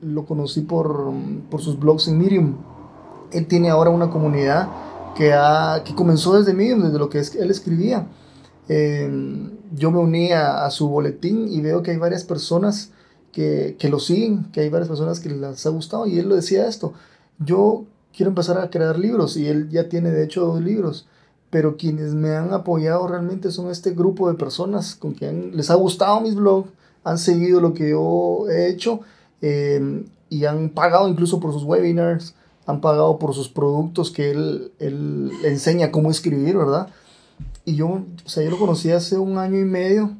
lo 0.00 0.26
conocí 0.26 0.62
por, 0.62 1.12
por 1.50 1.60
sus 1.60 1.78
blogs 1.78 2.08
en 2.08 2.18
Medium. 2.18 2.56
Él 3.32 3.46
tiene 3.46 3.70
ahora 3.70 3.90
una 3.90 4.10
comunidad 4.10 4.68
que, 5.16 5.32
ha, 5.32 5.82
que 5.84 5.94
comenzó 5.94 6.38
desde 6.38 6.54
Medium, 6.54 6.82
desde 6.82 6.98
lo 6.98 7.08
que 7.08 7.18
es, 7.18 7.34
él 7.34 7.50
escribía 7.50 8.06
Em, 8.68 9.50
yo 9.74 9.90
me 9.90 9.98
uní 9.98 10.32
a, 10.32 10.68
su 10.70 10.88
boletín 10.88 11.48
y 11.48 11.60
veo 11.60 11.82
que 11.82 11.90
hay 11.90 11.96
varias 11.96 12.24
personas 12.24 12.90
que, 13.32 13.76
que, 13.78 13.88
lo 13.88 13.98
siguen, 13.98 14.44
que 14.52 14.60
hay 14.60 14.68
varias 14.68 14.88
personas 14.88 15.20
que 15.20 15.30
les 15.30 15.66
ha 15.66 15.70
gustado 15.70 16.06
y 16.06 16.18
él 16.18 16.28
lo 16.28 16.36
decía 16.36 16.68
esto, 16.68 16.92
yo 17.38 17.84
quiero 18.14 18.28
empezar 18.28 18.58
a 18.58 18.70
crear 18.70 18.98
libros 18.98 19.36
y 19.36 19.46
él 19.46 19.70
ya 19.70 19.88
tiene 19.88 20.10
de 20.10 20.24
hecho 20.24 20.44
dos 20.44 20.60
libros, 20.60 21.06
pero 21.50 21.76
quienes 21.78 22.14
me 22.14 22.36
han 22.36 22.52
apoyado 22.52 23.08
realmente 23.08 23.50
son 23.50 23.70
este 23.70 23.92
grupo 23.92 24.28
de 24.28 24.36
personas 24.36 24.94
con 24.94 25.14
quien 25.14 25.56
les 25.56 25.70
ha 25.70 25.74
gustado 25.74 26.20
mis 26.20 26.34
blogs, 26.34 26.70
han 27.04 27.16
seguido 27.16 27.60
lo 27.60 27.72
que 27.72 27.90
yo 27.90 28.50
he 28.50 28.68
hecho 28.68 29.00
em, 29.40 30.04
y 30.28 30.44
han 30.44 30.70
pagado 30.70 31.08
incluso 31.08 31.40
por 31.40 31.52
sus 31.52 31.64
webinars, 31.64 32.34
han 32.66 32.80
pagado 32.80 33.18
por 33.18 33.34
sus 33.34 33.48
productos 33.48 34.10
que 34.10 34.30
él, 34.30 34.72
él 34.78 35.32
enseña 35.44 35.90
cómo 35.90 36.10
escribir, 36.10 36.56
¿verdad? 36.56 36.88
Y 37.64 37.76
yo, 37.76 37.86
o 37.88 38.28
sea, 38.28 38.42
yo 38.42 38.50
lo 38.50 38.58
conocí 38.58 38.90
hace 38.90 39.18
un 39.18 39.38
año 39.38 39.58
y 39.58 39.64
medio, 39.64 40.12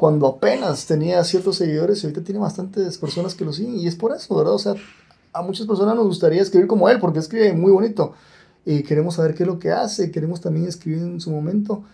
cuando 0.00 0.26
apenas 0.26 0.86
tenía 0.86 1.22
ciertos 1.24 1.56
seguidores 1.56 2.02
y 2.02 2.06
ahorita 2.06 2.24
tiene 2.24 2.40
bastantes 2.40 2.96
personas 2.96 3.34
que 3.34 3.44
lo 3.44 3.52
siguen. 3.52 3.78
Y 3.78 3.86
es 3.86 3.96
por 3.96 4.16
eso, 4.16 4.34
¿verdad? 4.34 4.54
O 4.54 4.58
sea, 4.58 4.74
a 5.32 5.42
muchas 5.42 5.66
personas 5.66 5.94
nos 5.94 6.06
gustaría 6.06 6.40
escribir 6.40 6.68
como 6.68 6.88
él, 6.88 6.98
porque 6.98 7.18
escribe 7.18 7.52
muy 7.52 7.70
bonito. 7.70 8.14
Y 8.64 8.82
queremos 8.82 9.16
saber 9.16 9.34
qué 9.34 9.42
es 9.42 9.46
lo 9.46 9.58
que 9.58 9.72
hace, 9.72 10.10
queremos 10.10 10.40
también 10.40 10.66
escribir 10.66 11.02
en 11.02 11.20
su 11.20 11.30
momento. 11.30 11.84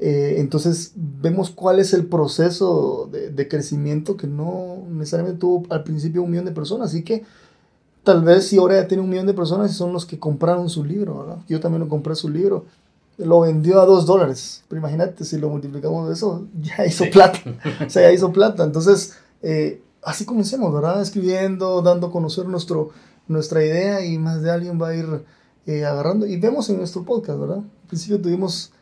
Eh, 0.00 0.36
entonces 0.38 0.92
vemos 0.94 1.50
cuál 1.50 1.78
es 1.78 1.94
el 1.94 2.06
proceso 2.06 3.08
de, 3.12 3.30
de, 3.30 3.48
crecimiento 3.48 4.16
que 4.16 4.26
no 4.26 4.82
necesariamente 4.90 5.40
tuvo 5.40 5.64
al 5.70 5.84
principio 5.84 6.22
un 6.22 6.30
millón 6.30 6.44
de 6.46 6.52
personas. 6.52 6.88
Así 6.88 7.04
que 7.04 7.24
tal 8.02 8.22
vez 8.22 8.48
si 8.48 8.58
ahora 8.58 8.80
ya 8.80 8.88
tiene 8.88 9.02
un 9.02 9.10
millón 9.10 9.26
de 9.26 9.34
personas 9.34 9.72
son 9.72 9.92
los 9.92 10.04
que 10.04 10.18
compraron 10.18 10.68
su 10.68 10.84
libro, 10.84 11.20
¿verdad? 11.20 11.38
Yo 11.48 11.60
también 11.60 11.80
lo 11.80 11.88
compré 11.88 12.14
su 12.14 12.28
libro 12.28 12.64
lo 13.18 13.40
vendió 13.40 13.80
a 13.80 13.86
dos 13.86 14.06
dólares. 14.06 14.64
Pero 14.68 14.80
imagínate, 14.80 15.24
si 15.24 15.38
lo 15.38 15.48
multiplicamos 15.48 16.08
de 16.08 16.14
eso, 16.14 16.46
ya 16.60 16.84
hizo 16.86 17.04
plata. 17.10 17.38
o 17.86 17.90
sea, 17.90 18.02
ya 18.02 18.12
hizo 18.12 18.32
plata. 18.32 18.64
Entonces, 18.64 19.14
eh, 19.42 19.82
así 20.02 20.24
comencemos, 20.24 20.72
¿verdad? 20.72 21.00
Escribiendo, 21.00 21.82
dando 21.82 22.08
a 22.08 22.12
conocer 22.12 22.46
nuestro, 22.46 22.90
nuestra 23.28 23.64
idea 23.64 24.04
y 24.04 24.18
más 24.18 24.42
de 24.42 24.50
alguien 24.50 24.80
va 24.80 24.88
a 24.88 24.96
ir 24.96 25.24
eh, 25.66 25.84
agarrando. 25.84 26.26
Y 26.26 26.36
vemos 26.38 26.68
en 26.70 26.78
nuestro 26.78 27.04
podcast, 27.04 27.38
¿verdad? 27.38 27.58
Al 27.58 27.88
principio 27.88 28.20
tuvimos 28.20 28.72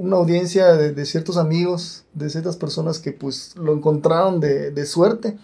una 0.00 0.16
audiencia 0.16 0.72
de, 0.72 0.92
de, 0.92 1.04
ciertos 1.04 1.36
amigos, 1.36 2.04
de 2.14 2.30
ciertas 2.30 2.56
personas 2.56 2.98
que 2.98 3.12
pues 3.12 3.54
lo 3.56 3.74
encontraron 3.74 4.40
de, 4.40 4.70
de 4.70 4.86
suerte 4.86 5.36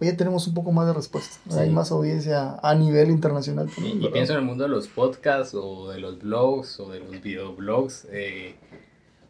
hoy 0.00 0.08
ya 0.08 0.16
tenemos 0.16 0.46
un 0.46 0.54
poco 0.54 0.72
más 0.72 0.86
de 0.86 0.92
respuesta. 0.92 1.36
Hay 1.58 1.70
más 1.70 1.90
audiencia 1.90 2.58
a 2.62 2.74
nivel 2.74 3.10
internacional 3.10 3.68
también. 3.74 4.02
Y, 4.02 4.08
pienso 4.08 4.32
en 4.32 4.40
el 4.40 4.44
mundo 4.44 4.64
de 4.64 4.70
los 4.70 4.88
podcasts 4.88 5.54
o 5.54 5.90
de 5.90 6.00
los 6.00 6.18
blogs 6.20 6.80
o 6.80 6.90
de 6.90 7.00
los 7.00 7.10
videoblogs. 7.10 8.06
Eh, 8.10 8.56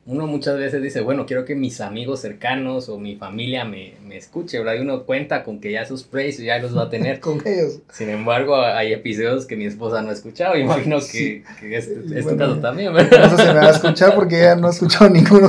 uno 0.07 0.27
muchas 0.27 0.59
veces 0.59 0.83
dice, 0.83 1.01
bueno, 1.01 1.25
quiero 1.25 1.47
que 1.47 1.55
mis 1.55 1.81
amigos 1.81 2.21
cercanos 2.21 2.90
o 2.90 2.99
mi 2.99 3.17
familia 3.17 3.64
me, 3.64 3.95
me 4.07 4.19
escuche, 4.19 4.59
¿verdad? 4.59 4.75
Y 4.75 4.81
uno 4.81 5.05
cuenta 5.05 5.43
con 5.43 5.61
que 5.61 5.73
ya 5.73 5.87
sus 5.87 6.03
plays 6.03 6.37
ya 6.37 6.59
los 6.59 6.77
va 6.77 6.83
a 6.83 6.90
tener. 6.90 7.21
con 7.21 7.40
ellos. 7.47 7.81
Sin 7.90 8.11
embargo, 8.11 8.61
hay 8.61 8.93
episodios 8.93 9.47
que 9.47 9.57
mi 9.57 9.64
esposa 9.64 10.03
no 10.03 10.11
ha 10.11 10.12
escuchado. 10.12 10.59
Imagino 10.59 10.99
que, 11.01 11.43
que 11.59 11.77
es, 11.77 11.88
tu 12.27 12.37
caso 12.37 12.57
también, 12.59 12.93
¿verdad? 12.93 13.31
No 13.31 13.37
se 13.38 13.45
me 13.47 13.55
va 13.55 13.67
a 13.67 13.71
escuchar 13.71 14.14
porque 14.14 14.40
ella 14.40 14.57
no 14.57 14.67
ha 14.67 14.71
escuchado 14.71 15.09
ninguno. 15.09 15.49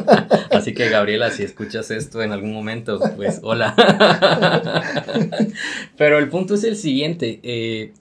Así 0.50 0.74
que, 0.74 0.90
Gabriela, 0.90 1.30
si 1.30 1.42
escuchas 1.42 1.90
esto 1.90 2.22
en 2.22 2.32
algún 2.32 2.52
momento, 2.52 3.00
pues 3.16 3.40
hola. 3.42 3.74
Pero 5.96 6.18
el 6.18 6.28
punto 6.28 6.56
es 6.56 6.64
el 6.64 6.76
siguiente. 6.76 7.40
Eh, 7.42 7.92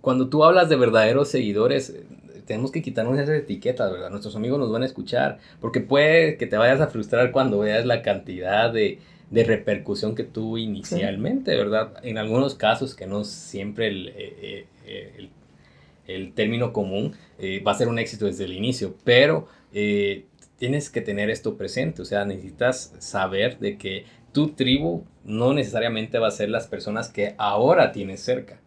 cuando 0.00 0.28
tú 0.28 0.44
hablas 0.44 0.68
de 0.68 0.76
verdaderos 0.76 1.28
seguidores, 1.28 1.92
tenemos 2.46 2.70
que 2.70 2.82
quitarnos 2.82 3.18
esas 3.18 3.36
etiquetas, 3.36 3.92
¿verdad? 3.92 4.10
Nuestros 4.10 4.36
amigos 4.36 4.58
nos 4.58 4.72
van 4.72 4.82
a 4.82 4.86
escuchar, 4.86 5.38
porque 5.60 5.80
puede 5.80 6.36
que 6.36 6.46
te 6.46 6.56
vayas 6.56 6.80
a 6.80 6.86
frustrar 6.86 7.32
cuando 7.32 7.58
veas 7.58 7.84
la 7.84 8.02
cantidad 8.02 8.72
de, 8.72 9.00
de 9.30 9.44
repercusión 9.44 10.14
que 10.14 10.24
tuvo 10.24 10.56
inicialmente, 10.56 11.56
¿verdad? 11.56 11.94
En 12.02 12.18
algunos 12.18 12.54
casos, 12.54 12.94
que 12.94 13.06
no 13.06 13.24
siempre 13.24 13.88
el, 13.88 14.08
eh, 14.08 14.66
eh, 14.86 15.12
el, 15.18 15.30
el 16.06 16.32
término 16.32 16.72
común 16.72 17.14
eh, 17.38 17.60
va 17.66 17.72
a 17.72 17.74
ser 17.74 17.88
un 17.88 17.98
éxito 17.98 18.26
desde 18.26 18.44
el 18.44 18.52
inicio, 18.52 18.94
pero 19.04 19.48
tienes 20.58 20.88
que 20.88 21.02
tener 21.02 21.28
esto 21.28 21.58
presente, 21.58 22.00
o 22.00 22.04
sea, 22.06 22.24
necesitas 22.24 22.94
saber 22.98 23.58
de 23.58 23.76
que 23.76 24.04
tu 24.32 24.48
tribu 24.48 25.04
no 25.24 25.52
necesariamente 25.52 26.18
va 26.18 26.28
a 26.28 26.30
ser 26.30 26.48
las 26.48 26.66
personas 26.66 27.10
que 27.10 27.34
ahora 27.36 27.92
tienes 27.92 28.20
cerca. 28.20 28.58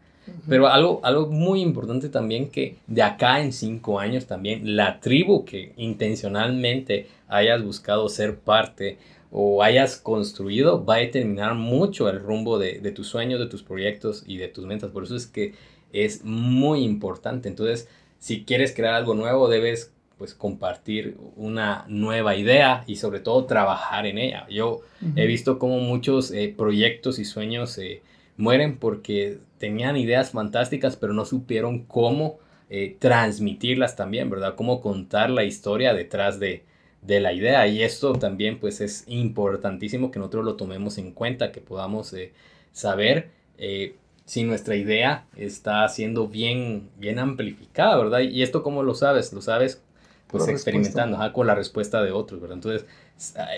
Pero 0.47 0.67
algo, 0.67 0.99
algo 1.03 1.27
muy 1.27 1.61
importante 1.61 2.09
también 2.09 2.49
que 2.49 2.77
de 2.87 3.01
acá 3.01 3.41
en 3.41 3.53
cinco 3.53 3.99
años 3.99 4.25
también 4.25 4.75
la 4.75 4.99
tribu 4.99 5.45
que 5.45 5.73
intencionalmente 5.77 7.07
hayas 7.27 7.63
buscado 7.63 8.09
ser 8.09 8.39
parte 8.39 8.97
o 9.31 9.61
hayas 9.61 9.97
construido 9.97 10.83
va 10.83 10.95
a 10.95 10.99
determinar 10.99 11.53
mucho 11.53 12.09
el 12.09 12.19
rumbo 12.19 12.57
de, 12.57 12.79
de 12.79 12.91
tus 12.91 13.07
sueños, 13.07 13.39
de 13.39 13.47
tus 13.47 13.63
proyectos 13.63 14.23
y 14.25 14.37
de 14.37 14.47
tus 14.47 14.65
metas. 14.65 14.89
Por 14.91 15.03
eso 15.03 15.15
es 15.15 15.27
que 15.27 15.53
es 15.93 16.23
muy 16.23 16.83
importante. 16.83 17.49
Entonces, 17.49 17.87
si 18.19 18.43
quieres 18.43 18.73
crear 18.73 18.93
algo 18.93 19.13
nuevo, 19.15 19.49
debes 19.49 19.93
pues 20.19 20.33
compartir 20.33 21.15
una 21.37 21.85
nueva 21.87 22.35
idea 22.35 22.83
y 22.85 22.97
sobre 22.97 23.21
todo 23.21 23.45
trabajar 23.45 24.05
en 24.05 24.17
ella. 24.17 24.45
Yo 24.49 24.81
he 25.15 25.25
visto 25.25 25.57
como 25.57 25.79
muchos 25.79 26.31
eh, 26.31 26.53
proyectos 26.55 27.19
y 27.19 27.25
sueños 27.25 27.77
eh, 27.77 28.01
mueren 28.39 28.77
porque 28.77 29.37
tenían 29.57 29.97
ideas 29.97 30.31
fantásticas, 30.31 30.95
pero 30.95 31.13
no 31.13 31.25
supieron 31.25 31.83
cómo 31.83 32.39
eh, 32.69 32.95
transmitirlas 32.97 33.95
también, 33.95 34.29
¿verdad? 34.29 34.55
Cómo 34.55 34.81
contar 34.81 35.29
la 35.29 35.43
historia 35.43 35.93
detrás 35.93 36.39
de, 36.39 36.63
la 37.05 37.33
idea. 37.33 37.67
Y 37.67 37.83
esto 37.83 38.13
también 38.13 38.59
pues 38.59 38.81
es 38.81 39.03
importantísimo 39.07 40.11
que 40.11 40.19
nosotros 40.19 40.45
lo 40.45 40.55
tomemos 40.55 40.97
en 40.97 41.11
cuenta, 41.11 41.51
que 41.51 41.61
podamos 41.61 42.13
eh, 42.13 42.31
saber 42.71 43.29
eh, 43.57 43.95
si 44.25 44.43
nuestra 44.43 44.75
idea 44.75 45.25
está 45.35 45.87
siendo 45.89 46.27
bien, 46.27 46.89
bien 46.97 47.19
amplificada, 47.19 47.97
¿verdad? 47.97 48.19
Y 48.19 48.41
esto 48.41 48.63
cómo 48.63 48.83
lo 48.83 48.93
sabes, 48.95 49.33
lo 49.33 49.41
sabes 49.41 49.81
pues 50.27 50.47
experimentando 50.47 51.17
con 51.33 51.47
la 51.47 51.55
respuesta 51.55 52.03
de 52.03 52.11
otros, 52.11 52.39
¿verdad? 52.39 52.57
Entonces 52.57 52.85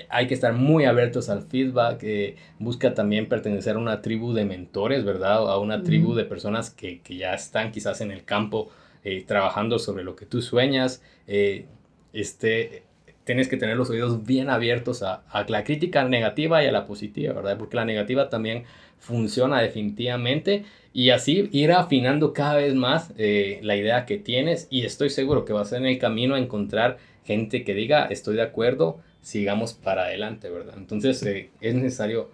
hay 0.09 0.27
que 0.27 0.33
estar 0.33 0.53
muy 0.53 0.85
abiertos 0.85 1.29
al 1.29 1.43
feedback, 1.43 1.99
eh, 2.03 2.35
busca 2.59 2.93
también 2.93 3.27
pertenecer 3.27 3.75
a 3.75 3.79
una 3.79 4.01
tribu 4.01 4.33
de 4.33 4.45
mentores, 4.45 5.05
¿verdad? 5.05 5.49
A 5.49 5.59
una 5.59 5.83
tribu 5.83 6.15
de 6.15 6.25
personas 6.25 6.71
que, 6.71 7.01
que, 7.01 7.17
ya 7.17 7.33
están 7.33 7.71
quizás 7.71 8.01
en 8.01 8.11
el 8.11 8.23
campo 8.23 8.71
eh, 9.03 9.23
trabajando 9.25 9.77
sobre 9.77 10.03
lo 10.03 10.15
que 10.15 10.25
tú 10.25 10.41
sueñas, 10.41 11.03
eh, 11.27 11.65
este, 12.11 12.83
tienes 13.23 13.47
que 13.47 13.57
tener 13.57 13.77
los 13.77 13.89
oídos 13.89 14.25
bien 14.25 14.49
abiertos 14.49 15.03
a, 15.03 15.23
a, 15.29 15.45
la 15.47 15.63
crítica 15.63 16.03
negativa 16.05 16.63
y 16.63 16.67
a 16.67 16.71
la 16.71 16.87
positiva, 16.87 17.33
¿verdad? 17.33 17.57
Porque 17.57 17.75
la 17.75 17.85
negativa 17.85 18.29
también 18.29 18.63
funciona 18.97 19.61
definitivamente 19.61 20.65
y 20.93 21.11
así 21.11 21.49
ir 21.51 21.71
afinando 21.71 22.33
cada 22.33 22.55
vez 22.55 22.75
más 22.75 23.13
la 23.17 23.75
idea 23.75 24.05
que 24.05 24.17
tienes 24.17 24.67
y 24.69 24.85
estoy 24.85 25.09
seguro 25.09 25.43
que 25.43 25.53
vas 25.53 25.71
en 25.71 25.85
el 25.87 25.97
camino 25.97 26.35
a 26.35 26.39
encontrar 26.39 26.97
gente 27.23 27.63
que 27.63 27.73
diga 27.73 28.05
estoy 28.05 28.35
de 28.35 28.43
acuerdo, 28.43 28.99
sigamos 29.21 29.73
para 29.73 30.03
adelante, 30.03 30.49
¿verdad? 30.49 30.75
Entonces 30.77 31.21
eh, 31.23 31.51
es 31.61 31.75
necesario 31.75 32.29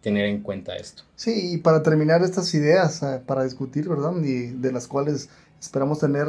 tener 0.00 0.26
en 0.26 0.42
cuenta 0.42 0.76
esto. 0.76 1.04
Sí, 1.14 1.52
y 1.54 1.58
para 1.58 1.82
terminar 1.82 2.22
estas 2.22 2.52
ideas, 2.54 3.02
eh, 3.02 3.20
para 3.24 3.44
discutir, 3.44 3.88
¿verdad? 3.88 4.14
Y 4.22 4.48
de 4.48 4.72
las 4.72 4.88
cuales 4.88 5.28
esperamos 5.60 6.00
tener 6.00 6.26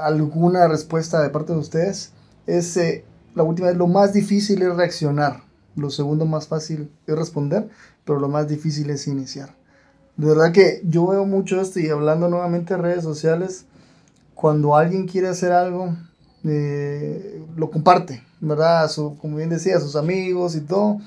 alguna 0.00 0.68
respuesta 0.68 1.22
de 1.22 1.28
parte 1.28 1.52
de 1.52 1.58
ustedes, 1.58 2.12
es 2.46 2.78
la 3.34 3.42
última 3.42 3.70
lo 3.72 3.86
más 3.86 4.14
difícil 4.14 4.62
es 4.62 4.74
reaccionar, 4.74 5.42
lo 5.76 5.90
segundo 5.90 6.24
más 6.24 6.48
fácil 6.48 6.90
es 7.06 7.14
responder, 7.16 7.68
pero 8.04 8.18
lo 8.18 8.28
más 8.28 8.48
difícil 8.48 8.90
es 8.90 9.06
iniciar. 9.06 9.54
De 10.16 10.26
verdad 10.26 10.50
que 10.52 10.80
yo 10.82 11.06
veo 11.06 11.24
mucho 11.24 11.60
esto 11.60 11.78
y 11.78 11.88
hablando 11.88 12.28
nuevamente 12.28 12.74
de 12.74 12.82
redes 12.82 13.04
sociales, 13.04 13.66
cuando 14.34 14.76
alguien 14.76 15.06
quiere 15.06 15.28
hacer 15.28 15.52
algo, 15.52 15.96
eh, 16.44 17.40
lo 17.54 17.70
comparte, 17.70 18.24
¿verdad? 18.40 18.88
Su, 18.88 19.16
como 19.18 19.36
bien 19.36 19.50
decía, 19.50 19.76
a 19.76 19.80
sus 19.80 19.96
amigos 19.96 20.56
y 20.56 20.60
todo. 20.60 20.98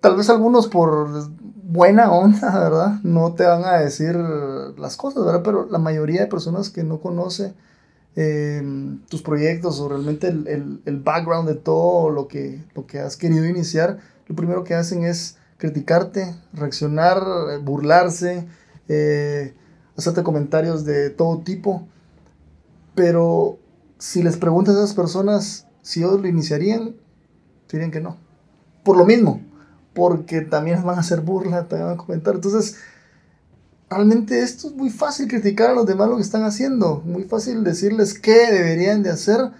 Tal 0.00 0.16
vez 0.16 0.30
algunos 0.30 0.68
por 0.68 1.28
buena 1.62 2.10
onda, 2.12 2.58
¿verdad? 2.58 3.00
No 3.02 3.34
te 3.34 3.44
van 3.44 3.64
a 3.64 3.78
decir 3.78 4.16
las 4.16 4.96
cosas, 4.96 5.24
¿verdad? 5.24 5.42
Pero 5.44 5.66
la 5.70 5.78
mayoría 5.78 6.22
de 6.22 6.26
personas 6.26 6.70
que 6.70 6.84
no 6.84 7.00
conoce 7.00 7.54
eh, 8.16 8.62
tus 9.08 9.22
proyectos 9.22 9.80
o 9.80 9.88
realmente 9.88 10.28
el, 10.28 10.82
el, 10.84 11.00
background 11.00 11.48
de 11.48 11.54
todo 11.54 12.10
lo 12.10 12.26
que, 12.26 12.64
lo 12.74 12.86
que 12.86 12.98
has 12.98 13.16
querido 13.16 13.46
iniciar, 13.46 13.98
lo 14.26 14.34
primero 14.34 14.64
que 14.64 14.74
hacen 14.74 15.04
es 15.04 15.36
criticarte, 15.58 16.34
reaccionar, 16.52 17.22
burlarse, 17.62 18.48
eh, 18.88 19.54
hacerte 19.96 20.24
comentarios 20.24 20.84
de 20.84 21.10
todo 21.10 21.38
tipo. 21.42 21.86
Pero 22.94 23.58
si 23.98 24.22
les 24.22 24.36
preguntas 24.36 24.74
a 24.74 24.78
esas 24.78 24.94
personas 24.94 25.66
si 25.82 26.00
ellos 26.00 26.20
lo 26.20 26.28
iniciarían, 26.28 26.94
dirían 27.70 27.90
que 27.90 28.00
no. 28.00 28.16
Por 28.82 28.96
lo 28.96 29.04
mismo, 29.04 29.40
porque 29.94 30.40
también 30.40 30.82
van 30.84 30.96
a 30.96 31.00
hacer 31.00 31.20
burla, 31.20 31.68
también 31.68 31.88
van 31.88 31.94
a 31.94 32.02
comentar. 32.02 32.34
Entonces, 32.34 32.76
realmente 33.88 34.42
esto 34.42 34.68
es 34.68 34.74
muy 34.74 34.90
fácil 34.90 35.28
criticar 35.28 35.70
a 35.70 35.74
los 35.74 35.86
demás 35.86 36.08
lo 36.08 36.16
que 36.16 36.22
están 36.22 36.44
haciendo, 36.44 37.02
muy 37.04 37.24
fácil 37.24 37.64
decirles 37.64 38.18
qué 38.18 38.52
deberían 38.52 39.02
de 39.02 39.10
hacer 39.10 39.50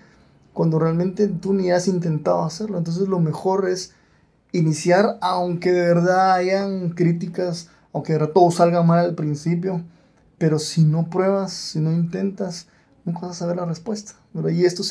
cuando 0.52 0.78
realmente 0.78 1.28
tú 1.28 1.52
ni 1.52 1.70
has 1.70 1.88
intentado 1.88 2.42
hacerlo. 2.42 2.78
Entonces, 2.78 3.08
lo 3.08 3.20
mejor 3.20 3.68
es 3.68 3.92
iniciar, 4.52 5.18
aunque 5.20 5.72
de 5.72 5.82
verdad 5.82 6.32
hayan 6.32 6.90
críticas, 6.90 7.68
aunque 7.92 8.12
de 8.12 8.18
verdad 8.20 8.34
todo 8.34 8.50
salga 8.50 8.82
mal 8.82 8.98
al 9.00 9.14
principio, 9.14 9.82
pero 10.38 10.58
si 10.58 10.84
no 10.84 11.10
pruebas, 11.10 11.52
si 11.52 11.80
no 11.80 11.92
intentas, 11.92 12.66
nunca 13.04 13.26
vas 13.26 13.36
a 13.36 13.40
saber 13.40 13.56
la 13.56 13.66
respuesta. 13.66 14.12
Y 14.50 14.64
esto 14.64 14.82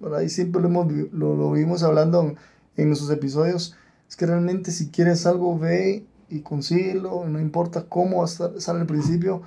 sentó. 0.00 0.22
Y 0.22 0.28
siempre 0.28 0.62
lo, 0.62 0.68
hemos, 0.68 0.92
lo, 1.12 1.36
lo 1.36 1.52
vimos 1.52 1.82
hablando 1.82 2.34
en, 2.76 2.86
nuestros 2.88 3.10
episodios. 3.10 3.76
Es 4.08 4.16
que 4.16 4.26
realmente 4.26 4.70
si 4.70 4.90
quieres 4.90 5.26
algo, 5.26 5.58
ve 5.58 6.04
y 6.28 6.40
consíguelo, 6.40 7.24
no 7.26 7.40
importa 7.40 7.86
cómo 7.88 8.26
sale 8.26 8.80
al 8.80 8.86
principio, 8.86 9.42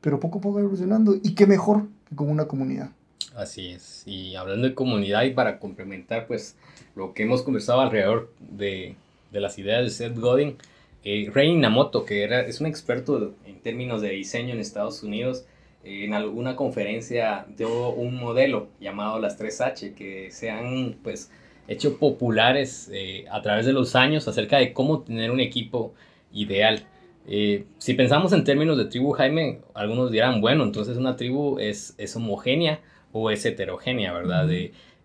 pero 0.00 0.20
poco 0.20 0.38
a 0.38 0.42
poco 0.42 0.60
evolucionando. 0.60 1.16
Y 1.22 1.34
qué 1.34 1.46
mejor 1.46 1.86
que 2.08 2.16
con 2.16 2.30
una 2.30 2.46
comunidad. 2.46 2.90
Así 3.34 3.68
es. 3.68 4.02
Y 4.06 4.36
hablando 4.36 4.68
de 4.68 4.74
comunidad 4.74 5.24
y 5.24 5.30
para 5.30 5.58
complementar, 5.58 6.26
pues 6.26 6.56
lo 6.94 7.14
que 7.14 7.24
hemos 7.24 7.42
conversado 7.42 7.80
alrededor 7.80 8.32
de, 8.38 8.96
de 9.32 9.40
las 9.40 9.58
ideas 9.58 9.82
de 9.82 9.90
Seth 9.90 10.18
Godin, 10.18 10.56
eh, 11.04 11.30
Rey 11.32 11.54
Namoto, 11.56 12.06
que 12.06 12.22
era, 12.22 12.40
es 12.40 12.60
un 12.60 12.66
experto 12.66 13.34
en 13.44 13.60
términos 13.60 14.00
de 14.00 14.10
diseño 14.10 14.54
en 14.54 14.60
Estados 14.60 15.02
Unidos, 15.02 15.44
en 15.84 16.14
alguna 16.14 16.56
conferencia 16.56 17.46
dio 17.56 17.90
un 17.90 18.16
modelo 18.16 18.68
llamado 18.80 19.18
las 19.18 19.38
3H 19.38 19.94
que 19.94 20.30
se 20.30 20.50
han 20.50 20.96
pues 21.02 21.30
hecho 21.68 21.98
populares 21.98 22.90
eh, 22.92 23.24
a 23.30 23.42
través 23.42 23.66
de 23.66 23.72
los 23.72 23.94
años 23.96 24.28
acerca 24.28 24.58
de 24.58 24.72
cómo 24.72 25.02
tener 25.02 25.30
un 25.30 25.40
equipo 25.40 25.94
ideal. 26.32 26.86
Eh, 27.26 27.64
si 27.78 27.94
pensamos 27.94 28.32
en 28.32 28.44
términos 28.44 28.76
de 28.76 28.84
tribu, 28.86 29.12
Jaime, 29.12 29.60
algunos 29.72 30.10
dirán, 30.10 30.40
bueno, 30.40 30.64
entonces 30.64 30.96
una 30.96 31.16
tribu 31.16 31.58
es, 31.58 31.94
es 31.96 32.16
homogénea 32.16 32.80
o 33.12 33.30
es 33.30 33.44
heterogénea, 33.46 34.12
¿verdad? 34.12 34.48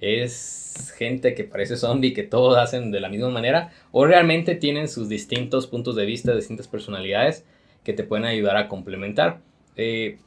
es 0.01 0.93
gente 0.97 1.35
que 1.35 1.43
parece 1.43 1.75
zombie, 1.75 2.13
que 2.13 2.23
todos 2.23 2.57
hacen 2.57 2.91
de 2.91 3.01
la 3.01 3.09
misma 3.09 3.29
manera, 3.29 3.71
o 3.91 4.05
realmente 4.05 4.55
tienen 4.55 4.87
sus 4.87 5.09
distintos 5.09 5.67
puntos 5.67 5.95
de 5.95 6.05
vista, 6.05 6.33
distintas 6.33 6.67
personalidades 6.67 7.45
que 7.83 7.93
te 7.93 8.03
pueden 8.03 8.25
ayudar 8.25 8.57
a 8.57 8.67
complementar. 8.67 9.39
Eh, 9.75 10.17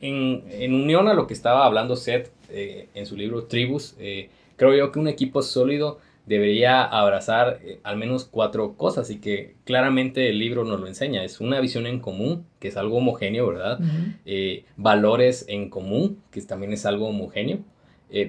en, 0.00 0.74
unión 0.74 1.08
a 1.08 1.14
lo 1.14 1.26
que 1.26 1.34
estaba 1.34 1.66
hablando 1.66 1.96
Seth 1.96 2.30
eh, 2.50 2.88
en 2.94 3.06
su 3.06 3.16
libro 3.16 3.44
Tribus, 3.44 3.94
eh, 3.98 4.30
creo 4.56 4.74
yo 4.74 4.92
que 4.92 4.98
un 4.98 5.08
equipo 5.08 5.42
sólido 5.42 5.98
debería 6.26 6.84
abrazar 6.84 7.60
eh, 7.62 7.80
al 7.82 7.96
menos 7.96 8.24
cuatro 8.24 8.74
cosas 8.76 9.10
y 9.10 9.20
que 9.20 9.54
claramente 9.64 10.28
el 10.28 10.38
libro 10.38 10.64
nos 10.64 10.80
lo 10.80 10.86
enseña. 10.86 11.24
Es 11.24 11.40
una 11.40 11.60
visión 11.60 11.86
en 11.86 12.00
común, 12.00 12.46
que 12.58 12.68
es 12.68 12.76
algo 12.76 12.98
homogéneo, 12.98 13.46
¿verdad? 13.46 13.80
valores 14.76 15.44
en 15.48 15.70
común, 15.70 16.22
que 16.30 16.40
también 16.42 16.72
es 16.72 16.86
algo 16.86 17.08
homogéneo. 17.08 17.58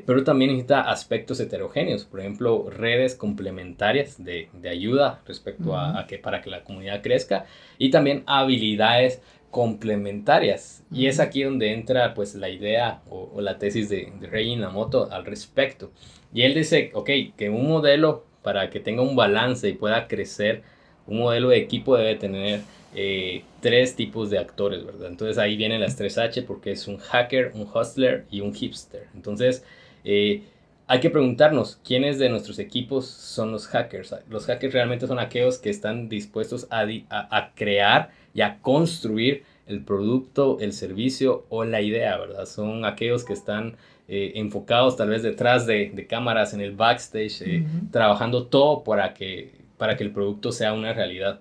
pero 0.06 0.24
también 0.24 0.52
necesita 0.52 0.82
aspectos 0.82 1.40
heterogéneos, 1.40 2.06
por 2.06 2.20
ejemplo, 2.20 2.70
redes 2.70 3.16
complementarias 3.16 4.24
de, 4.24 4.50
ayuda 4.70 5.22
respecto 5.26 5.78
a, 5.78 6.06
que 6.08 6.18
para 6.18 6.42
que 6.42 6.50
la 6.50 6.64
comunidad 6.64 7.02
crezca 7.02 7.46
y 7.78 7.92
también 7.92 8.24
habilidades 8.26 9.22
complementarias. 9.52 10.84
Y 10.92 11.08
es 11.08 11.20
aquí 11.20 11.44
donde 11.44 11.74
entra 11.74 12.14
pues 12.14 12.36
la 12.36 12.50
idea 12.50 13.02
o, 13.10 13.40
la 13.42 13.58
tesis 13.60 13.90
de, 13.90 14.12
de 14.20 14.28
Rey 14.28 14.50
Inamoto 14.52 15.12
al 15.12 15.26
respecto. 15.26 15.92
Y 16.34 16.44
él 16.44 16.56
dice, 16.56 16.92
ok, 16.94 17.10
que 17.38 17.50
un 17.50 17.68
modelo 17.68 18.26
para 18.42 18.70
que 18.70 18.80
tenga 18.80 19.02
un 19.02 19.16
balance 19.16 19.70
y 19.70 19.74
pueda 19.74 20.08
crecer, 20.08 20.64
un 21.08 21.20
modelo 21.20 21.50
de 21.50 21.58
equipo 21.58 21.98
debe 21.98 22.16
tener 22.16 22.62
eh, 22.96 23.44
tres 23.62 23.96
tipos 23.96 24.30
de 24.30 24.40
actores, 24.40 24.86
¿verdad? 24.86 25.08
Entonces 25.10 25.38
ahí 25.38 25.56
vienen 25.56 25.82
las 25.82 25.96
tres 25.96 26.18
H 26.18 26.42
porque 26.44 26.72
es 26.72 26.88
un 26.88 26.98
hacker, 26.98 27.52
un 27.54 27.68
hustler 27.74 28.26
y 28.30 28.42
un 28.42 28.54
hipster. 28.54 29.08
Entonces 29.16 29.64
eh, 30.04 30.44
hay 30.92 31.00
que 31.00 31.10
preguntarnos 31.10 31.80
quiénes 31.86 32.20
de 32.20 32.28
nuestros 32.28 32.60
equipos 32.60 33.06
son 33.06 33.54
los 33.54 33.66
hackers. 33.68 34.14
Los 34.30 34.46
hackers 34.46 34.74
realmente 34.74 35.08
son 35.08 35.20
aquellos 35.20 35.58
que 35.58 35.70
están 35.70 36.10
dispuestos 36.10 36.68
a, 36.70 36.82
a, 36.82 37.38
a 37.38 37.54
crear 37.56 38.10
y 38.34 38.42
a 38.42 38.60
construir 38.60 39.46
el 39.68 39.86
producto, 39.86 40.58
el 40.60 40.74
servicio 40.74 41.46
o 41.48 41.64
la 41.64 41.80
idea, 41.80 42.18
¿verdad? 42.18 42.46
Son 42.46 42.84
aquellos 42.84 43.24
que 43.24 43.32
están 43.32 43.78
eh, 44.10 44.34
enfocados 44.36 44.98
tal 44.98 45.08
vez 45.08 45.24
detrás 45.24 45.66
de, 45.66 46.06
cámaras 46.10 46.54
en 46.54 46.60
el 46.60 46.74
backstage, 46.74 47.42
eh, 47.44 47.66
trabajando 47.92 48.48
todo 48.48 48.84
para 48.84 49.14
que, 49.14 49.54
para 49.78 49.96
que 49.96 50.04
el 50.04 50.12
producto 50.12 50.52
sea 50.52 50.74
una 50.74 50.92
realidad. 50.92 51.40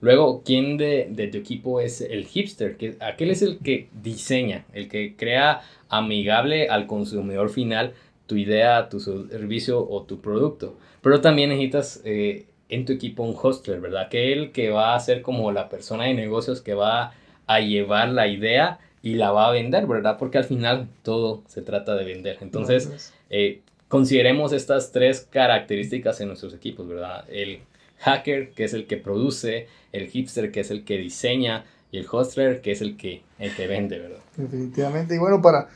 Luego, 0.00 0.42
¿quién 0.42 0.78
de, 0.78 1.08
de, 1.10 1.28
tu 1.28 1.36
equipo 1.36 1.82
es 1.82 2.00
el 2.00 2.24
hipster? 2.24 2.78
Que, 2.78 2.96
aquel 3.00 3.30
es 3.30 3.42
el 3.42 3.58
que 3.58 3.88
diseña, 4.02 4.64
el 4.72 4.88
que 4.88 5.16
crea 5.16 5.60
amigable 5.90 6.68
al 6.68 6.86
consumidor 6.86 7.50
final 7.50 7.92
tu 8.26 8.36
idea, 8.36 8.88
tu 8.88 9.00
servicio 9.00 9.88
o 9.88 10.02
tu 10.02 10.20
producto. 10.20 10.76
Pero 11.00 11.20
también 11.20 11.50
necesitas 11.50 12.00
eh, 12.04 12.46
en 12.68 12.84
tu 12.84 12.92
equipo 12.92 13.22
un 13.22 13.36
hostler, 13.40 13.80
¿verdad? 13.80 14.02
Aquel 14.02 14.52
que 14.52 14.70
va 14.70 14.94
a 14.94 15.00
ser 15.00 15.22
como 15.22 15.52
la 15.52 15.68
persona 15.68 16.04
de 16.04 16.14
negocios 16.14 16.60
que 16.60 16.74
va 16.74 17.12
a 17.46 17.60
llevar 17.60 18.08
la 18.08 18.26
idea 18.26 18.80
y 19.02 19.14
la 19.14 19.30
va 19.30 19.46
a 19.46 19.52
vender, 19.52 19.86
¿verdad? 19.86 20.16
Porque 20.18 20.38
al 20.38 20.44
final 20.44 20.88
todo 21.02 21.42
se 21.46 21.62
trata 21.62 21.94
de 21.94 22.04
vender. 22.04 22.38
Entonces, 22.40 23.12
eh, 23.30 23.60
consideremos 23.88 24.52
estas 24.52 24.90
tres 24.90 25.20
características 25.30 26.20
en 26.20 26.28
nuestros 26.28 26.54
equipos, 26.54 26.88
¿verdad? 26.88 27.24
El 27.30 27.60
hacker, 27.98 28.50
que 28.50 28.64
es 28.64 28.74
el 28.74 28.86
que 28.86 28.96
produce, 28.96 29.68
el 29.92 30.08
hipster, 30.08 30.50
que 30.50 30.60
es 30.60 30.70
el 30.70 30.84
que 30.84 30.98
diseña, 30.98 31.64
y 31.92 31.98
el 31.98 32.06
hostler, 32.10 32.60
que 32.60 32.72
es 32.72 32.80
el 32.80 32.96
que, 32.96 33.22
el 33.38 33.54
que 33.54 33.68
vende, 33.68 33.98
¿verdad? 34.00 34.18
Definitivamente. 34.36 35.14
Y 35.14 35.18
bueno, 35.18 35.40
para 35.40 35.68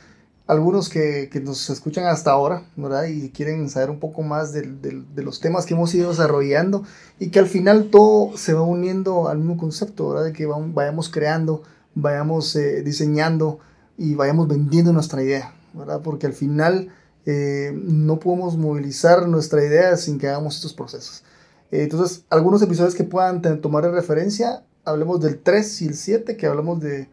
algunos 0.51 0.89
que, 0.89 1.29
que, 1.31 1.39
nos 1.39 1.69
escuchan 1.69 2.07
hasta 2.07 2.31
ahora, 2.31 2.65
¿verdad? 2.75 3.05
Y 3.05 3.29
quieren 3.29 3.69
saber 3.69 3.89
un 3.89 4.01
poco 4.01 4.21
más 4.21 4.51
de, 4.51 4.63
de, 4.63 5.23
los 5.23 5.39
temas 5.39 5.65
que 5.65 5.75
hemos 5.75 5.95
ido 5.95 6.09
desarrollando 6.09 6.83
y 7.19 7.29
que 7.29 7.39
al 7.39 7.47
final 7.47 7.89
todo 7.89 8.35
se 8.35 8.53
va 8.53 8.61
uniendo 8.61 9.29
al 9.29 9.37
mismo 9.37 9.55
concepto, 9.55 10.09
¿verdad? 10.09 10.25
De 10.25 10.33
que 10.33 10.45
vayamos 10.45 11.07
creando, 11.07 11.63
vayamos 11.95 12.53
eh, 12.57 12.81
diseñando 12.81 13.59
y 13.97 14.15
vayamos 14.15 14.49
vendiendo 14.49 14.91
nuestra 14.91 15.23
idea, 15.23 15.53
¿verdad? 15.73 16.01
Porque 16.03 16.27
al 16.27 16.33
final 16.33 16.89
eh, 17.25 17.71
no 17.85 18.19
podemos 18.19 18.57
movilizar 18.57 19.29
nuestra 19.29 19.63
idea 19.63 19.95
sin 19.95 20.19
que 20.19 20.27
hagamos 20.27 20.57
estos 20.57 20.73
procesos. 20.73 21.23
Eh, 21.71 21.83
entonces, 21.83 22.25
algunos 22.29 22.61
episodios 22.61 22.93
que 22.93 23.05
puedan 23.05 23.41
tomar 23.61 23.85
de 23.85 23.91
referencia, 23.91 24.65
hablemos 24.83 25.21
del 25.21 25.39
3 25.39 25.81
y 25.83 25.87
el 25.87 25.93
7, 25.93 26.35
que 26.35 26.45
hablamos 26.45 26.81
de, 26.81 27.07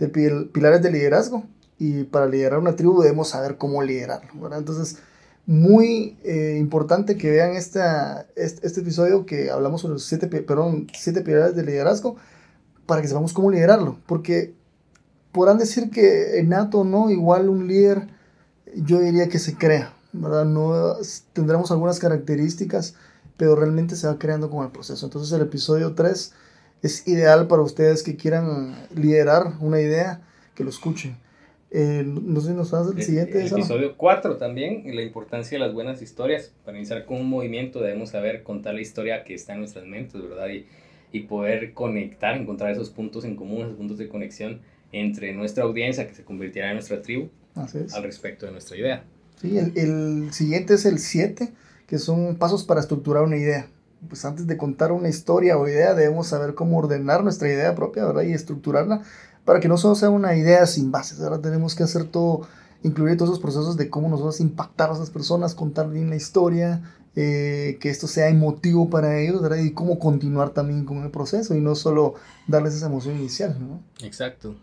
de 0.00 0.08
pilares 0.52 0.82
de 0.82 0.90
liderazgo 0.90 1.44
y 1.80 2.04
para 2.04 2.26
liderar 2.26 2.58
una 2.58 2.76
tribu 2.76 3.00
debemos 3.00 3.30
saber 3.30 3.56
cómo 3.56 3.82
liderarlo, 3.82 4.38
¿verdad? 4.38 4.58
Entonces, 4.58 4.98
muy 5.46 6.18
eh, 6.22 6.58
importante 6.60 7.16
que 7.16 7.30
vean 7.30 7.52
esta, 7.52 8.26
este, 8.36 8.66
este, 8.66 8.82
episodio 8.82 9.24
que 9.24 9.50
hablamos 9.50 9.80
sobre 9.80 9.94
los 9.94 10.04
siete, 10.04 10.26
perdón, 10.26 10.88
siete 10.92 11.22
pilares 11.22 11.56
de 11.56 11.64
liderazgo 11.64 12.16
para 12.84 13.00
que 13.00 13.08
sepamos 13.08 13.32
cómo 13.32 13.50
liderarlo, 13.50 13.96
porque 14.06 14.52
podrán 15.32 15.56
decir 15.56 15.90
que 15.90 16.44
nato 16.46 16.84
no, 16.84 17.10
igual 17.10 17.48
un 17.48 17.66
líder, 17.66 18.08
yo 18.76 19.00
diría 19.00 19.30
que 19.30 19.38
se 19.38 19.56
crea, 19.56 19.94
¿verdad? 20.12 20.44
No, 20.44 20.96
tendremos 21.32 21.70
algunas 21.70 21.98
características, 21.98 22.94
pero 23.38 23.56
realmente 23.56 23.96
se 23.96 24.06
va 24.06 24.18
creando 24.18 24.50
con 24.50 24.66
el 24.66 24.70
proceso. 24.70 25.06
Entonces 25.06 25.32
el 25.32 25.40
episodio 25.40 25.94
3 25.94 26.34
es 26.82 27.08
ideal 27.08 27.46
para 27.46 27.62
ustedes 27.62 28.02
que 28.02 28.16
quieran 28.16 28.76
liderar 28.94 29.54
una 29.60 29.80
idea, 29.80 30.20
que 30.54 30.62
lo 30.62 30.68
escuchen. 30.68 31.16
Eh, 31.72 32.02
no 32.04 32.40
sé 32.40 32.48
si 32.48 32.54
nos 32.54 32.72
das 32.72 32.88
el, 32.90 33.02
siguiente. 33.02 33.40
El 33.40 33.52
episodio 33.52 33.96
4 33.96 34.36
también, 34.38 34.82
la 34.94 35.02
importancia 35.02 35.56
de 35.56 35.64
las 35.64 35.72
buenas 35.72 36.02
historias. 36.02 36.52
Para 36.64 36.76
iniciar 36.76 37.04
con 37.04 37.18
un 37.18 37.28
movimiento 37.28 37.80
debemos 37.80 38.10
saber 38.10 38.42
contar 38.42 38.74
la 38.74 38.80
historia 38.80 39.22
que 39.22 39.34
está 39.34 39.52
en 39.52 39.60
nuestras 39.60 39.86
mentes, 39.86 40.20
¿verdad? 40.20 40.48
Y, 40.48 40.66
y 41.12 41.20
poder 41.20 41.72
conectar, 41.72 42.36
encontrar 42.36 42.72
esos 42.72 42.90
puntos 42.90 43.24
en 43.24 43.36
común, 43.36 43.62
esos 43.62 43.76
puntos 43.76 43.98
de 43.98 44.08
conexión 44.08 44.60
entre 44.92 45.32
nuestra 45.32 45.64
audiencia 45.64 46.08
que 46.08 46.14
se 46.14 46.24
convirtiera 46.24 46.68
en 46.68 46.74
nuestra 46.74 47.02
tribu 47.02 47.28
al 47.54 48.02
respecto 48.02 48.46
de 48.46 48.52
nuestra 48.52 48.76
idea. 48.76 49.04
Sí, 49.40 49.56
el, 49.56 49.72
el 49.76 50.32
siguiente 50.32 50.74
es 50.74 50.84
el 50.84 50.98
7, 50.98 51.52
que 51.86 51.98
son 51.98 52.36
pasos 52.36 52.64
para 52.64 52.80
estructurar 52.80 53.22
una 53.22 53.36
idea. 53.36 53.68
Pues 54.08 54.24
antes 54.24 54.46
de 54.46 54.56
contar 54.56 54.92
una 54.92 55.08
historia 55.08 55.58
o 55.58 55.68
idea, 55.68 55.94
debemos 55.94 56.28
saber 56.28 56.54
cómo 56.54 56.78
ordenar 56.78 57.22
nuestra 57.22 57.48
idea 57.48 57.74
propia, 57.74 58.04
¿verdad? 58.06 58.22
Y 58.22 58.32
estructurarla 58.32 59.02
para 59.50 59.58
que 59.58 59.66
no 59.66 59.76
solo 59.76 59.96
sea 59.96 60.10
una 60.10 60.36
idea 60.36 60.64
sin 60.64 60.92
bases, 60.92 61.20
ahora 61.20 61.40
tenemos 61.40 61.74
que 61.74 61.82
hacer 61.82 62.04
todo 62.04 62.46
incluir 62.84 63.16
todos 63.16 63.30
esos 63.30 63.42
procesos 63.42 63.76
de 63.76 63.90
cómo 63.90 64.08
nosotros 64.08 64.38
impactar 64.38 64.90
a 64.90 64.92
esas 64.92 65.10
personas, 65.10 65.56
contar 65.56 65.90
bien 65.90 66.08
la 66.08 66.14
historia, 66.14 66.82
eh, 67.16 67.76
que 67.80 67.90
esto 67.90 68.06
sea 68.06 68.28
emotivo 68.28 68.88
para 68.88 69.18
ellos, 69.18 69.42
¿verdad? 69.42 69.56
Y 69.56 69.72
cómo 69.72 69.98
continuar 69.98 70.50
también 70.50 70.84
con 70.84 71.02
el 71.02 71.10
proceso 71.10 71.56
y 71.56 71.60
no 71.60 71.74
solo 71.74 72.14
darles 72.46 72.74
esa 72.74 72.86
emoción 72.86 73.18
inicial, 73.18 73.56
¿no? 73.58 73.82
Exacto. 74.06 74.54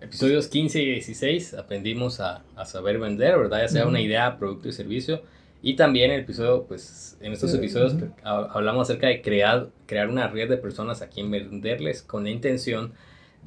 episodios 0.00 0.46
15 0.46 0.82
y 0.82 0.86
16 0.92 1.54
aprendimos 1.54 2.20
a, 2.20 2.44
a 2.54 2.66
saber 2.66 3.00
vender, 3.00 3.36
¿verdad? 3.36 3.62
Ya 3.62 3.68
sea 3.68 3.88
una 3.88 4.00
idea, 4.00 4.38
producto 4.38 4.68
y 4.68 4.72
servicio. 4.74 5.22
Y 5.60 5.74
también 5.74 6.12
el 6.12 6.20
episodio, 6.20 6.66
pues 6.68 7.16
en 7.20 7.32
estos 7.32 7.52
episodios 7.52 7.96
hablamos 8.22 8.88
acerca 8.88 9.08
de 9.08 9.22
crear, 9.22 9.70
crear 9.86 10.08
una 10.08 10.28
red 10.28 10.48
de 10.48 10.56
personas 10.56 11.02
a 11.02 11.08
quien 11.08 11.32
venderles 11.32 12.02
con 12.02 12.22
la 12.22 12.30
intención 12.30 12.92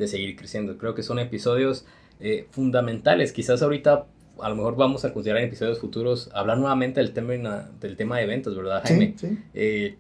de 0.04 0.08
seguir 0.10 0.36
creciendo. 0.36 0.78
Creo 0.78 0.96
que 0.96 1.04
son 1.04 1.20
episodios 1.20 1.86
eh, 2.20 2.48
fundamentales. 2.52 3.32
Quizás 3.32 3.62
ahorita 3.62 4.06
a 4.42 4.50
lo 4.50 4.56
mejor 4.56 4.76
vamos 4.76 5.06
a 5.06 5.14
considerar 5.14 5.42
en 5.42 5.50
episodios 5.50 5.80
futuros 5.80 6.30
hablar 6.34 6.58
nuevamente 6.58 7.00
del 7.02 7.14
tema, 7.14 7.70
del 7.80 7.98
tema 7.98 8.18
de 8.18 8.24
eventos, 8.24 8.56
¿verdad, 8.56 8.82
Jaime? 8.86 9.14
Sí, 9.18 9.38
eh, 9.54 9.98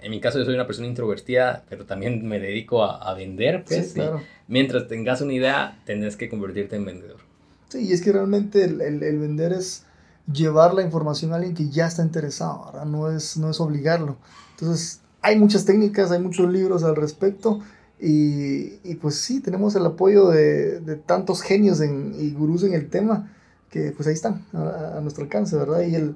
en 0.00 0.10
mi 0.10 0.20
caso 0.20 0.38
yo 0.38 0.44
soy 0.44 0.54
una 0.54 0.66
persona 0.66 0.86
introvertida, 0.86 1.64
pero 1.68 1.86
también 1.86 2.26
me 2.26 2.38
dedico 2.38 2.84
a, 2.84 2.96
a 2.96 3.14
vender, 3.14 3.64
pues, 3.66 3.94
mientras 4.48 4.86
tengas 4.86 5.22
una 5.22 5.32
idea, 5.32 5.80
tendrás 5.86 6.16
que 6.16 6.28
convertirte 6.28 6.76
en 6.76 6.84
vendedor. 6.84 7.20
Sí, 7.70 7.86
y 7.86 7.92
es 7.92 8.02
que 8.02 8.12
realmente 8.12 8.64
el, 8.64 8.82
el, 8.82 9.02
el, 9.02 9.18
vender 9.18 9.54
es 9.54 9.84
llevar 10.30 10.74
la 10.74 10.82
información 10.82 11.32
a 11.32 11.36
alguien 11.36 11.54
que 11.54 11.70
ya 11.70 11.86
está 11.86 12.02
interesado, 12.02 12.66
¿verdad? 12.66 12.84
No 12.84 13.10
es, 13.10 13.38
no 13.38 13.50
es 13.50 13.60
obligarlo. 13.60 14.18
Entonces, 14.50 15.00
hay 15.22 15.38
muchas 15.38 15.64
técnicas, 15.64 16.10
hay 16.10 16.20
muchos 16.20 16.52
libros 16.52 16.84
al 16.84 16.96
respecto, 16.96 17.60
y, 18.06 18.80
y 18.84 18.96
pues 18.96 19.14
sí, 19.14 19.40
tenemos 19.40 19.74
el 19.76 19.86
apoyo 19.86 20.28
de, 20.28 20.80
de 20.80 20.96
tantos 20.96 21.40
genios 21.40 21.80
en, 21.80 22.14
y 22.18 22.32
gurús 22.32 22.62
en 22.62 22.74
el 22.74 22.90
tema, 22.90 23.32
que 23.70 23.92
pues 23.92 24.06
ahí 24.06 24.12
están, 24.12 24.44
a, 24.52 25.00
nuestro 25.00 25.24
alcance, 25.24 25.56
¿verdad? 25.56 25.80
Y 25.80 25.94
el, 25.94 26.14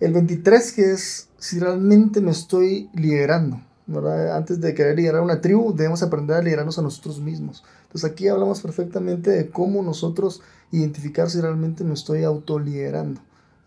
el 0.00 0.12
23, 0.12 0.72
que 0.72 0.90
es 0.90 1.28
si 1.38 1.60
realmente 1.60 2.20
me 2.20 2.32
estoy 2.32 2.90
liderando, 2.92 3.60
¿verdad? 3.86 4.36
Antes 4.36 4.60
de 4.60 4.74
querer 4.74 4.96
liderar 4.96 5.22
una 5.22 5.40
tribu, 5.40 5.72
debemos 5.72 6.02
aprender 6.02 6.38
a 6.38 6.42
liderarnos 6.42 6.76
a 6.80 6.82
nosotros 6.82 7.20
mismos. 7.20 7.62
Entonces 7.84 8.10
aquí 8.10 8.26
hablamos 8.26 8.60
perfectamente 8.60 9.30
de 9.30 9.48
cómo 9.48 9.80
nosotros 9.84 10.42
identificar 10.72 11.30
si 11.30 11.40
realmente 11.40 11.84
me 11.84 11.94
estoy 11.94 12.24
autoliderando. 12.24 13.20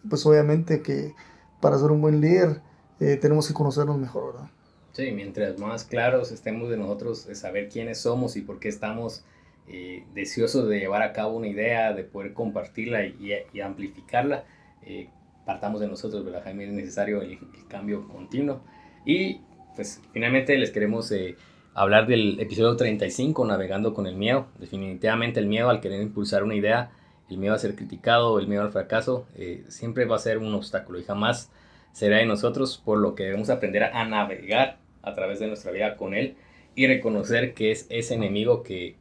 Pues 0.09 0.25
obviamente 0.25 0.81
que 0.81 1.15
para 1.61 1.79
ser 1.79 1.91
un 1.91 2.01
buen 2.01 2.19
líder 2.19 2.61
eh, 2.99 3.15
tenemos 3.15 3.47
que 3.47 3.53
conocernos 3.53 3.97
mejor, 3.97 4.33
¿verdad? 4.33 4.49
Sí, 4.93 5.11
mientras 5.11 5.57
más 5.57 5.85
claros 5.85 6.31
estemos 6.31 6.69
de 6.69 6.77
nosotros, 6.77 7.25
de 7.25 7.35
saber 7.35 7.69
quiénes 7.69 7.99
somos 7.99 8.35
y 8.35 8.41
por 8.41 8.59
qué 8.59 8.67
estamos 8.67 9.23
eh, 9.67 10.03
deseosos 10.13 10.67
de 10.67 10.79
llevar 10.79 11.01
a 11.01 11.13
cabo 11.13 11.37
una 11.37 11.47
idea, 11.47 11.93
de 11.93 12.03
poder 12.03 12.33
compartirla 12.33 13.05
y, 13.05 13.31
y 13.53 13.61
amplificarla, 13.61 14.43
eh, 14.83 15.09
partamos 15.45 15.81
de 15.81 15.87
nosotros, 15.87 16.23
¿verdad, 16.25 16.43
Jaime? 16.43 16.65
Es 16.65 16.71
necesario 16.71 17.21
el, 17.21 17.39
cambio 17.67 18.07
continuo. 18.07 18.61
Y 19.05 19.41
pues 19.75 20.01
finalmente 20.13 20.57
les 20.57 20.71
queremos 20.71 21.11
eh, 21.11 21.35
hablar 21.73 22.07
del 22.07 22.39
episodio 22.39 22.75
35, 22.75 23.45
Navegando 23.45 23.93
con 23.93 24.07
el 24.07 24.15
Miedo. 24.15 24.47
Definitivamente 24.59 25.39
el 25.39 25.47
miedo 25.47 25.69
al 25.69 25.81
querer 25.81 26.01
impulsar 26.01 26.43
una 26.43 26.55
idea, 26.55 26.91
el 27.29 27.37
miedo 27.37 27.55
a 27.55 27.59
ser 27.59 27.75
criticado, 27.75 28.39
el 28.39 28.47
miedo 28.47 28.63
al 28.63 28.71
fracaso, 28.71 29.25
eh, 29.35 29.63
siempre 29.69 30.05
va 30.05 30.17
a 30.17 30.19
ser 30.19 30.37
un 30.37 30.53
obstáculo 30.53 30.99
y 30.99 31.03
jamás 31.03 31.49
será 31.93 32.17
de 32.17 32.25
nosotros, 32.25 32.81
por 32.83 32.99
lo 32.99 33.15
que 33.15 33.23
debemos 33.23 33.49
aprender 33.49 33.83
a 33.83 34.05
navegar 34.05 34.80
a 35.03 35.13
través 35.15 35.39
de 35.39 35.47
nuestra 35.47 35.71
vida 35.71 35.95
con 35.95 36.13
él 36.13 36.35
y 36.75 36.87
reconocer 36.87 37.53
que 37.53 37.71
es 37.71 37.85
ese 37.89 38.15
enemigo 38.15 38.63
que, 38.63 38.95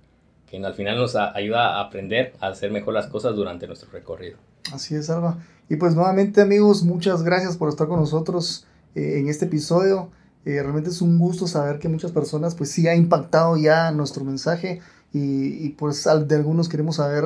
que 0.46 0.58
al 0.58 0.74
final 0.74 0.96
nos 0.96 1.16
ayuda 1.16 1.76
a 1.76 1.80
aprender 1.82 2.32
a 2.40 2.48
hacer 2.48 2.70
mejor 2.70 2.94
las 2.94 3.06
cosas 3.06 3.36
durante 3.36 3.66
nuestro 3.66 3.90
recorrido. 3.90 4.38
Así 4.72 4.94
es, 4.94 5.10
Alba. 5.10 5.38
Y 5.68 5.76
pues 5.76 5.94
nuevamente 5.94 6.40
amigos, 6.40 6.82
muchas 6.82 7.22
gracias 7.22 7.56
por 7.56 7.68
estar 7.68 7.86
con 7.86 8.00
nosotros 8.00 8.66
eh, 8.94 9.18
en 9.18 9.28
este 9.28 9.44
episodio. 9.44 10.10
Eh, 10.44 10.60
realmente 10.62 10.90
es 10.90 11.02
un 11.02 11.18
gusto 11.18 11.46
saber 11.46 11.78
que 11.78 11.88
muchas 11.88 12.12
personas 12.12 12.54
pues 12.54 12.70
sí 12.70 12.88
ha 12.88 12.94
impactado 12.94 13.56
ya 13.56 13.90
nuestro 13.92 14.24
mensaje 14.24 14.80
y, 15.12 15.64
y 15.64 15.68
pues 15.70 16.04
de 16.04 16.34
algunos 16.34 16.68
queremos 16.68 16.96
saber 16.96 17.24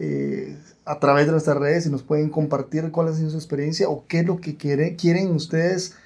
eh, 0.00 0.56
a 0.84 1.00
través 1.00 1.26
de 1.26 1.32
nuestras 1.32 1.56
redes 1.56 1.84
si 1.84 1.90
nos 1.90 2.02
pueden 2.02 2.30
compartir 2.30 2.90
cuál 2.92 3.08
ha 3.08 3.14
sido 3.14 3.30
su 3.30 3.36
experiencia 3.36 3.88
o 3.88 4.06
qué 4.06 4.20
es 4.20 4.26
lo 4.26 4.40
que 4.40 4.56
quiere, 4.56 4.94
quieren 4.94 5.32
ustedes 5.32 5.96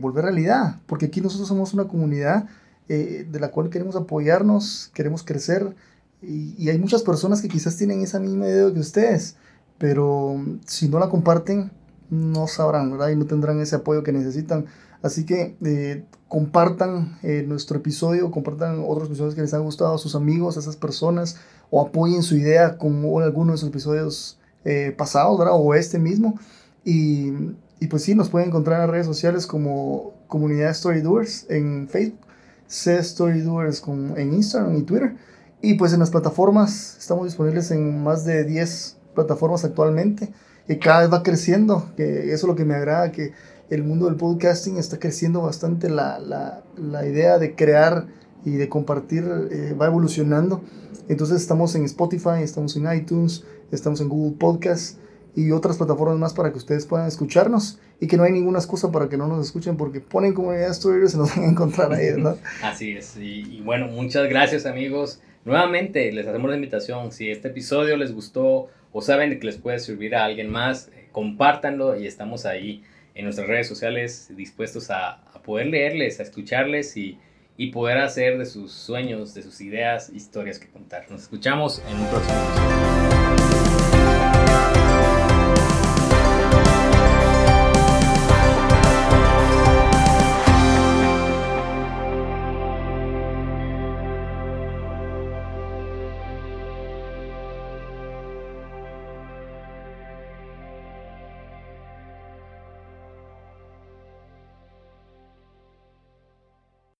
volver 0.00 0.24
realidad. 0.24 0.80
Porque 0.86 1.06
aquí 1.06 1.20
nosotros 1.20 1.48
somos 1.48 1.74
una 1.74 1.88
comunidad 1.88 2.46
de 2.88 3.38
la 3.40 3.50
cual 3.50 3.70
queremos 3.70 3.94
apoyarnos, 3.94 4.90
queremos 4.94 5.22
crecer 5.22 5.74
y, 6.22 6.68
hay 6.68 6.78
muchas 6.78 7.02
personas 7.02 7.40
que 7.40 7.48
quizás 7.48 7.76
tienen 7.76 8.02
esa 8.02 8.18
misma 8.18 8.46
idea 8.46 8.72
que 8.72 8.80
ustedes 8.80 9.36
pero 9.80 10.38
si 10.66 10.90
no 10.90 10.98
la 10.98 11.08
comparten, 11.08 11.70
no 12.10 12.46
sabrán, 12.46 12.90
¿verdad? 12.90 13.08
Y 13.08 13.16
no 13.16 13.24
tendrán 13.24 13.58
ese 13.60 13.76
apoyo 13.76 14.02
que 14.02 14.12
necesitan. 14.12 14.66
Así 15.00 15.24
que 15.24 15.56
eh, 15.64 16.04
compartan 16.28 17.18
eh, 17.22 17.46
nuestro 17.48 17.78
episodio, 17.78 18.30
compartan 18.30 18.84
otros 18.86 19.08
episodios 19.08 19.34
que 19.34 19.40
les 19.40 19.54
han 19.54 19.62
gustado 19.62 19.94
a 19.94 19.98
sus 19.98 20.14
amigos, 20.14 20.58
a 20.58 20.60
esas 20.60 20.76
personas, 20.76 21.38
o 21.70 21.80
apoyen 21.80 22.22
su 22.22 22.36
idea 22.36 22.76
con 22.76 23.02
alguno 23.22 23.52
de 23.52 23.58
sus 23.58 23.70
episodios 23.70 24.38
eh, 24.66 24.94
pasados, 24.98 25.38
¿verdad? 25.38 25.54
O 25.56 25.72
este 25.72 25.98
mismo. 25.98 26.38
Y, 26.84 27.32
y, 27.80 27.86
pues 27.86 28.02
sí, 28.02 28.14
nos 28.14 28.28
pueden 28.28 28.48
encontrar 28.48 28.82
en 28.84 28.90
redes 28.90 29.06
sociales 29.06 29.46
como 29.46 30.12
Comunidad 30.28 30.74
Storydoers 30.74 31.46
en 31.48 31.88
Facebook, 31.88 32.20
C 32.66 33.02
Storydoers 33.02 33.80
con, 33.80 34.18
en 34.18 34.34
Instagram 34.34 34.76
y 34.76 34.82
Twitter. 34.82 35.16
Y 35.62 35.74
pues 35.74 35.92
en 35.92 36.00
las 36.00 36.10
plataformas 36.10 36.96
estamos 36.98 37.24
disponibles 37.24 37.70
en 37.70 38.02
más 38.02 38.24
de 38.24 38.44
10 38.44 38.96
plataformas 39.14 39.64
actualmente, 39.64 40.32
que 40.66 40.78
cada 40.78 41.00
vez 41.00 41.12
va 41.12 41.22
creciendo, 41.22 41.90
que 41.96 42.32
eso 42.32 42.46
es 42.46 42.48
lo 42.48 42.54
que 42.54 42.64
me 42.64 42.74
agrada, 42.74 43.12
que 43.12 43.32
el 43.70 43.84
mundo 43.84 44.06
del 44.06 44.16
podcasting 44.16 44.78
está 44.78 44.98
creciendo 44.98 45.42
bastante, 45.42 45.88
la, 45.88 46.18
la, 46.18 46.62
la 46.76 47.06
idea 47.06 47.38
de 47.38 47.54
crear 47.54 48.06
y 48.44 48.52
de 48.52 48.68
compartir 48.68 49.24
eh, 49.50 49.74
va 49.80 49.86
evolucionando. 49.86 50.62
Entonces 51.08 51.40
estamos 51.40 51.74
en 51.74 51.84
Spotify, 51.84 52.42
estamos 52.42 52.76
en 52.76 52.92
iTunes, 52.92 53.44
estamos 53.70 54.00
en 54.00 54.08
Google 54.08 54.36
Podcast 54.38 54.98
y 55.34 55.52
otras 55.52 55.76
plataformas 55.76 56.18
más 56.18 56.34
para 56.34 56.50
que 56.52 56.58
ustedes 56.58 56.86
puedan 56.86 57.06
escucharnos 57.06 57.78
y 58.00 58.06
que 58.06 58.16
no 58.16 58.24
hay 58.24 58.32
ninguna 58.32 58.58
excusa 58.58 58.90
para 58.90 59.08
que 59.08 59.16
no 59.16 59.28
nos 59.28 59.44
escuchen 59.46 59.76
porque 59.76 60.00
ponen 60.00 60.32
comunidad 60.32 60.70
stories 60.70 61.10
y 61.10 61.12
se 61.12 61.18
nos 61.18 61.34
van 61.34 61.44
a 61.44 61.48
encontrar 61.50 61.92
ahí, 61.92 62.12
¿verdad? 62.12 62.36
Así 62.62 62.92
es. 62.92 63.16
Y, 63.16 63.60
bueno, 63.64 63.88
muchas 63.88 64.28
gracias 64.28 64.66
amigos. 64.66 65.20
Nuevamente 65.44 66.10
les 66.12 66.26
hacemos 66.26 66.50
la 66.50 66.56
invitación, 66.56 67.12
si 67.12 67.30
este 67.30 67.48
episodio 67.48 67.96
les 67.96 68.12
gustó 68.12 68.68
o 68.92 69.00
saben 69.00 69.38
que 69.38 69.46
les 69.46 69.56
puede 69.56 69.78
servir 69.78 70.14
a 70.14 70.24
alguien 70.24 70.50
más, 70.50 70.88
eh, 70.88 71.08
compártanlo 71.12 71.98
y 71.98 72.06
estamos 72.06 72.44
ahí 72.44 72.82
en 73.14 73.24
nuestras 73.24 73.48
redes 73.48 73.68
sociales 73.68 74.30
dispuestos 74.36 74.90
a, 74.90 75.22
poder 75.44 75.68
leerles, 75.68 76.20
a 76.20 76.22
escucharles 76.22 76.96
y, 76.98 77.18
y, 77.56 77.72
poder 77.72 77.96
hacer 77.98 78.36
de 78.38 78.44
sus 78.44 78.72
sueños, 78.72 79.32
de 79.32 79.42
sus 79.42 79.62
ideas, 79.62 80.10
historias 80.10 80.58
que 80.58 80.68
contar. 80.68 81.10
Nos 81.10 81.22
escuchamos 81.22 81.82
en 81.88 81.98
un 81.98 82.06
próximo 82.08 82.38
episodio. 82.38 83.10